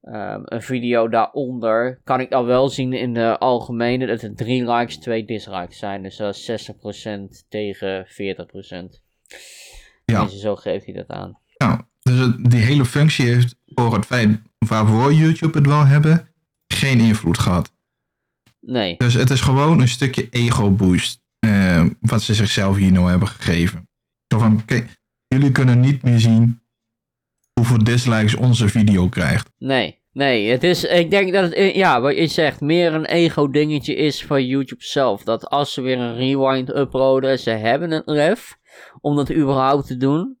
ehm, 0.00 0.40
een 0.44 0.62
video 0.62 1.08
daaronder 1.08 2.00
kan 2.04 2.20
ik 2.20 2.30
dan 2.30 2.44
wel 2.44 2.68
zien 2.68 2.92
in 2.92 3.14
de 3.14 3.38
algemene 3.38 4.06
dat 4.06 4.22
er 4.22 4.34
drie 4.34 4.70
likes, 4.70 4.98
twee 4.98 5.24
dislikes 5.24 5.78
zijn. 5.78 6.02
Dus 6.02 6.16
dat 6.16 6.34
is 6.34 6.44
60% 6.44 7.44
tegen 7.48 8.06
40%. 8.06 9.02
Ja. 10.04 10.24
Dus 10.24 10.40
zo 10.40 10.56
geeft 10.56 10.84
hij 10.84 10.94
dat 10.94 11.08
aan. 11.08 11.38
Nou, 11.56 11.80
dus 12.02 12.18
het- 12.18 12.50
die 12.50 12.60
hele 12.60 12.84
functie 12.84 13.26
heeft 13.26 13.56
voor 13.66 13.94
het 13.94 14.06
feit 14.06 14.40
waarvoor 14.58 15.12
YouTube 15.12 15.58
het 15.58 15.66
wel 15.66 15.86
hebben, 15.86 16.28
geen 16.68 16.98
invloed 17.00 17.38
gehad. 17.38 17.72
Nee, 18.60 18.96
Dus 18.96 19.14
het 19.14 19.30
is 19.30 19.40
gewoon 19.40 19.80
een 19.80 19.88
stukje 19.88 20.28
ego-boost. 20.30 21.22
Eh, 21.78 21.90
wat 22.00 22.22
ze 22.22 22.34
zichzelf 22.34 22.76
hier 22.76 22.92
nou 22.92 23.10
hebben 23.10 23.28
gegeven. 23.28 23.88
Zo 24.26 24.38
van, 24.38 24.64
kijk, 24.64 24.96
jullie 25.26 25.52
kunnen 25.52 25.80
niet 25.80 26.02
meer 26.02 26.18
zien 26.18 26.60
hoeveel 27.52 27.84
dislikes 27.84 28.34
onze 28.34 28.68
video 28.68 29.08
krijgt. 29.08 29.50
Nee, 29.58 29.98
nee, 30.12 30.50
het 30.50 30.62
is, 30.62 30.84
ik 30.84 31.10
denk 31.10 31.32
dat 31.32 31.44
het, 31.44 31.52
eh, 31.52 31.74
ja, 31.74 32.00
wat 32.00 32.16
je 32.16 32.26
zegt, 32.26 32.60
meer 32.60 32.94
een 32.94 33.06
ego-dingetje 33.06 33.94
is 33.94 34.24
van 34.24 34.46
YouTube 34.46 34.84
zelf. 34.84 35.22
Dat 35.22 35.46
als 35.46 35.72
ze 35.72 35.80
weer 35.80 35.98
een 35.98 36.16
rewind 36.16 36.76
uploaden, 36.76 37.38
ze 37.38 37.50
hebben 37.50 37.92
een 37.92 38.14
ref 38.14 38.58
om 39.00 39.16
dat 39.16 39.32
überhaupt 39.32 39.86
te 39.86 39.96
doen, 39.96 40.38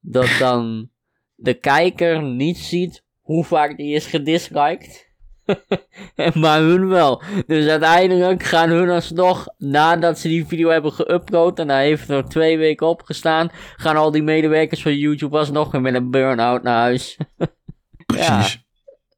dat 0.00 0.30
dan 0.38 0.90
de 1.34 1.54
kijker 1.54 2.22
niet 2.22 2.58
ziet 2.58 3.04
hoe 3.20 3.44
vaak 3.44 3.76
die 3.76 3.94
is 3.94 4.06
gedisliked. 4.06 5.11
maar 6.34 6.60
hun 6.60 6.88
wel. 6.88 7.22
Dus 7.46 7.66
uiteindelijk 7.66 8.42
gaan 8.42 8.70
hun 8.70 8.90
alsnog, 8.90 9.46
nadat 9.58 10.18
ze 10.18 10.28
die 10.28 10.46
video 10.46 10.68
hebben 10.68 10.92
geüpload 10.92 11.54
en 11.54 11.68
hij 11.68 11.84
heeft 11.84 12.08
er 12.08 12.28
twee 12.28 12.58
weken 12.58 12.86
opgestaan, 12.86 13.50
gaan 13.76 13.96
al 13.96 14.10
die 14.10 14.22
medewerkers 14.22 14.82
van 14.82 14.96
YouTube 14.96 15.38
alsnog 15.38 15.70
weer 15.70 15.80
met 15.80 15.94
een 15.94 16.10
burn-out 16.10 16.62
naar 16.62 16.80
huis. 16.80 17.16
Precies. 18.06 18.60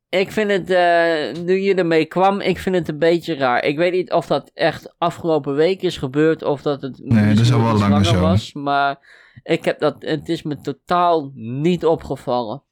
Ik 0.08 0.32
vind 0.32 0.50
het, 0.50 0.70
eh, 0.70 1.42
nu 1.44 1.60
je 1.60 1.74
ermee 1.74 2.04
kwam, 2.04 2.40
ik 2.40 2.58
vind 2.58 2.74
het 2.74 2.88
een 2.88 2.98
beetje 2.98 3.34
raar. 3.34 3.64
Ik 3.64 3.76
weet 3.76 3.92
niet 3.92 4.12
of 4.12 4.26
dat 4.26 4.50
echt 4.54 4.94
afgelopen 4.98 5.54
week 5.54 5.82
is 5.82 5.96
gebeurd 5.96 6.42
of 6.42 6.62
dat 6.62 6.82
het 6.82 7.00
Nee, 7.02 7.34
dat 7.34 7.44
is 7.44 7.52
al 7.52 7.62
wel 7.62 7.78
langer 7.78 8.04
zo. 8.04 8.20
was. 8.20 8.52
Maar 8.52 8.98
ik 9.42 9.64
heb 9.64 9.78
dat, 9.78 9.96
het 9.98 10.28
is 10.28 10.42
me 10.42 10.60
totaal 10.60 11.30
niet 11.34 11.84
opgevallen. 11.84 12.62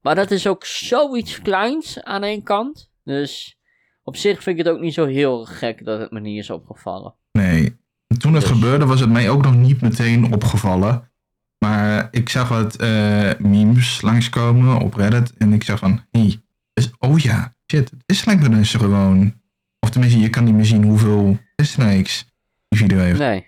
Maar 0.00 0.14
dat 0.14 0.30
is 0.30 0.46
ook 0.46 0.64
zoiets 0.64 1.42
kleins 1.42 2.02
aan 2.02 2.22
één 2.22 2.42
kant. 2.42 2.90
Dus 3.04 3.58
op 4.02 4.16
zich 4.16 4.42
vind 4.42 4.58
ik 4.58 4.64
het 4.64 4.74
ook 4.74 4.80
niet 4.80 4.94
zo 4.94 5.06
heel 5.06 5.44
gek 5.44 5.84
dat 5.84 6.00
het 6.00 6.10
me 6.10 6.20
niet 6.20 6.38
is 6.38 6.50
opgevallen. 6.50 7.14
Nee. 7.32 7.76
Toen 8.18 8.34
het 8.34 8.42
Dus- 8.42 8.50
gebeurde 8.52 8.86
was 8.86 9.00
het 9.00 9.10
mij 9.10 9.30
ook 9.30 9.42
nog 9.42 9.56
niet 9.56 9.80
meteen 9.80 10.32
opgevallen. 10.32 11.10
Maar 11.58 12.08
ik 12.10 12.28
zag 12.28 12.48
wat 12.48 12.76
eh, 12.76 13.30
memes 13.38 14.00
langskomen 14.00 14.78
op 14.80 14.94
Reddit. 14.94 15.36
En 15.36 15.52
ik 15.52 15.62
zag 15.64 15.78
van, 15.78 16.04
hé, 16.10 16.20
hey, 16.20 16.40
is- 16.74 16.90
oh 16.98 17.18
ja, 17.18 17.54
shit, 17.70 17.92
dislikes 18.06 18.48
dus 18.48 18.74
gewoon. 18.74 19.40
Of 19.80 19.90
tenminste, 19.90 20.20
je 20.20 20.30
kan 20.30 20.44
niet 20.44 20.54
meer 20.54 20.64
zien 20.64 20.84
hoeveel 20.84 21.38
dislikes 21.54 22.26
die 22.68 22.78
video 22.78 22.98
heeft. 22.98 23.18
Nee, 23.18 23.46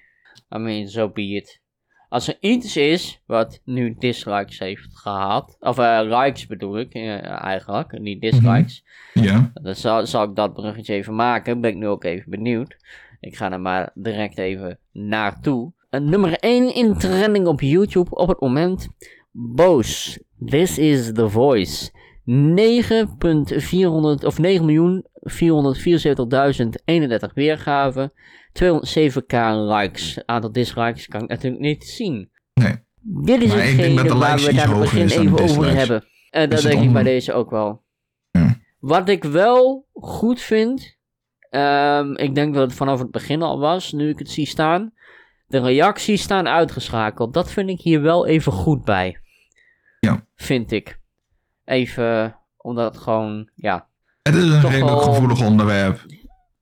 I 0.54 0.58
mean, 0.58 0.88
so 0.88 1.08
be 1.10 1.22
it. 1.22 1.60
Als 2.14 2.28
er 2.28 2.36
iets 2.40 2.76
is 2.76 3.22
wat 3.26 3.60
nu 3.64 3.94
dislikes 3.98 4.58
heeft 4.58 4.96
gehad, 4.96 5.56
of 5.60 5.78
eh, 5.78 6.00
likes 6.02 6.46
bedoel 6.46 6.78
ik 6.78 6.94
eh, 6.94 7.42
eigenlijk, 7.44 7.98
niet 7.98 8.20
dislikes, 8.20 8.84
Ja, 9.14 9.50
dan 9.54 9.74
zal, 9.74 10.06
zal 10.06 10.24
ik 10.24 10.34
dat 10.34 10.52
bruggetje 10.54 10.94
even 10.94 11.14
maken. 11.14 11.60
Ben 11.60 11.70
ik 11.70 11.76
nu 11.76 11.86
ook 11.86 12.04
even 12.04 12.30
benieuwd. 12.30 12.76
Ik 13.20 13.36
ga 13.36 13.52
er 13.52 13.60
maar 13.60 13.90
direct 13.94 14.38
even 14.38 14.78
naartoe. 14.92 15.72
Uh, 15.90 16.00
nummer 16.00 16.38
1 16.38 16.74
in 16.74 16.98
trending 16.98 17.46
op 17.46 17.60
YouTube 17.60 18.10
op 18.10 18.28
het 18.28 18.40
moment. 18.40 18.88
Boos. 19.30 20.18
This 20.46 20.78
is 20.78 21.12
the 21.12 21.28
voice. 21.28 21.90
9.400 22.26 22.34
of 24.24 24.38
9.474.031 25.32 27.32
weergaven. 27.34 28.12
207k 28.62 29.36
likes. 29.54 30.26
Aantal 30.26 30.52
dislikes 30.52 31.06
kan 31.06 31.22
ik 31.22 31.28
natuurlijk 31.28 31.62
niet 31.62 31.84
zien. 31.84 32.30
nee. 32.54 32.82
Dit 33.06 33.42
is 33.42 33.48
Maar 33.48 33.58
hetgene 33.58 34.14
waar 34.14 34.38
we 34.38 34.42
iets 34.42 34.54
daar 34.54 34.64
in 34.64 34.70
het 34.70 34.80
begin 34.80 35.08
even 35.08 35.38
over 35.38 35.74
hebben. 35.74 36.04
En 36.30 36.50
dat 36.50 36.62
het 36.62 36.72
denk 36.72 36.84
ik 36.84 36.92
bij 36.92 37.02
deze 37.02 37.32
ook 37.32 37.50
wel. 37.50 37.82
Ja. 38.30 38.56
Wat 38.78 39.08
ik 39.08 39.24
wel 39.24 39.86
goed 39.92 40.40
vind, 40.40 40.96
ehm, 41.50 42.14
ik 42.14 42.34
denk 42.34 42.54
dat 42.54 42.62
het 42.62 42.72
vanaf 42.76 42.98
het 42.98 43.10
begin 43.10 43.42
al 43.42 43.58
was, 43.58 43.92
nu 43.92 44.08
ik 44.08 44.18
het 44.18 44.30
zie 44.30 44.46
staan. 44.46 44.92
De 45.46 45.60
reacties 45.60 46.22
staan 46.22 46.48
uitgeschakeld. 46.48 47.34
Dat 47.34 47.50
vind 47.50 47.68
ik 47.68 47.80
hier 47.80 48.02
wel 48.02 48.26
even 48.26 48.52
goed 48.52 48.84
bij. 48.84 49.18
Ja. 50.00 50.26
Vind 50.34 50.72
ik. 50.72 51.00
Even, 51.64 52.36
omdat 52.56 52.94
het 52.94 53.02
gewoon, 53.02 53.50
ja, 53.54 53.88
Het 54.24 54.34
is 54.34 54.42
een 54.42 54.60
Toch 54.60 54.70
redelijk 54.70 54.96
wel- 55.00 55.12
gevoelig 55.12 55.40
onderwerp. 55.46 56.06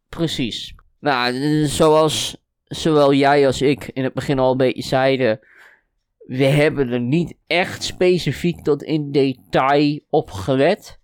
Precies. 0.08 0.74
Nou, 1.00 1.34
eh, 1.34 1.64
zoals 1.68 2.36
zowel 2.64 3.14
jij 3.14 3.46
als 3.46 3.62
ik 3.62 3.90
in 3.92 4.04
het 4.04 4.14
begin 4.14 4.38
al 4.38 4.50
een 4.50 4.56
beetje 4.56 4.82
zeiden. 4.82 5.40
We 6.26 6.44
hebben 6.44 6.88
er 6.92 7.00
niet 7.00 7.34
echt 7.46 7.82
specifiek 7.82 8.62
tot 8.62 8.82
in 8.82 9.12
detail 9.12 10.00
op 10.10 10.30
gelet. 10.30 10.98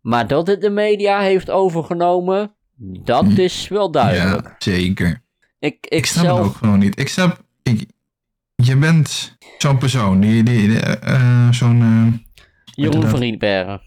Maar 0.00 0.26
dat 0.26 0.46
het 0.46 0.60
de 0.60 0.70
media 0.70 1.20
heeft 1.20 1.50
overgenomen, 1.50 2.54
dat 3.02 3.24
Hm. 3.24 3.40
is 3.40 3.68
wel 3.68 3.90
duidelijk. 3.90 4.46
Ja, 4.46 4.54
zeker. 4.58 5.22
Ik, 5.58 5.76
ik, 5.80 5.86
Ik 5.86 6.06
snap 6.06 6.24
het 6.26 6.34
zelf, 6.34 6.46
ook 6.46 6.54
gewoon 6.56 6.78
niet. 6.78 6.98
Ik 7.00 7.08
snap, 7.08 7.42
ik, 7.62 7.86
je 8.54 8.76
bent 8.76 9.36
zo'n 9.58 9.78
persoon, 9.78 10.20
die, 10.20 10.42
die, 10.42 10.68
die, 10.68 10.80
eh, 10.80 11.14
eh, 11.14 11.52
zo'n... 11.52 11.80
eh, 11.82 12.42
Jeroen 12.64 13.08
van 13.08 13.18
Rietbergen. 13.20 13.80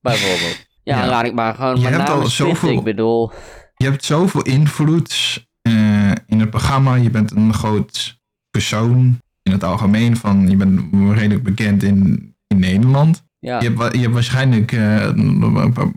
Bijvoorbeeld. 0.00 0.70
Ja, 0.84 0.98
Ja. 1.04 1.08
laat 1.08 1.24
ik 1.24 1.34
maar 1.34 1.54
gewoon 1.54 1.74
Je 1.76 1.82
mijn 1.82 1.94
hebt 1.94 2.08
al 2.08 2.26
zoveel- 2.26 2.70
Ik 2.78 2.84
bedoel, 2.84 3.32
je 3.76 3.84
hebt 3.84 4.04
zoveel 4.04 4.42
invloed 4.42 5.44
eh, 5.62 6.10
in 6.26 6.40
het 6.40 6.50
programma. 6.50 6.94
Je 6.94 7.10
bent 7.10 7.30
een 7.30 7.54
groot 7.54 8.20
persoon 8.50 9.20
in 9.42 9.52
het 9.52 9.64
algemeen. 9.64 10.16
Van, 10.16 10.48
je 10.50 10.56
bent 10.56 10.80
redelijk 11.16 11.42
bekend 11.42 11.82
in, 11.82 12.34
in 12.46 12.58
Nederland. 12.58 13.24
ja. 13.38 13.60
Je, 13.60 13.70
hebt, 13.74 13.94
je 13.94 14.00
hebt 14.00 14.12
waarschijnlijk 14.12 14.72
eh, 14.72 15.08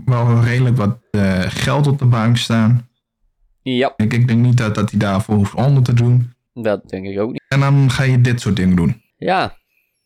wel 0.06 0.44
redelijk 0.44 0.78
wat 0.78 0.98
eh, 1.12 1.42
geld 1.48 1.88
op 1.88 2.00
de 2.00 2.06
bank 2.06 2.38
staan. 2.38 2.88
ja, 3.62 3.94
Ik, 3.98 4.14
ik 4.14 4.28
denk 4.28 4.40
niet 4.42 4.58
dat, 4.58 4.76
dat 4.76 4.90
hij 4.90 5.00
daarvoor 5.00 5.36
hoeft 5.36 5.54
onder 5.54 5.84
te 5.84 5.94
doen. 5.94 6.34
dat 6.54 6.90
denk 6.90 7.06
ik 7.06 7.20
ook 7.20 7.32
niet. 7.32 7.44
En 7.48 7.60
dan 7.60 7.92
ga 7.92 8.04
je 8.04 8.22
dit 8.22 8.42
soort 8.42 8.56
dingen 8.56 8.76
doen. 8.76 9.02
Ja, 9.18 9.56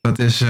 Dat 0.02 0.20
is... 0.20 0.44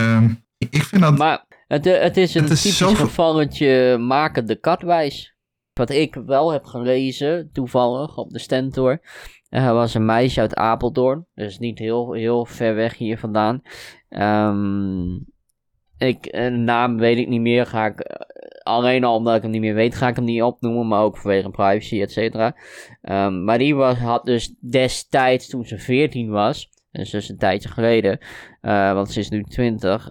ik 0.69 0.83
vind 0.83 1.01
dat... 1.01 1.17
Maar 1.17 1.45
het, 1.69 1.85
eh, 1.85 2.01
het 2.01 2.17
is 2.17 2.35
een 2.35 2.41
Het 2.41 2.51
is 2.51 2.61
typisch 2.61 2.97
gevalletje 2.97 3.97
maken 3.97 4.45
de 4.45 4.55
katwijs. 4.55 5.35
Wat 5.73 5.89
ik 5.89 6.15
wel 6.25 6.51
heb 6.51 6.65
gelezen, 6.65 7.49
toevallig, 7.53 8.17
op 8.17 8.29
de 8.29 8.39
Stentor. 8.39 9.01
Er 9.49 9.73
was 9.73 9.93
een 9.93 10.05
meisje 10.05 10.39
uit 10.39 10.55
Apeldoorn. 10.55 11.25
Dus 11.33 11.59
niet 11.59 11.79
heel, 11.79 12.13
heel 12.13 12.45
ver 12.45 12.75
weg 12.75 12.97
hier 12.97 13.17
vandaan. 13.17 13.61
Ehm, 14.09 15.15
ik, 15.97 16.27
een 16.31 16.63
naam 16.63 16.97
weet 16.97 17.17
ik 17.17 17.27
niet 17.27 17.41
meer. 17.41 17.65
Ga 17.65 17.85
ik, 17.85 18.27
alleen 18.63 19.03
al 19.03 19.15
omdat 19.15 19.35
ik 19.35 19.41
hem 19.41 19.51
niet 19.51 19.61
meer 19.61 19.73
weet, 19.73 19.95
ga 19.95 20.07
ik 20.07 20.15
hem 20.15 20.25
niet 20.25 20.41
opnoemen. 20.41 20.87
Maar 20.87 21.03
ook 21.03 21.17
vanwege 21.17 21.49
privacy, 21.49 22.01
et 22.01 22.11
cetera. 22.11 22.55
Ehm, 23.01 23.43
maar 23.43 23.57
die 23.57 23.75
was, 23.75 23.97
had 23.97 24.25
dus 24.25 24.55
destijds, 24.69 25.47
toen 25.47 25.65
ze 25.65 25.77
14 25.77 26.29
was. 26.29 26.69
Dus, 26.91 27.09
dus 27.09 27.29
een 27.29 27.37
tijdje 27.37 27.69
geleden. 27.69 28.19
want 28.61 29.11
ze 29.11 29.19
is 29.19 29.29
nu 29.29 29.43
20. 29.43 30.09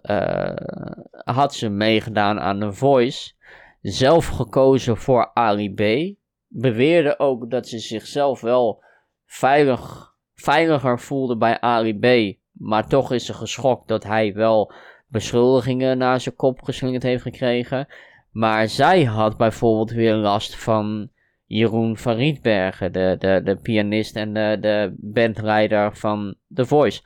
had 1.24 1.54
ze 1.54 1.68
meegedaan 1.68 2.40
aan 2.40 2.60
The 2.60 2.72
Voice. 2.72 3.32
Zelf 3.80 4.26
gekozen 4.26 4.96
voor 4.96 5.30
Ali 5.34 5.74
B. 5.74 6.14
Beweerde 6.46 7.18
ook 7.18 7.50
dat 7.50 7.68
ze 7.68 7.78
zichzelf 7.78 8.40
wel 8.40 8.82
veilig, 9.26 10.14
veiliger 10.34 11.00
voelde 11.00 11.36
bij 11.36 11.60
Ali 11.60 11.98
B. 11.98 12.36
Maar 12.52 12.88
toch 12.88 13.12
is 13.12 13.26
ze 13.26 13.34
geschokt 13.34 13.88
dat 13.88 14.04
hij 14.04 14.34
wel 14.34 14.72
beschuldigingen 15.06 15.98
naar 15.98 16.20
zijn 16.20 16.36
kop 16.36 16.62
geslingerd 16.62 17.02
heeft 17.02 17.22
gekregen. 17.22 17.88
Maar 18.30 18.68
zij 18.68 19.04
had 19.04 19.36
bijvoorbeeld 19.36 19.90
weer 19.90 20.14
last 20.14 20.56
van 20.56 21.10
Jeroen 21.48 21.96
van 21.96 22.14
Rietbergen, 22.14 22.92
de, 22.92 23.16
de, 23.18 23.40
de 23.44 23.56
pianist 23.56 24.16
en 24.16 24.32
de, 24.32 24.56
de 24.60 24.94
bandleider 24.96 25.96
van 25.96 26.34
The 26.54 26.64
Voice. 26.66 27.02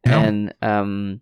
En 0.00 0.56
um, 0.58 1.20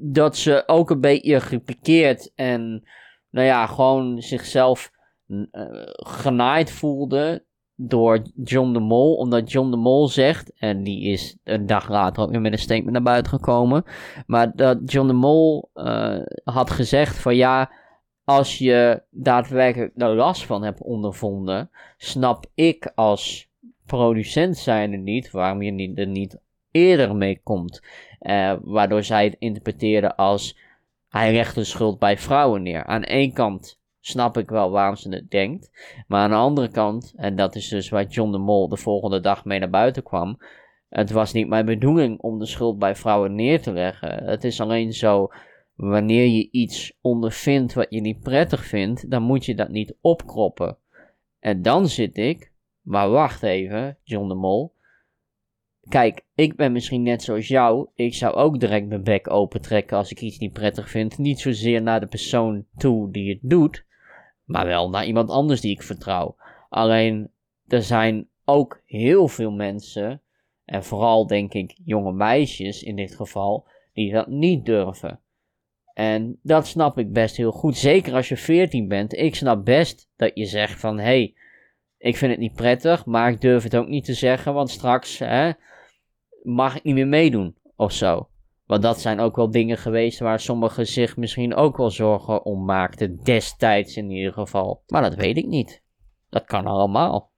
dat 0.00 0.36
ze 0.36 0.62
ook 0.66 0.90
een 0.90 1.00
beetje 1.00 1.40
gepikeerd 1.40 2.32
en 2.34 2.88
nou 3.30 3.46
ja, 3.46 3.66
gewoon 3.66 4.22
zichzelf 4.22 4.90
uh, 5.26 5.46
genaaid 5.94 6.70
voelde 6.70 7.44
door 7.74 8.22
John 8.44 8.72
de 8.72 8.80
Mol. 8.80 9.14
Omdat 9.14 9.52
John 9.52 9.70
de 9.70 9.76
Mol 9.76 10.08
zegt, 10.08 10.52
en 10.58 10.82
die 10.82 11.02
is 11.02 11.36
een 11.44 11.66
dag 11.66 11.88
later 11.88 12.22
ook 12.22 12.30
weer 12.30 12.40
met 12.40 12.52
een 12.52 12.58
statement 12.58 12.92
naar 12.92 13.02
buiten 13.02 13.32
gekomen. 13.32 13.84
Maar 14.26 14.52
dat 14.54 14.78
John 14.84 15.06
de 15.06 15.12
Mol 15.12 15.70
uh, 15.74 16.18
had 16.44 16.70
gezegd 16.70 17.18
van 17.18 17.36
ja, 17.36 17.70
als 18.26 18.58
je 18.58 19.02
daadwerkelijk 19.10 19.92
er 19.96 20.14
last 20.14 20.46
van 20.46 20.62
hebt 20.62 20.82
ondervonden, 20.82 21.70
snap 21.96 22.46
ik 22.54 22.92
als 22.94 23.50
producent 23.86 24.56
zijnde 24.56 24.96
niet 24.96 25.30
waarom 25.30 25.62
je 25.62 25.70
niet, 25.70 25.98
er 25.98 26.06
niet 26.06 26.38
eerder 26.70 27.16
mee 27.16 27.40
komt. 27.42 27.82
Uh, 28.20 28.54
waardoor 28.62 29.02
zij 29.02 29.24
het 29.24 29.36
interpreteerden 29.38 30.16
als 30.16 30.58
hij 31.08 31.32
legt 31.32 31.54
de 31.54 31.64
schuld 31.64 31.98
bij 31.98 32.18
vrouwen 32.18 32.62
neer. 32.62 32.84
Aan 32.84 33.02
één 33.02 33.32
kant 33.32 33.80
snap 34.00 34.36
ik 34.36 34.50
wel 34.50 34.70
waarom 34.70 34.96
ze 34.96 35.08
het 35.08 35.30
denkt. 35.30 35.70
Maar 36.06 36.20
aan 36.22 36.30
de 36.30 36.36
andere 36.36 36.68
kant, 36.68 37.12
en 37.16 37.36
dat 37.36 37.54
is 37.54 37.68
dus 37.68 37.88
waar 37.88 38.06
John 38.06 38.32
de 38.32 38.38
Mol 38.38 38.68
de 38.68 38.76
volgende 38.76 39.20
dag 39.20 39.44
mee 39.44 39.58
naar 39.58 39.70
buiten 39.70 40.02
kwam. 40.02 40.38
Het 40.88 41.10
was 41.10 41.32
niet 41.32 41.48
mijn 41.48 41.66
bedoeling 41.66 42.20
om 42.20 42.38
de 42.38 42.46
schuld 42.46 42.78
bij 42.78 42.94
vrouwen 42.94 43.34
neer 43.34 43.62
te 43.62 43.72
leggen. 43.72 44.24
Het 44.24 44.44
is 44.44 44.60
alleen 44.60 44.92
zo, 44.92 45.28
wanneer 45.76 46.26
je 46.26 46.48
iets 46.50 46.98
ondervindt 47.00 47.74
wat 47.74 47.86
je 47.90 48.00
niet 48.00 48.20
prettig 48.20 48.64
vindt, 48.64 49.10
dan 49.10 49.22
moet 49.22 49.44
je 49.44 49.54
dat 49.54 49.68
niet 49.68 49.96
opkroppen. 50.00 50.78
En 51.38 51.62
dan 51.62 51.88
zit 51.88 52.16
ik, 52.16 52.52
maar 52.80 53.10
wacht 53.10 53.42
even, 53.42 53.98
John 54.02 54.28
de 54.28 54.34
Mol. 54.34 54.74
Kijk, 55.88 56.24
ik 56.34 56.56
ben 56.56 56.72
misschien 56.72 57.02
net 57.02 57.22
zoals 57.22 57.48
jou. 57.48 57.88
Ik 57.94 58.14
zou 58.14 58.34
ook 58.34 58.60
direct 58.60 58.86
mijn 58.86 59.02
bek 59.02 59.30
opentrekken 59.30 59.96
als 59.96 60.10
ik 60.10 60.20
iets 60.20 60.38
niet 60.38 60.52
prettig 60.52 60.90
vind. 60.90 61.18
Niet 61.18 61.40
zozeer 61.40 61.82
naar 61.82 62.00
de 62.00 62.06
persoon 62.06 62.66
toe 62.76 63.10
die 63.12 63.30
het 63.30 63.38
doet, 63.42 63.84
maar 64.44 64.66
wel 64.66 64.90
naar 64.90 65.06
iemand 65.06 65.30
anders 65.30 65.60
die 65.60 65.70
ik 65.70 65.82
vertrouw. 65.82 66.36
Alleen, 66.68 67.30
er 67.66 67.82
zijn 67.82 68.28
ook 68.44 68.82
heel 68.84 69.28
veel 69.28 69.50
mensen, 69.50 70.22
en 70.64 70.84
vooral 70.84 71.26
denk 71.26 71.52
ik 71.54 71.78
jonge 71.84 72.12
meisjes 72.12 72.82
in 72.82 72.96
dit 72.96 73.14
geval, 73.14 73.66
die 73.92 74.12
dat 74.12 74.28
niet 74.28 74.64
durven. 74.64 75.20
En 75.96 76.38
dat 76.42 76.66
snap 76.66 76.98
ik 76.98 77.12
best 77.12 77.36
heel 77.36 77.52
goed. 77.52 77.76
Zeker 77.76 78.14
als 78.14 78.28
je 78.28 78.36
14 78.36 78.88
bent. 78.88 79.14
Ik 79.14 79.34
snap 79.34 79.64
best 79.64 80.08
dat 80.16 80.30
je 80.34 80.44
zegt 80.44 80.80
van 80.80 80.96
hé, 80.98 81.04
hey, 81.04 81.34
ik 81.98 82.16
vind 82.16 82.30
het 82.30 82.40
niet 82.40 82.54
prettig, 82.54 83.04
maar 83.04 83.30
ik 83.30 83.40
durf 83.40 83.62
het 83.62 83.76
ook 83.76 83.88
niet 83.88 84.04
te 84.04 84.14
zeggen, 84.14 84.54
want 84.54 84.70
straks 84.70 85.18
hè, 85.18 85.50
mag 86.42 86.76
ik 86.76 86.82
niet 86.82 86.94
meer 86.94 87.06
meedoen 87.06 87.56
of 87.76 87.92
zo. 87.92 88.28
Want 88.66 88.82
dat 88.82 89.00
zijn 89.00 89.20
ook 89.20 89.36
wel 89.36 89.50
dingen 89.50 89.78
geweest 89.78 90.18
waar 90.18 90.40
sommigen 90.40 90.86
zich 90.86 91.16
misschien 91.16 91.54
ook 91.54 91.76
wel 91.76 91.90
zorgen 91.90 92.44
om 92.44 92.64
maakten. 92.64 93.20
Destijds 93.22 93.96
in 93.96 94.10
ieder 94.10 94.32
geval. 94.32 94.82
Maar 94.86 95.02
dat 95.02 95.14
weet 95.14 95.36
ik 95.36 95.46
niet. 95.46 95.82
Dat 96.28 96.44
kan 96.44 96.66
allemaal. 96.66 97.32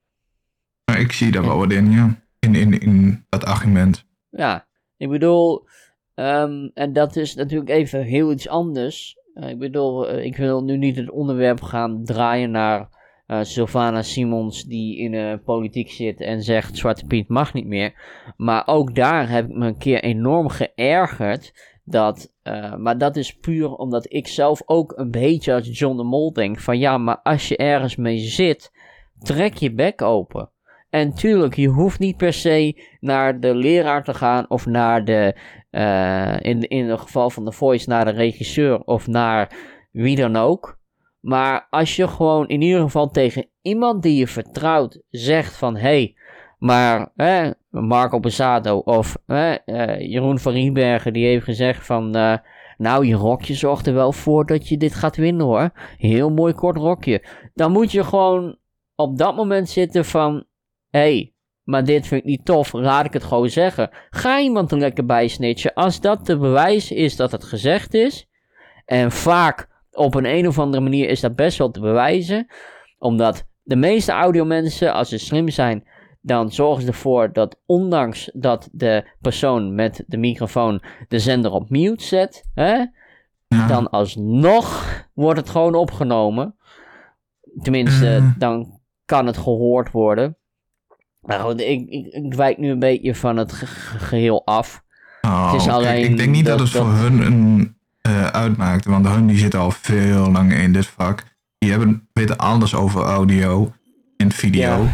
Ik 0.98 1.12
zie 1.12 1.30
daar 1.30 1.44
wel 1.44 1.58
wat 1.58 1.72
in, 1.72 1.90
ja. 1.90 2.22
In, 2.38 2.54
in, 2.54 2.80
in 2.80 3.24
dat 3.28 3.44
argument. 3.44 4.06
Ja, 4.30 4.66
ik 4.96 5.08
bedoel, 5.08 5.66
um, 6.18 6.70
en 6.74 6.92
dat 6.92 7.16
is 7.16 7.34
natuurlijk 7.34 7.70
even 7.70 8.02
heel 8.02 8.32
iets 8.32 8.48
anders. 8.48 9.16
Uh, 9.34 9.48
ik 9.48 9.58
bedoel, 9.58 10.14
uh, 10.14 10.24
ik 10.24 10.36
wil 10.36 10.64
nu 10.64 10.76
niet 10.76 10.96
het 10.96 11.10
onderwerp 11.10 11.60
gaan 11.60 12.04
draaien 12.04 12.50
naar 12.50 12.88
uh, 13.26 13.42
Sylvana 13.42 14.02
Simons 14.02 14.64
die 14.64 14.98
in 14.98 15.10
de 15.10 15.40
politiek 15.44 15.90
zit 15.90 16.20
en 16.20 16.42
zegt 16.42 16.76
Zwarte 16.76 17.06
Piet 17.06 17.28
mag 17.28 17.54
niet 17.54 17.66
meer. 17.66 17.94
Maar 18.36 18.66
ook 18.66 18.94
daar 18.94 19.28
heb 19.28 19.48
ik 19.48 19.56
me 19.56 19.66
een 19.66 19.78
keer 19.78 20.02
enorm 20.02 20.48
geërgerd. 20.48 21.76
Dat, 21.84 22.32
maar 22.78 22.98
dat 22.98 23.16
is 23.16 23.36
puur 23.36 23.74
omdat 23.74 24.12
ik 24.12 24.26
zelf 24.26 24.62
ook 24.66 24.92
een 24.96 25.10
beetje 25.10 25.54
als 25.54 25.78
John 25.78 25.96
de 25.96 26.04
Mol 26.04 26.32
denk. 26.32 26.60
Van 26.60 26.78
ja, 26.78 26.98
maar 26.98 27.20
als 27.22 27.48
je 27.48 27.56
ergens 27.56 27.96
mee 27.96 28.18
zit, 28.18 28.72
trek 29.18 29.54
je 29.54 29.72
bek 29.74 30.02
open. 30.02 30.50
En 30.90 31.14
tuurlijk, 31.14 31.54
je 31.54 31.68
hoeft 31.68 31.98
niet 31.98 32.16
per 32.16 32.32
se 32.32 32.82
naar 33.00 33.40
de 33.40 33.54
leraar 33.54 34.04
te 34.04 34.14
gaan 34.14 34.50
of 34.50 34.66
naar 34.66 35.04
de, 35.04 35.34
uh, 35.70 36.40
in, 36.40 36.60
in 36.68 36.88
het 36.88 37.00
geval 37.00 37.30
van 37.30 37.44
de 37.44 37.52
voice, 37.52 37.88
naar 37.88 38.04
de 38.04 38.10
regisseur 38.10 38.80
of 38.84 39.06
naar 39.06 39.56
wie 39.90 40.16
dan 40.16 40.36
ook. 40.36 40.78
Maar 41.20 41.66
als 41.70 41.96
je 41.96 42.08
gewoon 42.08 42.48
in 42.48 42.60
ieder 42.60 42.80
geval 42.80 43.10
tegen 43.10 43.46
iemand 43.62 44.02
die 44.02 44.16
je 44.16 44.26
vertrouwt 44.26 45.02
zegt 45.10 45.56
van 45.56 45.76
hé, 45.76 45.80
hey, 45.80 46.16
maar 46.58 47.12
Marco 47.70 48.18
Pesado 48.18 48.78
of 48.78 49.16
uh, 49.26 49.54
Jeroen 49.98 50.38
van 50.38 50.52
Rienbergen 50.52 51.12
die 51.12 51.26
heeft 51.26 51.44
gezegd 51.44 51.86
van 51.86 52.16
uh, 52.16 52.36
nou 52.76 53.06
je 53.06 53.14
rokje 53.14 53.54
zorgt 53.54 53.86
er 53.86 53.94
wel 53.94 54.12
voor 54.12 54.46
dat 54.46 54.68
je 54.68 54.76
dit 54.76 54.94
gaat 54.94 55.16
winnen 55.16 55.46
hoor. 55.46 55.70
Heel 55.96 56.30
mooi 56.30 56.52
kort 56.52 56.76
rokje. 56.76 57.24
Dan 57.54 57.72
moet 57.72 57.92
je 57.92 58.04
gewoon 58.04 58.58
op 58.94 59.18
dat 59.18 59.36
moment 59.36 59.68
zitten 59.68 60.04
van 60.04 60.44
hé, 60.88 61.00
hey, 61.00 61.32
maar 61.68 61.84
dit 61.84 62.06
vind 62.06 62.20
ik 62.20 62.26
niet 62.26 62.44
tof, 62.44 62.72
laat 62.72 63.04
ik 63.04 63.12
het 63.12 63.24
gewoon 63.24 63.48
zeggen. 63.48 63.90
Ga 64.10 64.40
iemand 64.40 64.72
er 64.72 64.78
lekker 64.78 65.06
bij 65.06 65.28
snitchen. 65.28 65.74
Als 65.74 66.00
dat 66.00 66.26
de 66.26 66.38
bewijs 66.38 66.92
is 66.92 67.16
dat 67.16 67.32
het 67.32 67.44
gezegd 67.44 67.94
is. 67.94 68.28
En 68.84 69.12
vaak 69.12 69.68
op 69.90 70.14
een, 70.14 70.24
een 70.24 70.48
of 70.48 70.58
andere 70.58 70.82
manier 70.82 71.08
is 71.08 71.20
dat 71.20 71.36
best 71.36 71.58
wel 71.58 71.70
te 71.70 71.80
bewijzen. 71.80 72.46
Omdat 72.98 73.46
de 73.62 73.76
meeste 73.76 74.12
audiomensen, 74.12 74.92
als 74.92 75.08
ze 75.08 75.18
slim 75.18 75.48
zijn, 75.48 75.88
dan 76.20 76.52
zorgen 76.52 76.82
ze 76.82 76.88
ervoor 76.88 77.32
dat 77.32 77.60
ondanks 77.66 78.30
dat 78.34 78.68
de 78.72 79.04
persoon 79.20 79.74
met 79.74 80.04
de 80.06 80.16
microfoon 80.16 80.82
de 81.08 81.18
zender 81.18 81.50
op 81.50 81.70
mute 81.70 82.04
zet, 82.04 82.48
hè, 82.54 82.84
dan 83.68 83.90
alsnog 83.90 84.86
wordt 85.14 85.40
het 85.40 85.48
gewoon 85.48 85.74
opgenomen. 85.74 86.56
Tenminste, 87.62 88.18
mm. 88.20 88.34
dan 88.38 88.80
kan 89.04 89.26
het 89.26 89.36
gehoord 89.36 89.90
worden. 89.90 90.36
Maar 91.28 91.40
goed, 91.40 91.60
ik, 91.60 91.88
ik, 91.88 92.06
ik 92.06 92.34
wijk 92.34 92.58
nu 92.58 92.70
een 92.70 92.78
beetje 92.78 93.14
van 93.14 93.36
het 93.36 93.52
geheel 93.98 94.46
af. 94.46 94.84
Oh, 95.20 95.52
het 95.52 95.60
is 95.60 95.68
alleen 95.68 96.04
ik 96.04 96.16
denk 96.16 96.30
niet 96.30 96.46
dat, 96.46 96.60
het 96.60 96.70
voor 96.70 96.92
hun 96.92 97.20
een 97.20 97.76
uh, 98.08 98.26
uitmaakte. 98.26 98.90
Want 98.90 99.08
hun 99.08 99.26
die 99.26 99.38
zitten 99.38 99.60
al 99.60 99.70
veel 99.70 100.30
langer 100.30 100.58
in 100.58 100.72
dit 100.72 100.86
vak. 100.86 101.24
Die 101.58 101.70
hebben, 101.70 102.08
weten 102.12 102.36
alles 102.36 102.74
over 102.74 103.02
audio 103.02 103.72
en 104.16 104.32
video. 104.32 104.88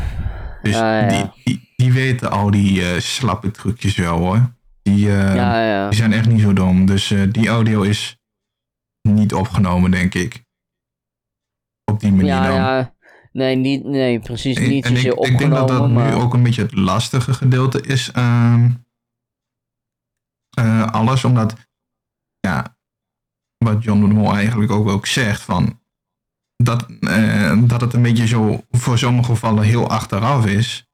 Dus 0.63 0.77
Die, 1.09 1.31
die, 1.45 1.73
die, 1.77 1.93
weten 1.93 2.31
al 2.31 2.51
die 2.51 2.81
uh, 2.81 2.99
slappe 2.99 3.51
trucjes 3.51 3.97
wel 3.97 4.19
hoor. 4.19 4.55
Die, 4.83 5.07
uh, 5.07 5.89
die 5.89 5.99
zijn 5.99 6.13
echt 6.13 6.29
niet 6.29 6.41
zo 6.41 6.53
dom. 6.53 6.87
Dus 6.87 7.15
die 7.31 7.49
audio 7.49 7.83
is 7.83 8.19
niet 9.03 9.35
opgenomen, 9.35 9.91
denk 9.91 10.15
ik. 10.15 10.45
Op 11.85 12.01
die 12.01 12.13
manier 12.13 12.27
ja, 12.27 12.77
dan. 12.77 12.94
Nee, 13.35 13.57
niet, 13.57 13.85
nee, 13.85 14.21
precies 14.21 14.59
niet 14.59 14.85
en, 14.85 14.91
zozeer 14.91 15.13
ik, 15.13 15.27
Ik 15.27 15.39
denk 15.39 15.51
dat 15.51 15.69
dat 15.69 15.89
nu 15.89 16.13
ook 16.13 16.35
een 16.35 16.43
beetje 16.43 16.63
het 16.63 16.75
lastige 16.75 17.35
gedeelte 17.35 17.81
is. 17.81 18.11
Uh, 20.59 20.87
alles, 20.87 21.25
omdat 21.25 21.55
ja, 22.41 22.77
wat 23.59 23.85
John 23.85 24.01
de 24.01 24.07
Mol 24.07 24.35
eigenlijk 24.35 24.71
ook, 24.73 24.89
ook 24.89 25.07
zegt, 25.07 25.41
van 25.41 25.81
dat, 26.57 26.87
eh, 27.01 27.59
dat 27.65 27.81
het 27.81 27.93
een 27.93 28.03
beetje 28.03 28.27
zo 28.27 28.65
voor 28.71 28.99
sommige 28.99 29.31
gevallen 29.31 29.65
heel 29.65 29.89
achteraf 29.89 30.47
is. 30.47 30.89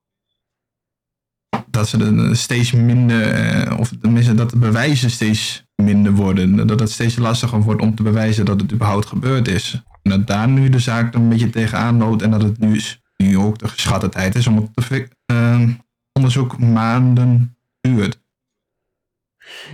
Dat 1.67 1.89
ze 1.89 1.99
er 2.05 2.37
steeds 2.37 2.73
minder, 2.73 3.33
eh, 3.33 3.79
of 3.79 3.93
tenminste 4.01 4.35
dat 4.35 4.51
de 4.51 4.59
bewijzen 4.59 5.11
steeds 5.11 5.65
minder 5.75 6.13
worden. 6.13 6.67
Dat 6.67 6.81
het 6.81 6.91
steeds 6.91 7.17
lastiger 7.17 7.63
wordt 7.63 7.83
om 7.83 7.95
te 7.95 8.03
bewijzen 8.03 8.45
dat 8.45 8.61
het 8.61 8.73
überhaupt 8.73 9.07
gebeurd 9.07 9.49
is. 9.49 9.83
Dat 10.03 10.27
daar 10.27 10.49
nu 10.49 10.69
de 10.69 10.79
zaak 10.79 11.15
een 11.15 11.29
beetje 11.29 11.51
tegenaan 11.51 11.99
loopt 11.99 12.23
en 12.23 12.31
dat 12.31 12.43
het 12.43 12.59
nu, 12.59 12.81
nu 13.17 13.39
ook 13.39 13.59
de 13.59 13.69
geschatte 13.69 14.09
tijd 14.09 14.35
is 14.35 14.47
om 14.47 14.57
het 14.57 15.09
uh, 15.27 15.69
onderzoek 16.13 16.59
maanden 16.59 17.57
duurt. 17.81 18.21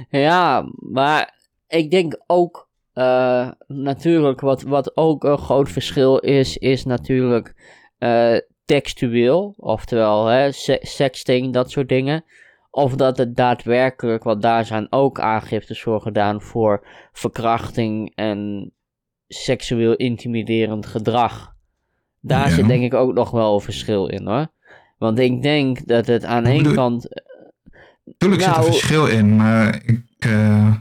Ja, 0.08 0.68
maar 0.76 1.34
ik 1.68 1.90
denk 1.90 2.22
ook 2.26 2.68
uh, 2.94 3.50
natuurlijk, 3.66 4.40
wat, 4.40 4.62
wat 4.62 4.96
ook 4.96 5.24
een 5.24 5.38
groot 5.38 5.70
verschil 5.70 6.18
is, 6.18 6.56
is 6.56 6.84
natuurlijk 6.84 7.54
uh, 7.98 8.36
textueel. 8.64 9.54
Oftewel, 9.56 10.26
hè, 10.26 10.52
se 10.52 10.78
sexting, 10.82 11.52
dat 11.52 11.70
soort 11.70 11.88
dingen. 11.88 12.24
Of 12.70 12.94
dat 12.94 13.18
het 13.18 13.36
daadwerkelijk, 13.36 14.24
want 14.24 14.42
daar 14.42 14.64
zijn 14.64 14.86
ook 14.92 15.20
aangiftes 15.20 15.82
voor 15.82 16.00
gedaan 16.00 16.42
voor 16.42 16.86
verkrachting 17.12 18.12
en 18.14 18.72
seksueel 19.28 19.94
intimiderend 19.94 20.86
gedrag. 20.86 21.54
Daar 22.20 22.50
zit 22.50 22.66
denk 22.66 22.82
ik 22.82 22.94
ook 22.94 23.14
nog 23.14 23.30
wel 23.30 23.54
een 23.54 23.60
verschil 23.60 24.06
in 24.06 24.26
hoor. 24.26 24.46
Want 24.98 25.18
ik 25.18 25.42
denk 25.42 25.86
dat 25.86 26.06
het 26.06 26.24
aan 26.24 26.44
één 26.44 26.74
kant. 26.74 27.08
Tuurlijk 28.18 28.42
zit 28.42 28.50
er 28.50 28.58
nou, 28.58 28.72
verschil 28.72 29.06
in, 29.06 29.36
maar 29.36 29.82
ik. 29.84 30.24
Uh, 30.26 30.74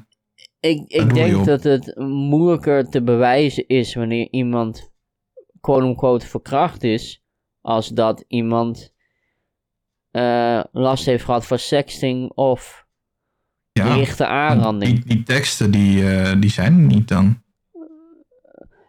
ik 0.59 0.83
ik 0.87 1.13
denk 1.13 1.45
dat 1.45 1.63
het 1.63 1.95
moeilijker 2.07 2.89
te 2.89 3.01
bewijzen 3.01 3.67
is 3.67 3.95
wanneer 3.95 4.27
iemand 4.31 4.91
quote-unquote 5.61 6.27
verkracht 6.27 6.83
is, 6.83 7.23
als 7.61 7.87
dat 7.87 8.25
iemand 8.27 8.93
uh, 10.11 10.63
last 10.71 11.05
heeft 11.05 11.23
gehad 11.23 11.45
van 11.45 11.59
sexting 11.59 12.31
of 12.31 12.85
ja, 13.71 13.95
lichte 13.95 14.27
aanranding. 14.27 14.93
Die, 14.93 15.15
die, 15.15 15.23
teksten 15.23 15.71
die, 15.71 16.01
uh, 16.01 16.33
die 16.39 16.49
zijn 16.49 16.73
er 16.73 16.85
niet 16.85 17.07
dan. 17.07 17.43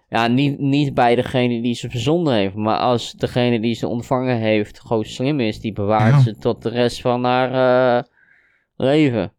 Ja, 0.09 0.27
niet, 0.27 0.59
niet 0.59 0.95
bij 0.95 1.15
degene 1.15 1.63
die 1.63 1.75
ze 1.75 1.91
verzonden 1.91 2.35
heeft. 2.35 2.55
Maar 2.55 2.79
als 2.79 3.13
degene 3.13 3.61
die 3.61 3.75
ze 3.75 3.87
ontvangen 3.87 4.37
heeft 4.37 4.81
gewoon 4.81 5.05
slim 5.05 5.41
is, 5.41 5.61
die 5.61 5.73
bewaart 5.73 6.23
ze 6.23 6.37
tot 6.37 6.63
de 6.63 6.69
rest 6.69 7.01
van 7.01 7.25
haar 7.25 7.51
uh, 7.99 8.03
leven. 8.77 9.33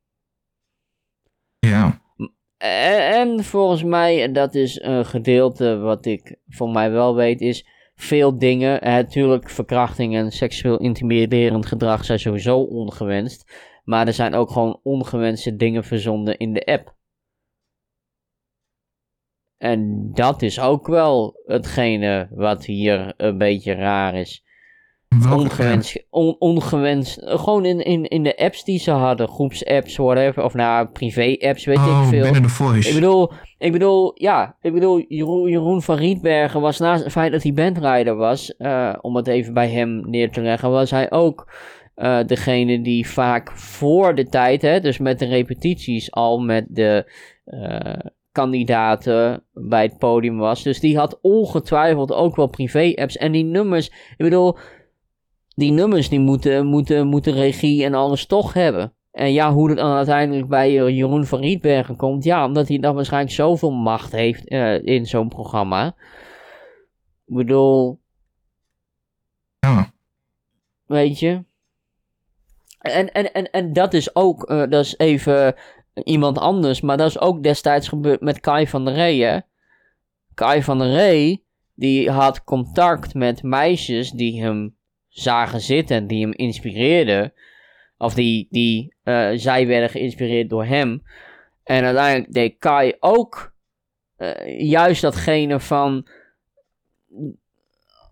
Ja. 1.59 2.01
En, 2.57 3.13
en, 3.13 3.43
volgens 3.43 3.84
mij, 3.84 4.24
en 4.24 4.34
dat 4.34 4.55
is 4.55 4.82
een 4.82 5.05
gedeelte 5.05 5.78
wat 5.78 6.05
ik 6.05 6.36
voor 6.47 6.70
mij 6.70 6.91
wel 6.91 7.15
weet, 7.15 7.41
is 7.41 7.68
veel 7.95 8.38
dingen. 8.38 8.80
Natuurlijk, 8.84 9.49
verkrachting 9.49 10.15
en 10.15 10.32
seksueel 10.32 10.78
intimiderend 10.78 11.65
gedrag 11.65 12.05
zijn 12.05 12.20
sowieso 12.20 12.59
ongewenst. 12.59 13.51
Maar 13.84 14.07
er 14.07 14.13
zijn 14.13 14.34
ook 14.34 14.49
gewoon 14.49 14.80
ongewenste 14.84 15.55
dingen 15.55 15.84
verzonden 15.84 16.38
in 16.38 16.53
de 16.53 16.65
app. 16.65 16.95
En 19.58 20.12
dat 20.14 20.41
is 20.41 20.60
ook 20.60 20.88
wel 20.88 21.41
hetgene 21.45 22.28
wat 22.32 22.66
hier 22.66 23.14
een 23.18 23.38
beetje 23.38 23.74
raar 23.74 24.16
is. 24.16 24.45
Ongewenst, 25.32 26.05
on, 26.10 26.36
ongewenst, 26.39 27.22
gewoon 27.24 27.66
in, 27.66 27.80
in, 27.80 28.03
in 28.03 28.24
de 28.24 28.38
apps 28.38 28.64
die 28.64 28.80
ze 28.80 28.91
hadden, 28.91 29.28
groepsapps, 29.28 29.97
whatever, 29.97 30.43
of 30.43 30.53
nou, 30.53 30.88
privé-apps, 30.88 31.66
weet 31.66 31.78
oh, 31.78 31.99
ik 32.03 32.10
veel. 32.10 32.24
binnen 32.24 32.41
de 32.41 32.49
voice. 32.49 32.88
Ik 32.88 32.95
bedoel, 32.95 33.32
ik 33.58 33.72
bedoel, 33.72 34.12
ja, 34.16 34.55
ik 34.62 34.74
bedoel, 34.74 35.05
Jeroen, 35.08 35.49
Jeroen 35.49 35.82
van 35.82 35.95
Rietbergen 35.95 36.62
was 36.62 36.80
naast 36.80 37.03
het 37.03 37.12
feit 37.12 37.32
dat 37.32 37.43
hij 37.43 37.53
bandrijder 37.53 38.16
was, 38.16 38.53
uh, 38.58 38.93
om 39.01 39.16
het 39.16 39.28
even 39.28 39.53
bij 39.53 39.70
hem 39.70 40.10
neer 40.10 40.32
te 40.32 40.41
leggen, 40.41 40.70
was 40.70 40.91
hij 40.91 41.12
ook 41.12 41.53
uh, 41.95 42.20
degene 42.26 42.82
die 42.82 43.08
vaak 43.08 43.51
voor 43.51 44.16
de 44.16 44.26
tijd, 44.26 44.62
hè, 44.62 44.80
dus 44.80 44.97
met 44.97 45.20
de 45.20 45.26
repetities, 45.26 46.12
al 46.12 46.39
met 46.39 46.66
de 46.70 47.12
uh, 47.45 48.12
kandidaten 48.38 49.44
bij 49.54 49.84
het 49.84 49.98
podium 49.98 50.38
was. 50.38 50.64
Dus 50.64 50.80
die 50.80 50.98
had 50.98 51.20
ongetwijfeld 51.22 52.12
ook 52.14 52.36
wel 52.36 52.48
privé-apps. 52.48 53.18
En 53.18 53.32
die 53.32 53.44
nummers, 53.44 53.88
ik 53.88 54.18
bedoel, 54.18 54.58
die 55.56 55.72
nummers 55.72 56.10
die 56.10 56.20
moeten, 56.20 56.66
moeten, 56.66 57.08
moeten 57.08 57.34
regie 57.34 57.84
en 57.84 57.94
alles 57.94 58.26
toch 58.26 58.54
hebben. 58.54 58.94
En 59.12 59.34
ja, 59.34 59.54
hoe 59.54 59.70
het 59.70 59.78
dan 59.78 59.96
uiteindelijk 59.96 60.48
bij 60.48 60.74
Jeroen 60.74 61.26
van 61.26 61.40
Rietbergen 61.40 61.96
komt. 61.96 62.24
Ja, 62.24 62.46
omdat 62.46 62.68
hij 62.68 62.80
dan 62.80 62.96
waarschijnlijk 62.96 63.34
zoveel 63.34 63.72
macht 63.72 64.12
heeft 64.12 64.52
uh, 64.52 64.86
in 64.86 65.06
zo'n 65.06 65.30
programma. 65.30 65.88
Ik 67.26 67.36
bedoel. 67.36 68.00
Ja. 69.60 69.92
Weet 70.86 71.20
je. 71.20 71.44
En, 72.80 73.12
en, 73.12 73.34
en, 73.34 73.52
en 73.52 73.74
dat 73.74 73.94
is 73.94 74.16
ook, 74.16 74.50
uh, 74.50 74.58
dat 74.58 74.86
is 74.86 74.98
even 74.98 75.56
iemand 76.04 76.38
anders. 76.38 76.82
Maar 76.82 76.98
dat 76.98 77.10
is 77.10 77.20
ook 77.20 77.43
destijds 77.43 77.88
gebeurd 77.88 78.22
met 78.22 78.39
Kai 78.39 78.68
van 78.68 78.86
der 78.86 78.93
Rey. 78.93 79.45
Kai 80.34 80.64
van 80.64 80.78
der 80.78 80.91
Rey, 80.91 81.43
die 81.74 82.12
had 82.12 82.43
contact 82.43 83.14
met 83.14 83.43
meisjes 83.43 84.12
die 84.12 84.41
hem 84.41 84.76
zagen 85.08 85.62
zitten 85.62 85.98
en 85.98 86.08
die 86.08 86.22
hem 86.22 86.34
inspireerden. 86.34 87.34
Of 87.98 88.14
die, 88.14 88.48
die 88.50 88.95
uh, 89.04 89.30
zij 89.36 89.68
werden 89.68 89.89
geïnspireerd 89.89 90.50
door 90.50 90.66
hem. 90.66 91.04
En 91.64 91.84
uiteindelijk 91.84 92.34
deed 92.34 92.56
Kai 92.60 92.93
ook 93.00 93.54
uh, 94.18 94.60
juist 94.60 95.02
datgene 95.02 95.60
van 95.60 96.08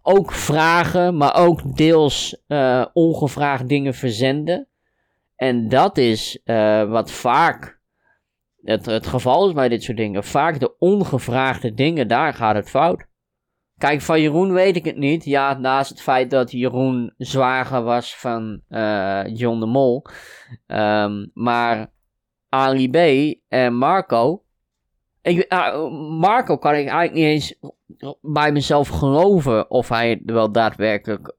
ook 0.02 0.32
vragen, 0.32 1.18
maar 1.18 1.36
ook 1.36 1.76
deels 1.76 2.38
uh, 2.48 2.86
ongevraagd 2.94 3.70
dingen 3.70 3.94
verzenden. 3.94 4.68
En 5.36 5.70
dat 5.70 5.98
is 5.98 6.42
wat 6.88 7.12
vaak 7.12 7.75
het, 8.66 8.86
het 8.86 9.08
geval 9.08 9.48
is 9.48 9.54
bij 9.54 9.70
dit 9.70 9.84
soort 9.84 9.98
dingen. 9.98 10.24
Vaak 10.24 10.60
de 10.60 10.78
ongevraagde 10.78 11.74
dingen, 11.74 12.08
daar 12.08 12.34
gaat 12.34 12.56
het 12.56 12.70
fout. 12.70 13.06
Kijk, 13.78 14.02
van 14.02 14.22
Jeroen 14.22 14.54
weet 14.54 14.76
ik 14.76 14.86
het 14.86 14.98
niet. 14.98 15.26
Ja, 15.26 15.58
naast 15.58 15.90
het 15.90 16.02
feit 16.02 16.30
dat 16.30 16.52
Jeroen 16.52 17.14
zwager 17.18 17.84
was 17.84 18.16
van 18.16 18.62
uh, 18.70 19.22
John 19.26 19.60
de 19.60 19.66
Mol. 19.66 20.06
Um, 20.68 21.32
maar 21.34 21.92
Ali 22.50 22.90
B 22.90 22.98
en 23.48 23.76
Marco. 23.76 24.44
Ik, 25.22 25.54
uh, 25.54 25.90
Marco 26.20 26.58
kan 26.58 26.72
ik 26.72 26.88
eigenlijk 26.88 27.14
niet 27.14 27.26
eens 27.26 27.60
bij 28.22 28.52
mezelf 28.52 28.88
geloven 28.88 29.70
of 29.70 29.90
hij 29.90 30.10
het 30.10 30.22
wel 30.26 30.52
daadwerkelijk 30.52 31.36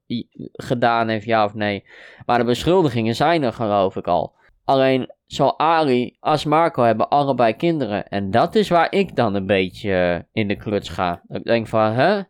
gedaan 0.52 1.08
heeft, 1.08 1.24
ja 1.24 1.44
of 1.44 1.54
nee. 1.54 1.84
Maar 2.26 2.38
de 2.38 2.44
beschuldigingen 2.44 3.14
zijn 3.14 3.42
er, 3.42 3.52
geloof 3.52 3.96
ik 3.96 4.06
al. 4.06 4.34
Alleen, 4.64 5.14
zowel 5.26 5.58
Ali 5.58 6.16
als 6.20 6.44
Marco 6.44 6.82
hebben 6.82 7.08
allebei 7.08 7.52
kinderen. 7.56 8.08
En 8.08 8.30
dat 8.30 8.54
is 8.54 8.68
waar 8.68 8.92
ik 8.92 9.16
dan 9.16 9.34
een 9.34 9.46
beetje 9.46 9.92
eh, 9.92 10.42
in 10.42 10.48
de 10.48 10.56
kluts 10.56 10.88
ga. 10.88 11.22
Ik 11.28 11.44
denk 11.44 11.66
van, 11.66 11.92
hè? 11.92 12.22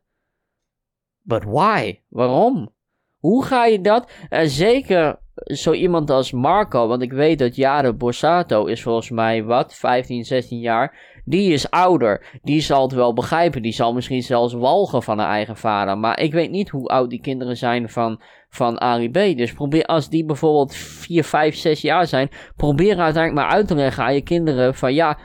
But 1.23 1.45
why? 1.45 2.03
Waarom? 2.09 2.75
Hoe 3.17 3.45
ga 3.45 3.65
je 3.65 3.81
dat? 3.81 4.11
En 4.29 4.49
zeker 4.49 5.19
zo 5.45 5.73
iemand 5.73 6.11
als 6.11 6.33
Marco, 6.33 6.87
want 6.87 7.03
ik 7.03 7.13
weet 7.13 7.39
dat 7.39 7.57
Jade 7.57 7.93
Borsato 7.93 8.65
is 8.65 8.83
volgens 8.83 9.11
mij 9.11 9.45
wat, 9.45 9.75
15, 9.75 10.25
16 10.25 10.59
jaar. 10.59 11.15
Die 11.25 11.53
is 11.53 11.71
ouder. 11.71 12.39
Die 12.43 12.61
zal 12.61 12.83
het 12.83 12.93
wel 12.93 13.13
begrijpen. 13.13 13.63
Die 13.63 13.73
zal 13.73 13.93
misschien 13.93 14.23
zelfs 14.23 14.55
walgen 14.55 15.03
van 15.03 15.19
haar 15.19 15.31
eigen 15.31 15.57
vader. 15.57 15.99
Maar 15.99 16.21
ik 16.21 16.33
weet 16.33 16.51
niet 16.51 16.69
hoe 16.69 16.89
oud 16.89 17.11
die 17.11 17.21
kinderen 17.21 17.57
zijn 17.57 17.89
van, 17.89 18.21
van 18.49 18.81
Ali 18.81 19.11
B. 19.11 19.37
Dus 19.37 19.53
probeer, 19.53 19.85
als 19.85 20.09
die 20.09 20.25
bijvoorbeeld 20.25 20.75
4, 20.75 21.25
5, 21.25 21.57
6 21.57 21.81
jaar 21.81 22.07
zijn, 22.07 22.31
probeer 22.57 22.99
uiteindelijk 22.99 23.35
maar 23.35 23.57
uit 23.57 23.67
te 23.67 23.75
leggen 23.75 24.05
aan 24.05 24.15
je 24.15 24.23
kinderen 24.23 24.75
van 24.75 24.95
ja, 24.95 25.19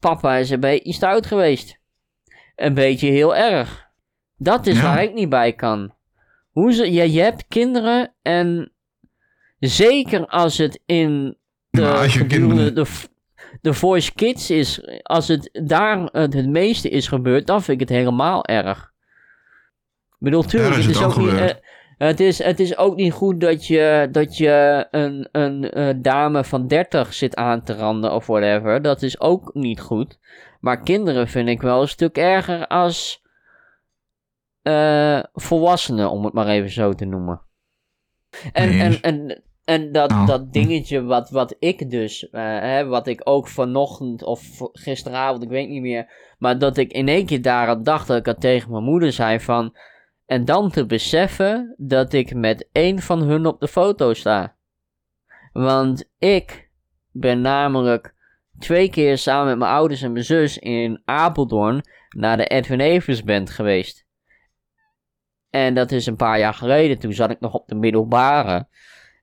papa 0.00 0.36
is 0.36 0.50
een 0.50 0.60
beetje 0.60 0.92
stout 0.92 1.26
geweest. 1.26 1.80
Een 2.56 2.74
beetje 2.74 3.10
heel 3.10 3.36
erg. 3.36 3.86
Dat 4.36 4.66
is 4.66 4.82
waar 4.82 5.02
ik 5.02 5.14
niet 5.14 5.28
bij 5.28 5.52
kan. 5.52 5.92
Hoe 6.50 6.72
ze, 6.72 6.92
je, 6.92 7.12
je 7.12 7.20
hebt 7.20 7.46
kinderen 7.48 8.14
en 8.22 8.72
zeker 9.58 10.26
als 10.26 10.58
het 10.58 10.80
in 10.86 11.36
de, 11.70 11.86
als 11.86 12.12
de, 12.12 12.86
de 13.60 13.74
Voice 13.74 14.14
Kids 14.14 14.50
is, 14.50 15.00
als 15.02 15.28
het 15.28 15.50
daar 15.62 16.08
het, 16.12 16.34
het, 16.34 16.48
meeste 16.48 16.88
is 16.88 17.08
gebeurd, 17.08 17.46
dan 17.46 17.62
vind 17.62 17.80
ik 17.80 17.88
het 17.88 17.98
helemaal 17.98 18.44
erg. 18.44 18.92
Ik 20.10 20.24
bedoel, 20.24 20.42
tuurlijk, 20.42 20.74
het, 20.74 20.88
is 20.88 21.02
ook 21.02 21.16
niet, 21.16 21.32
uh, 21.32 21.50
het, 21.98 22.20
is, 22.20 22.42
het 22.42 22.60
is 22.60 22.76
ook 22.76 22.96
niet 22.96 23.12
goed 23.12 23.40
dat 23.40 23.66
je, 23.66 24.08
dat 24.12 24.36
je 24.36 24.86
een, 24.90 25.28
een 25.32 25.78
uh, 25.78 25.94
dame 25.96 26.44
van 26.44 26.66
30 26.66 27.14
zit 27.14 27.36
aan 27.36 27.62
te 27.62 27.74
randen 27.74 28.12
of 28.12 28.26
whatever. 28.26 28.82
Dat 28.82 29.02
is 29.02 29.20
ook 29.20 29.54
niet 29.54 29.80
goed. 29.80 30.18
Maar 30.60 30.82
kinderen 30.82 31.28
vind 31.28 31.48
ik 31.48 31.62
wel 31.62 31.80
een 31.80 31.88
stuk 31.88 32.16
erger 32.16 32.66
als 32.66 33.22
uh, 34.62 35.22
volwassenen, 35.32 36.10
om 36.10 36.24
het 36.24 36.32
maar 36.34 36.46
even 36.46 36.70
zo 36.70 36.92
te 36.92 37.04
noemen. 37.04 37.40
En, 38.52 38.80
en, 38.80 39.00
en, 39.00 39.42
en 39.68 39.92
dat, 39.92 40.10
oh. 40.10 40.26
dat 40.26 40.52
dingetje 40.52 41.02
wat, 41.02 41.30
wat 41.30 41.56
ik 41.58 41.90
dus, 41.90 42.22
uh, 42.22 42.30
hè, 42.42 42.86
wat 42.86 43.06
ik 43.06 43.20
ook 43.24 43.48
vanochtend 43.48 44.22
of 44.22 44.42
gisteravond, 44.72 45.42
ik 45.42 45.48
weet 45.48 45.68
niet 45.68 45.82
meer, 45.82 46.10
maar 46.38 46.58
dat 46.58 46.76
ik 46.76 46.92
in 46.92 47.08
één 47.08 47.26
keer 47.26 47.42
daar 47.42 47.68
aan 47.68 47.82
dacht 47.82 48.06
dat 48.06 48.16
ik 48.16 48.26
het 48.26 48.40
tegen 48.40 48.70
mijn 48.70 48.84
moeder 48.84 49.12
zei 49.12 49.40
van, 49.40 49.76
en 50.26 50.44
dan 50.44 50.70
te 50.70 50.86
beseffen 50.86 51.74
dat 51.76 52.12
ik 52.12 52.34
met 52.34 52.68
één 52.72 52.98
van 52.98 53.22
hun 53.22 53.46
op 53.46 53.60
de 53.60 53.68
foto 53.68 54.14
sta. 54.14 54.54
Want 55.52 56.10
ik 56.18 56.70
ben 57.10 57.40
namelijk 57.40 58.14
twee 58.58 58.90
keer 58.90 59.18
samen 59.18 59.46
met 59.46 59.58
mijn 59.58 59.72
ouders 59.72 60.02
en 60.02 60.12
mijn 60.12 60.24
zus 60.24 60.58
in 60.58 61.02
Apeldoorn 61.04 61.82
naar 62.08 62.36
de 62.36 62.46
Edwin 62.46 62.80
Evers 62.80 63.22
Band 63.24 63.50
geweest. 63.50 64.06
En 65.50 65.74
dat 65.74 65.92
is 65.92 66.06
een 66.06 66.16
paar 66.16 66.38
jaar 66.38 66.54
geleden. 66.54 66.98
Toen 66.98 67.12
zat 67.12 67.30
ik 67.30 67.40
nog 67.40 67.54
op 67.54 67.68
de 67.68 67.74
middelbare. 67.74 68.67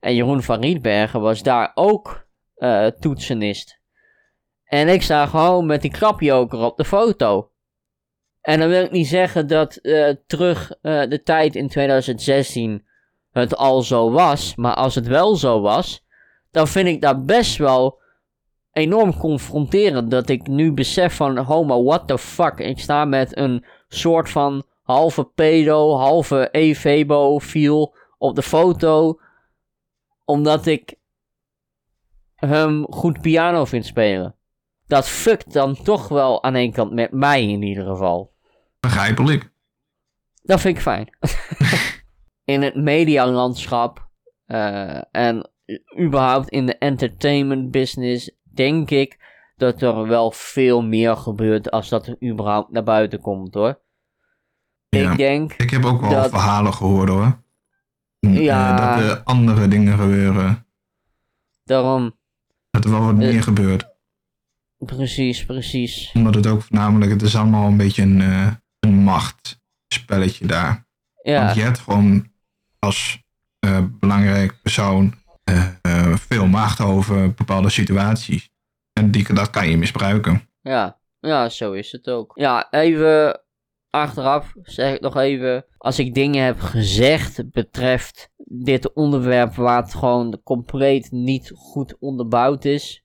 En 0.06 0.16
Jeroen 0.16 0.44
van 0.44 0.62
Rietbergen 0.62 1.22
was 1.22 1.44
daar 1.44 1.72
ook 1.76 2.28
uh, 2.58 2.88
toetsenist. 2.88 3.80
En 4.64 4.88
ik 4.88 5.02
sta 5.02 5.26
gewoon 5.26 5.66
met 5.66 5.82
die 5.82 5.92
krapjoker 5.92 6.60
op 6.60 6.78
de 6.78 6.86
foto. 6.86 7.50
En 8.42 8.60
dan 8.60 8.70
wil 8.70 8.84
ik 8.84 8.92
niet 8.92 9.08
zeggen 9.08 9.48
dat 9.48 9.80
uh, 9.82 10.10
terug 10.28 10.72
uh, 10.82 11.10
de 11.10 11.24
tijd 11.24 11.56
in 11.56 11.68
2016 11.68 12.86
het 13.32 13.56
al 13.56 13.82
zo 13.82 14.12
was. 14.12 14.56
Maar 14.56 14.74
als 14.74 14.96
het 14.96 15.08
wel 15.08 15.36
zo 15.36 15.62
was, 15.62 16.06
dan 16.52 16.68
vind 16.68 16.88
ik 16.88 17.02
dat 17.02 17.26
best 17.26 17.58
wel 17.58 18.02
enorm 18.72 19.18
confronterend. 19.18 20.12
Dat 20.12 20.30
ik 20.30 20.48
nu 20.48 20.72
besef 20.72 21.16
van, 21.16 21.38
homo, 21.38 21.84
what 21.84 22.08
the 22.08 22.18
fuck. 22.18 22.60
Ik 22.60 22.80
sta 22.80 23.06
met 23.06 23.38
een 23.38 23.66
soort 23.88 24.30
van 24.30 24.64
halve 24.82 25.24
pedo, 25.24 25.96
halve 25.96 26.50
evebo 26.52 27.40
viel 27.40 27.96
op 28.18 28.36
de 28.36 28.44
foto. 28.44 29.20
Omdat 30.26 30.66
ik 30.66 30.96
hem 32.36 32.86
goed 32.90 33.22
piano 33.22 33.66
vind 33.66 33.86
spelen. 33.86 34.36
Dat 34.88 35.08
fuckt 35.08 35.54
dan 35.54 35.76
toch 35.76 36.08
wel 36.08 36.44
aan 36.44 36.56
één 36.56 36.72
kant 36.72 36.92
met 36.92 37.12
mij 37.12 37.48
in 37.48 37.62
ieder 37.62 37.86
geval. 37.86 38.34
Begrijpelijk. 38.80 39.52
Dat 40.42 40.62
vind 40.62 40.76
ik 40.76 40.82
fijn. 40.82 41.10
in 42.56 42.62
het 42.62 42.76
medialandschap 42.76 44.08
uh, 44.48 45.02
en 45.12 45.50
überhaupt 46.00 46.50
in 46.50 46.66
de 46.66 46.78
entertainment 46.78 47.72
business 47.72 48.32
denk 48.44 48.90
ik 48.90 49.20
dat 49.56 49.82
er 49.82 50.08
wel 50.08 50.32
veel 50.32 50.82
meer 50.82 51.18
gebeurt 51.18 51.72
als 51.72 51.90
dat 51.90 52.08
er 52.08 52.32
überhaupt 52.32 52.72
naar 52.72 52.84
buiten 52.84 53.22
komt 53.22 53.54
hoor. 53.54 53.80
Ja, 54.90 55.12
ik 55.12 55.18
denk. 55.18 55.54
Ik 55.54 55.70
heb 55.70 55.86
ook 55.86 56.02
wel 56.02 56.10
dat... 56.10 56.30
verhalen 56.30 56.74
gehoord 56.74 57.10
hoor. 57.10 57.44
Ja. 58.34 58.96
dat 58.96 59.04
er 59.04 59.24
andere 59.24 59.68
dingen 59.68 59.98
gebeuren. 59.98 60.66
Daarom. 61.64 62.18
Dat 62.70 62.84
er 62.84 62.92
wel 62.92 63.06
wat 63.06 63.16
meer 63.16 63.44
gebeurt. 63.44 63.94
Precies, 64.78 65.46
precies. 65.46 66.12
Omdat 66.14 66.36
het 66.36 66.48
ook 66.48 66.62
voornamelijk, 66.62 67.12
het 67.12 67.22
is 67.22 67.36
allemaal 67.36 67.68
een 67.68 67.78
beetje 67.78 68.02
een, 68.02 68.20
uh, 68.20 68.48
een 68.80 68.94
machtspelletje 68.94 70.46
daar. 70.46 70.88
Ja. 71.22 71.44
Want 71.44 71.56
je 71.56 71.62
hebt 71.62 71.80
gewoon 71.80 72.32
als 72.80 73.24
uh, 73.66 73.80
belangrijk 74.00 74.62
persoon 74.62 75.14
uh, 75.50 76.16
veel 76.16 76.48
macht 76.48 76.82
over 76.82 77.34
bepaalde 77.34 77.70
situaties. 77.70 78.50
En 78.94 79.12
die, 79.12 79.34
dat 79.34 79.50
kan 79.50 79.70
je 79.70 79.78
misbruiken. 79.78 80.50
Ja, 80.62 81.00
ja, 81.20 81.50
zo 81.50 81.72
is 81.72 81.92
het 81.92 82.08
ook. 82.08 82.32
Ja, 82.36 82.72
even 82.72 83.42
achteraf 83.96 84.54
zeg 84.62 84.96
ik 84.96 85.02
nog 85.02 85.18
even. 85.18 85.66
Als 85.78 86.00
ik 86.00 86.14
dingen 86.14 86.46
heb 86.46 86.60
gezegd 86.60 87.52
betreft 87.52 88.30
dit 88.38 88.94
onderwerp 88.94 89.54
waar 89.54 89.82
het 89.82 89.94
gewoon 89.94 90.40
compleet 90.44 91.12
niet 91.12 91.52
goed 91.56 91.96
onderbouwd 92.00 92.66
is. 92.66 93.04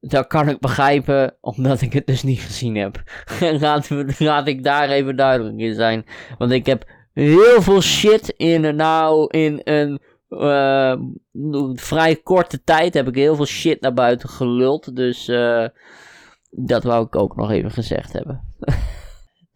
Dat 0.00 0.26
kan 0.26 0.48
ik 0.48 0.58
begrijpen, 0.58 1.36
omdat 1.40 1.80
ik 1.80 1.92
het 1.92 2.06
dus 2.06 2.22
niet 2.22 2.40
gezien 2.40 2.76
heb. 2.76 3.02
laat, 3.60 3.90
laat 4.18 4.46
ik 4.46 4.64
daar 4.64 4.88
even 4.88 5.16
duidelijk 5.16 5.58
in 5.58 5.74
zijn. 5.74 6.04
Want 6.38 6.50
ik 6.50 6.66
heb 6.66 6.90
heel 7.12 7.62
veel 7.62 7.80
shit 7.80 8.28
in, 8.28 8.76
nou, 8.76 9.26
in 9.30 9.60
een 9.64 10.00
uh, 10.28 10.96
vrij 11.74 12.16
korte 12.16 12.62
tijd 12.62 12.94
heb 12.94 13.08
ik 13.08 13.14
heel 13.14 13.36
veel 13.36 13.46
shit 13.46 13.80
naar 13.80 13.94
buiten 13.94 14.28
geluld. 14.28 14.96
Dus 14.96 15.28
uh, 15.28 15.66
dat 16.50 16.84
wou 16.84 17.06
ik 17.06 17.16
ook 17.16 17.36
nog 17.36 17.50
even 17.50 17.70
gezegd 17.70 18.12
hebben. 18.12 18.54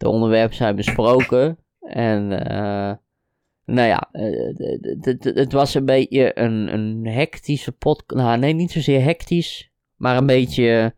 de 0.01 0.09
onderwerpen 0.09 0.55
zijn 0.55 0.75
besproken. 0.75 1.57
En 1.79 2.31
uh, 2.31 2.93
nou 3.65 3.87
ja, 3.87 4.09
het 5.33 5.51
was 5.51 5.73
een 5.73 5.85
beetje 5.85 6.39
een, 6.39 6.73
een 6.73 7.05
hectische 7.05 7.71
podcast. 7.71 8.21
Nou, 8.21 8.37
nee, 8.37 8.53
niet 8.53 8.71
zozeer 8.71 9.03
hectisch, 9.03 9.71
maar 9.95 10.17
een 10.17 10.25
beetje 10.25 10.95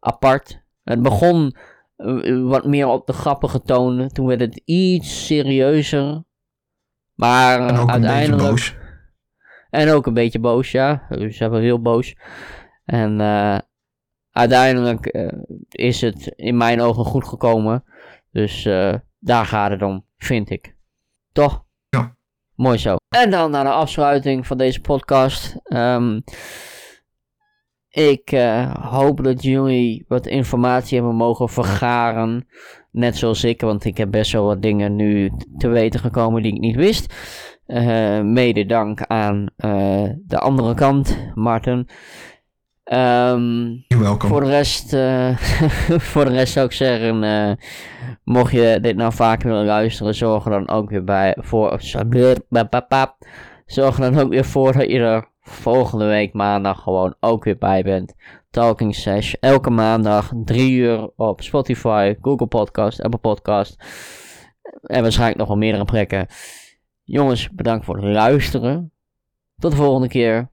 apart. 0.00 0.62
Het 0.84 1.02
begon 1.02 1.56
wat 2.44 2.66
meer 2.66 2.86
op 2.86 3.06
de 3.06 3.12
grappige 3.12 3.62
toon. 3.62 4.08
Toen 4.08 4.26
werd 4.26 4.40
het 4.40 4.62
iets 4.64 5.26
serieuzer. 5.26 6.24
Maar 7.14 7.60
uiteindelijk. 7.88 8.76
En 9.70 9.90
ook 9.90 10.06
een 10.06 10.14
beetje 10.14 10.38
boos, 10.38 10.70
ja. 10.70 11.06
Dus 11.08 11.38
hebben 11.38 11.60
heel 11.60 11.80
boos. 11.82 12.16
En 12.84 13.20
uh, 13.20 13.58
uiteindelijk 14.30 15.14
uh, 15.16 15.32
is 15.68 16.00
het 16.00 16.26
in 16.26 16.56
mijn 16.56 16.80
ogen 16.80 17.04
goed 17.04 17.24
gekomen. 17.24 17.84
Dus 18.36 18.64
uh, 18.64 18.94
daar 19.18 19.46
gaat 19.46 19.70
het 19.70 19.82
om, 19.82 20.04
vind 20.16 20.50
ik. 20.50 20.76
Toch? 21.32 21.64
Ja. 21.88 22.16
Mooi 22.54 22.78
zo. 22.78 22.96
En 23.08 23.30
dan 23.30 23.50
naar 23.50 23.64
de 23.64 23.70
afsluiting 23.70 24.46
van 24.46 24.58
deze 24.58 24.80
podcast. 24.80 25.56
Um, 25.64 26.24
ik 27.88 28.30
hoop 28.80 29.24
dat 29.24 29.42
jullie 29.42 30.04
wat 30.08 30.26
informatie 30.26 30.98
hebben 30.98 31.16
mogen 31.16 31.48
vergaren. 31.48 32.46
Net 32.90 33.16
zoals 33.16 33.44
ik, 33.44 33.60
want 33.60 33.84
ik 33.84 33.96
heb 33.96 34.10
best 34.10 34.32
wel 34.32 34.44
wat 34.44 34.62
dingen 34.62 34.96
nu 34.96 35.32
te 35.56 35.68
weten 35.68 36.00
gekomen 36.00 36.42
die 36.42 36.54
ik 36.54 36.60
niet 36.60 36.76
wist. 36.76 37.14
Uh, 37.66 38.20
mede 38.20 38.66
dank 38.66 39.02
aan 39.02 39.46
uh, 39.56 40.10
de 40.26 40.38
andere 40.38 40.74
kant, 40.74 41.18
Martin. 41.34 41.88
Um, 42.92 43.84
welkom. 43.88 44.28
Voor 44.28 44.40
de 44.40 44.50
rest, 44.50 44.90
voor 46.10 46.24
de 46.24 46.30
rest 46.30 46.52
zou 46.52 46.66
ik 46.66 46.72
zeggen, 46.72 47.24
mocht 48.24 48.52
je 48.52 48.78
dit 48.80 48.96
nou 48.96 49.12
vaker 49.12 49.48
willen 49.48 49.64
luisteren, 49.64 50.14
zorg 50.14 50.44
er 50.44 50.50
dan 50.50 50.68
ook 50.68 50.90
weer 50.90 51.04
bij 51.04 51.36
voor. 51.38 51.80
Zorg 53.66 53.98
er 53.98 54.12
dan 54.12 54.18
ook 54.18 54.30
weer 54.30 54.44
voor 54.44 54.72
dat 54.72 54.90
je 54.90 54.98
er 54.98 55.28
volgende 55.40 56.06
week 56.06 56.32
maandag 56.32 56.82
gewoon 56.82 57.14
ook 57.20 57.44
weer 57.44 57.58
bij 57.58 57.82
bent. 57.82 58.14
Talking 58.50 58.94
Sesh, 58.94 59.34
elke 59.40 59.70
maandag, 59.70 60.32
3 60.44 60.72
uur 60.72 61.10
op 61.16 61.42
Spotify, 61.42 62.14
Google 62.20 62.46
Podcast, 62.46 63.02
Apple 63.02 63.20
Podcast. 63.20 63.76
En 64.82 65.02
waarschijnlijk 65.02 65.38
nog 65.38 65.48
wel 65.48 65.56
meerdere 65.56 65.84
plekken. 65.84 66.26
Jongens, 67.02 67.50
bedankt 67.50 67.84
voor 67.84 67.96
het 67.96 68.04
luisteren. 68.04 68.92
Tot 69.58 69.70
de 69.70 69.76
volgende 69.76 70.08
keer. 70.08 70.50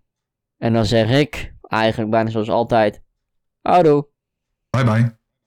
En 0.57 0.73
dan 0.73 0.85
zeg 0.85 1.09
ik, 1.19 1.53
eigenlijk 1.61 2.11
bijna 2.11 2.29
zoals 2.29 2.49
altijd, 2.49 3.03
houdoe. 3.61 4.07
Bye 4.69 4.83
bye. 4.83 5.22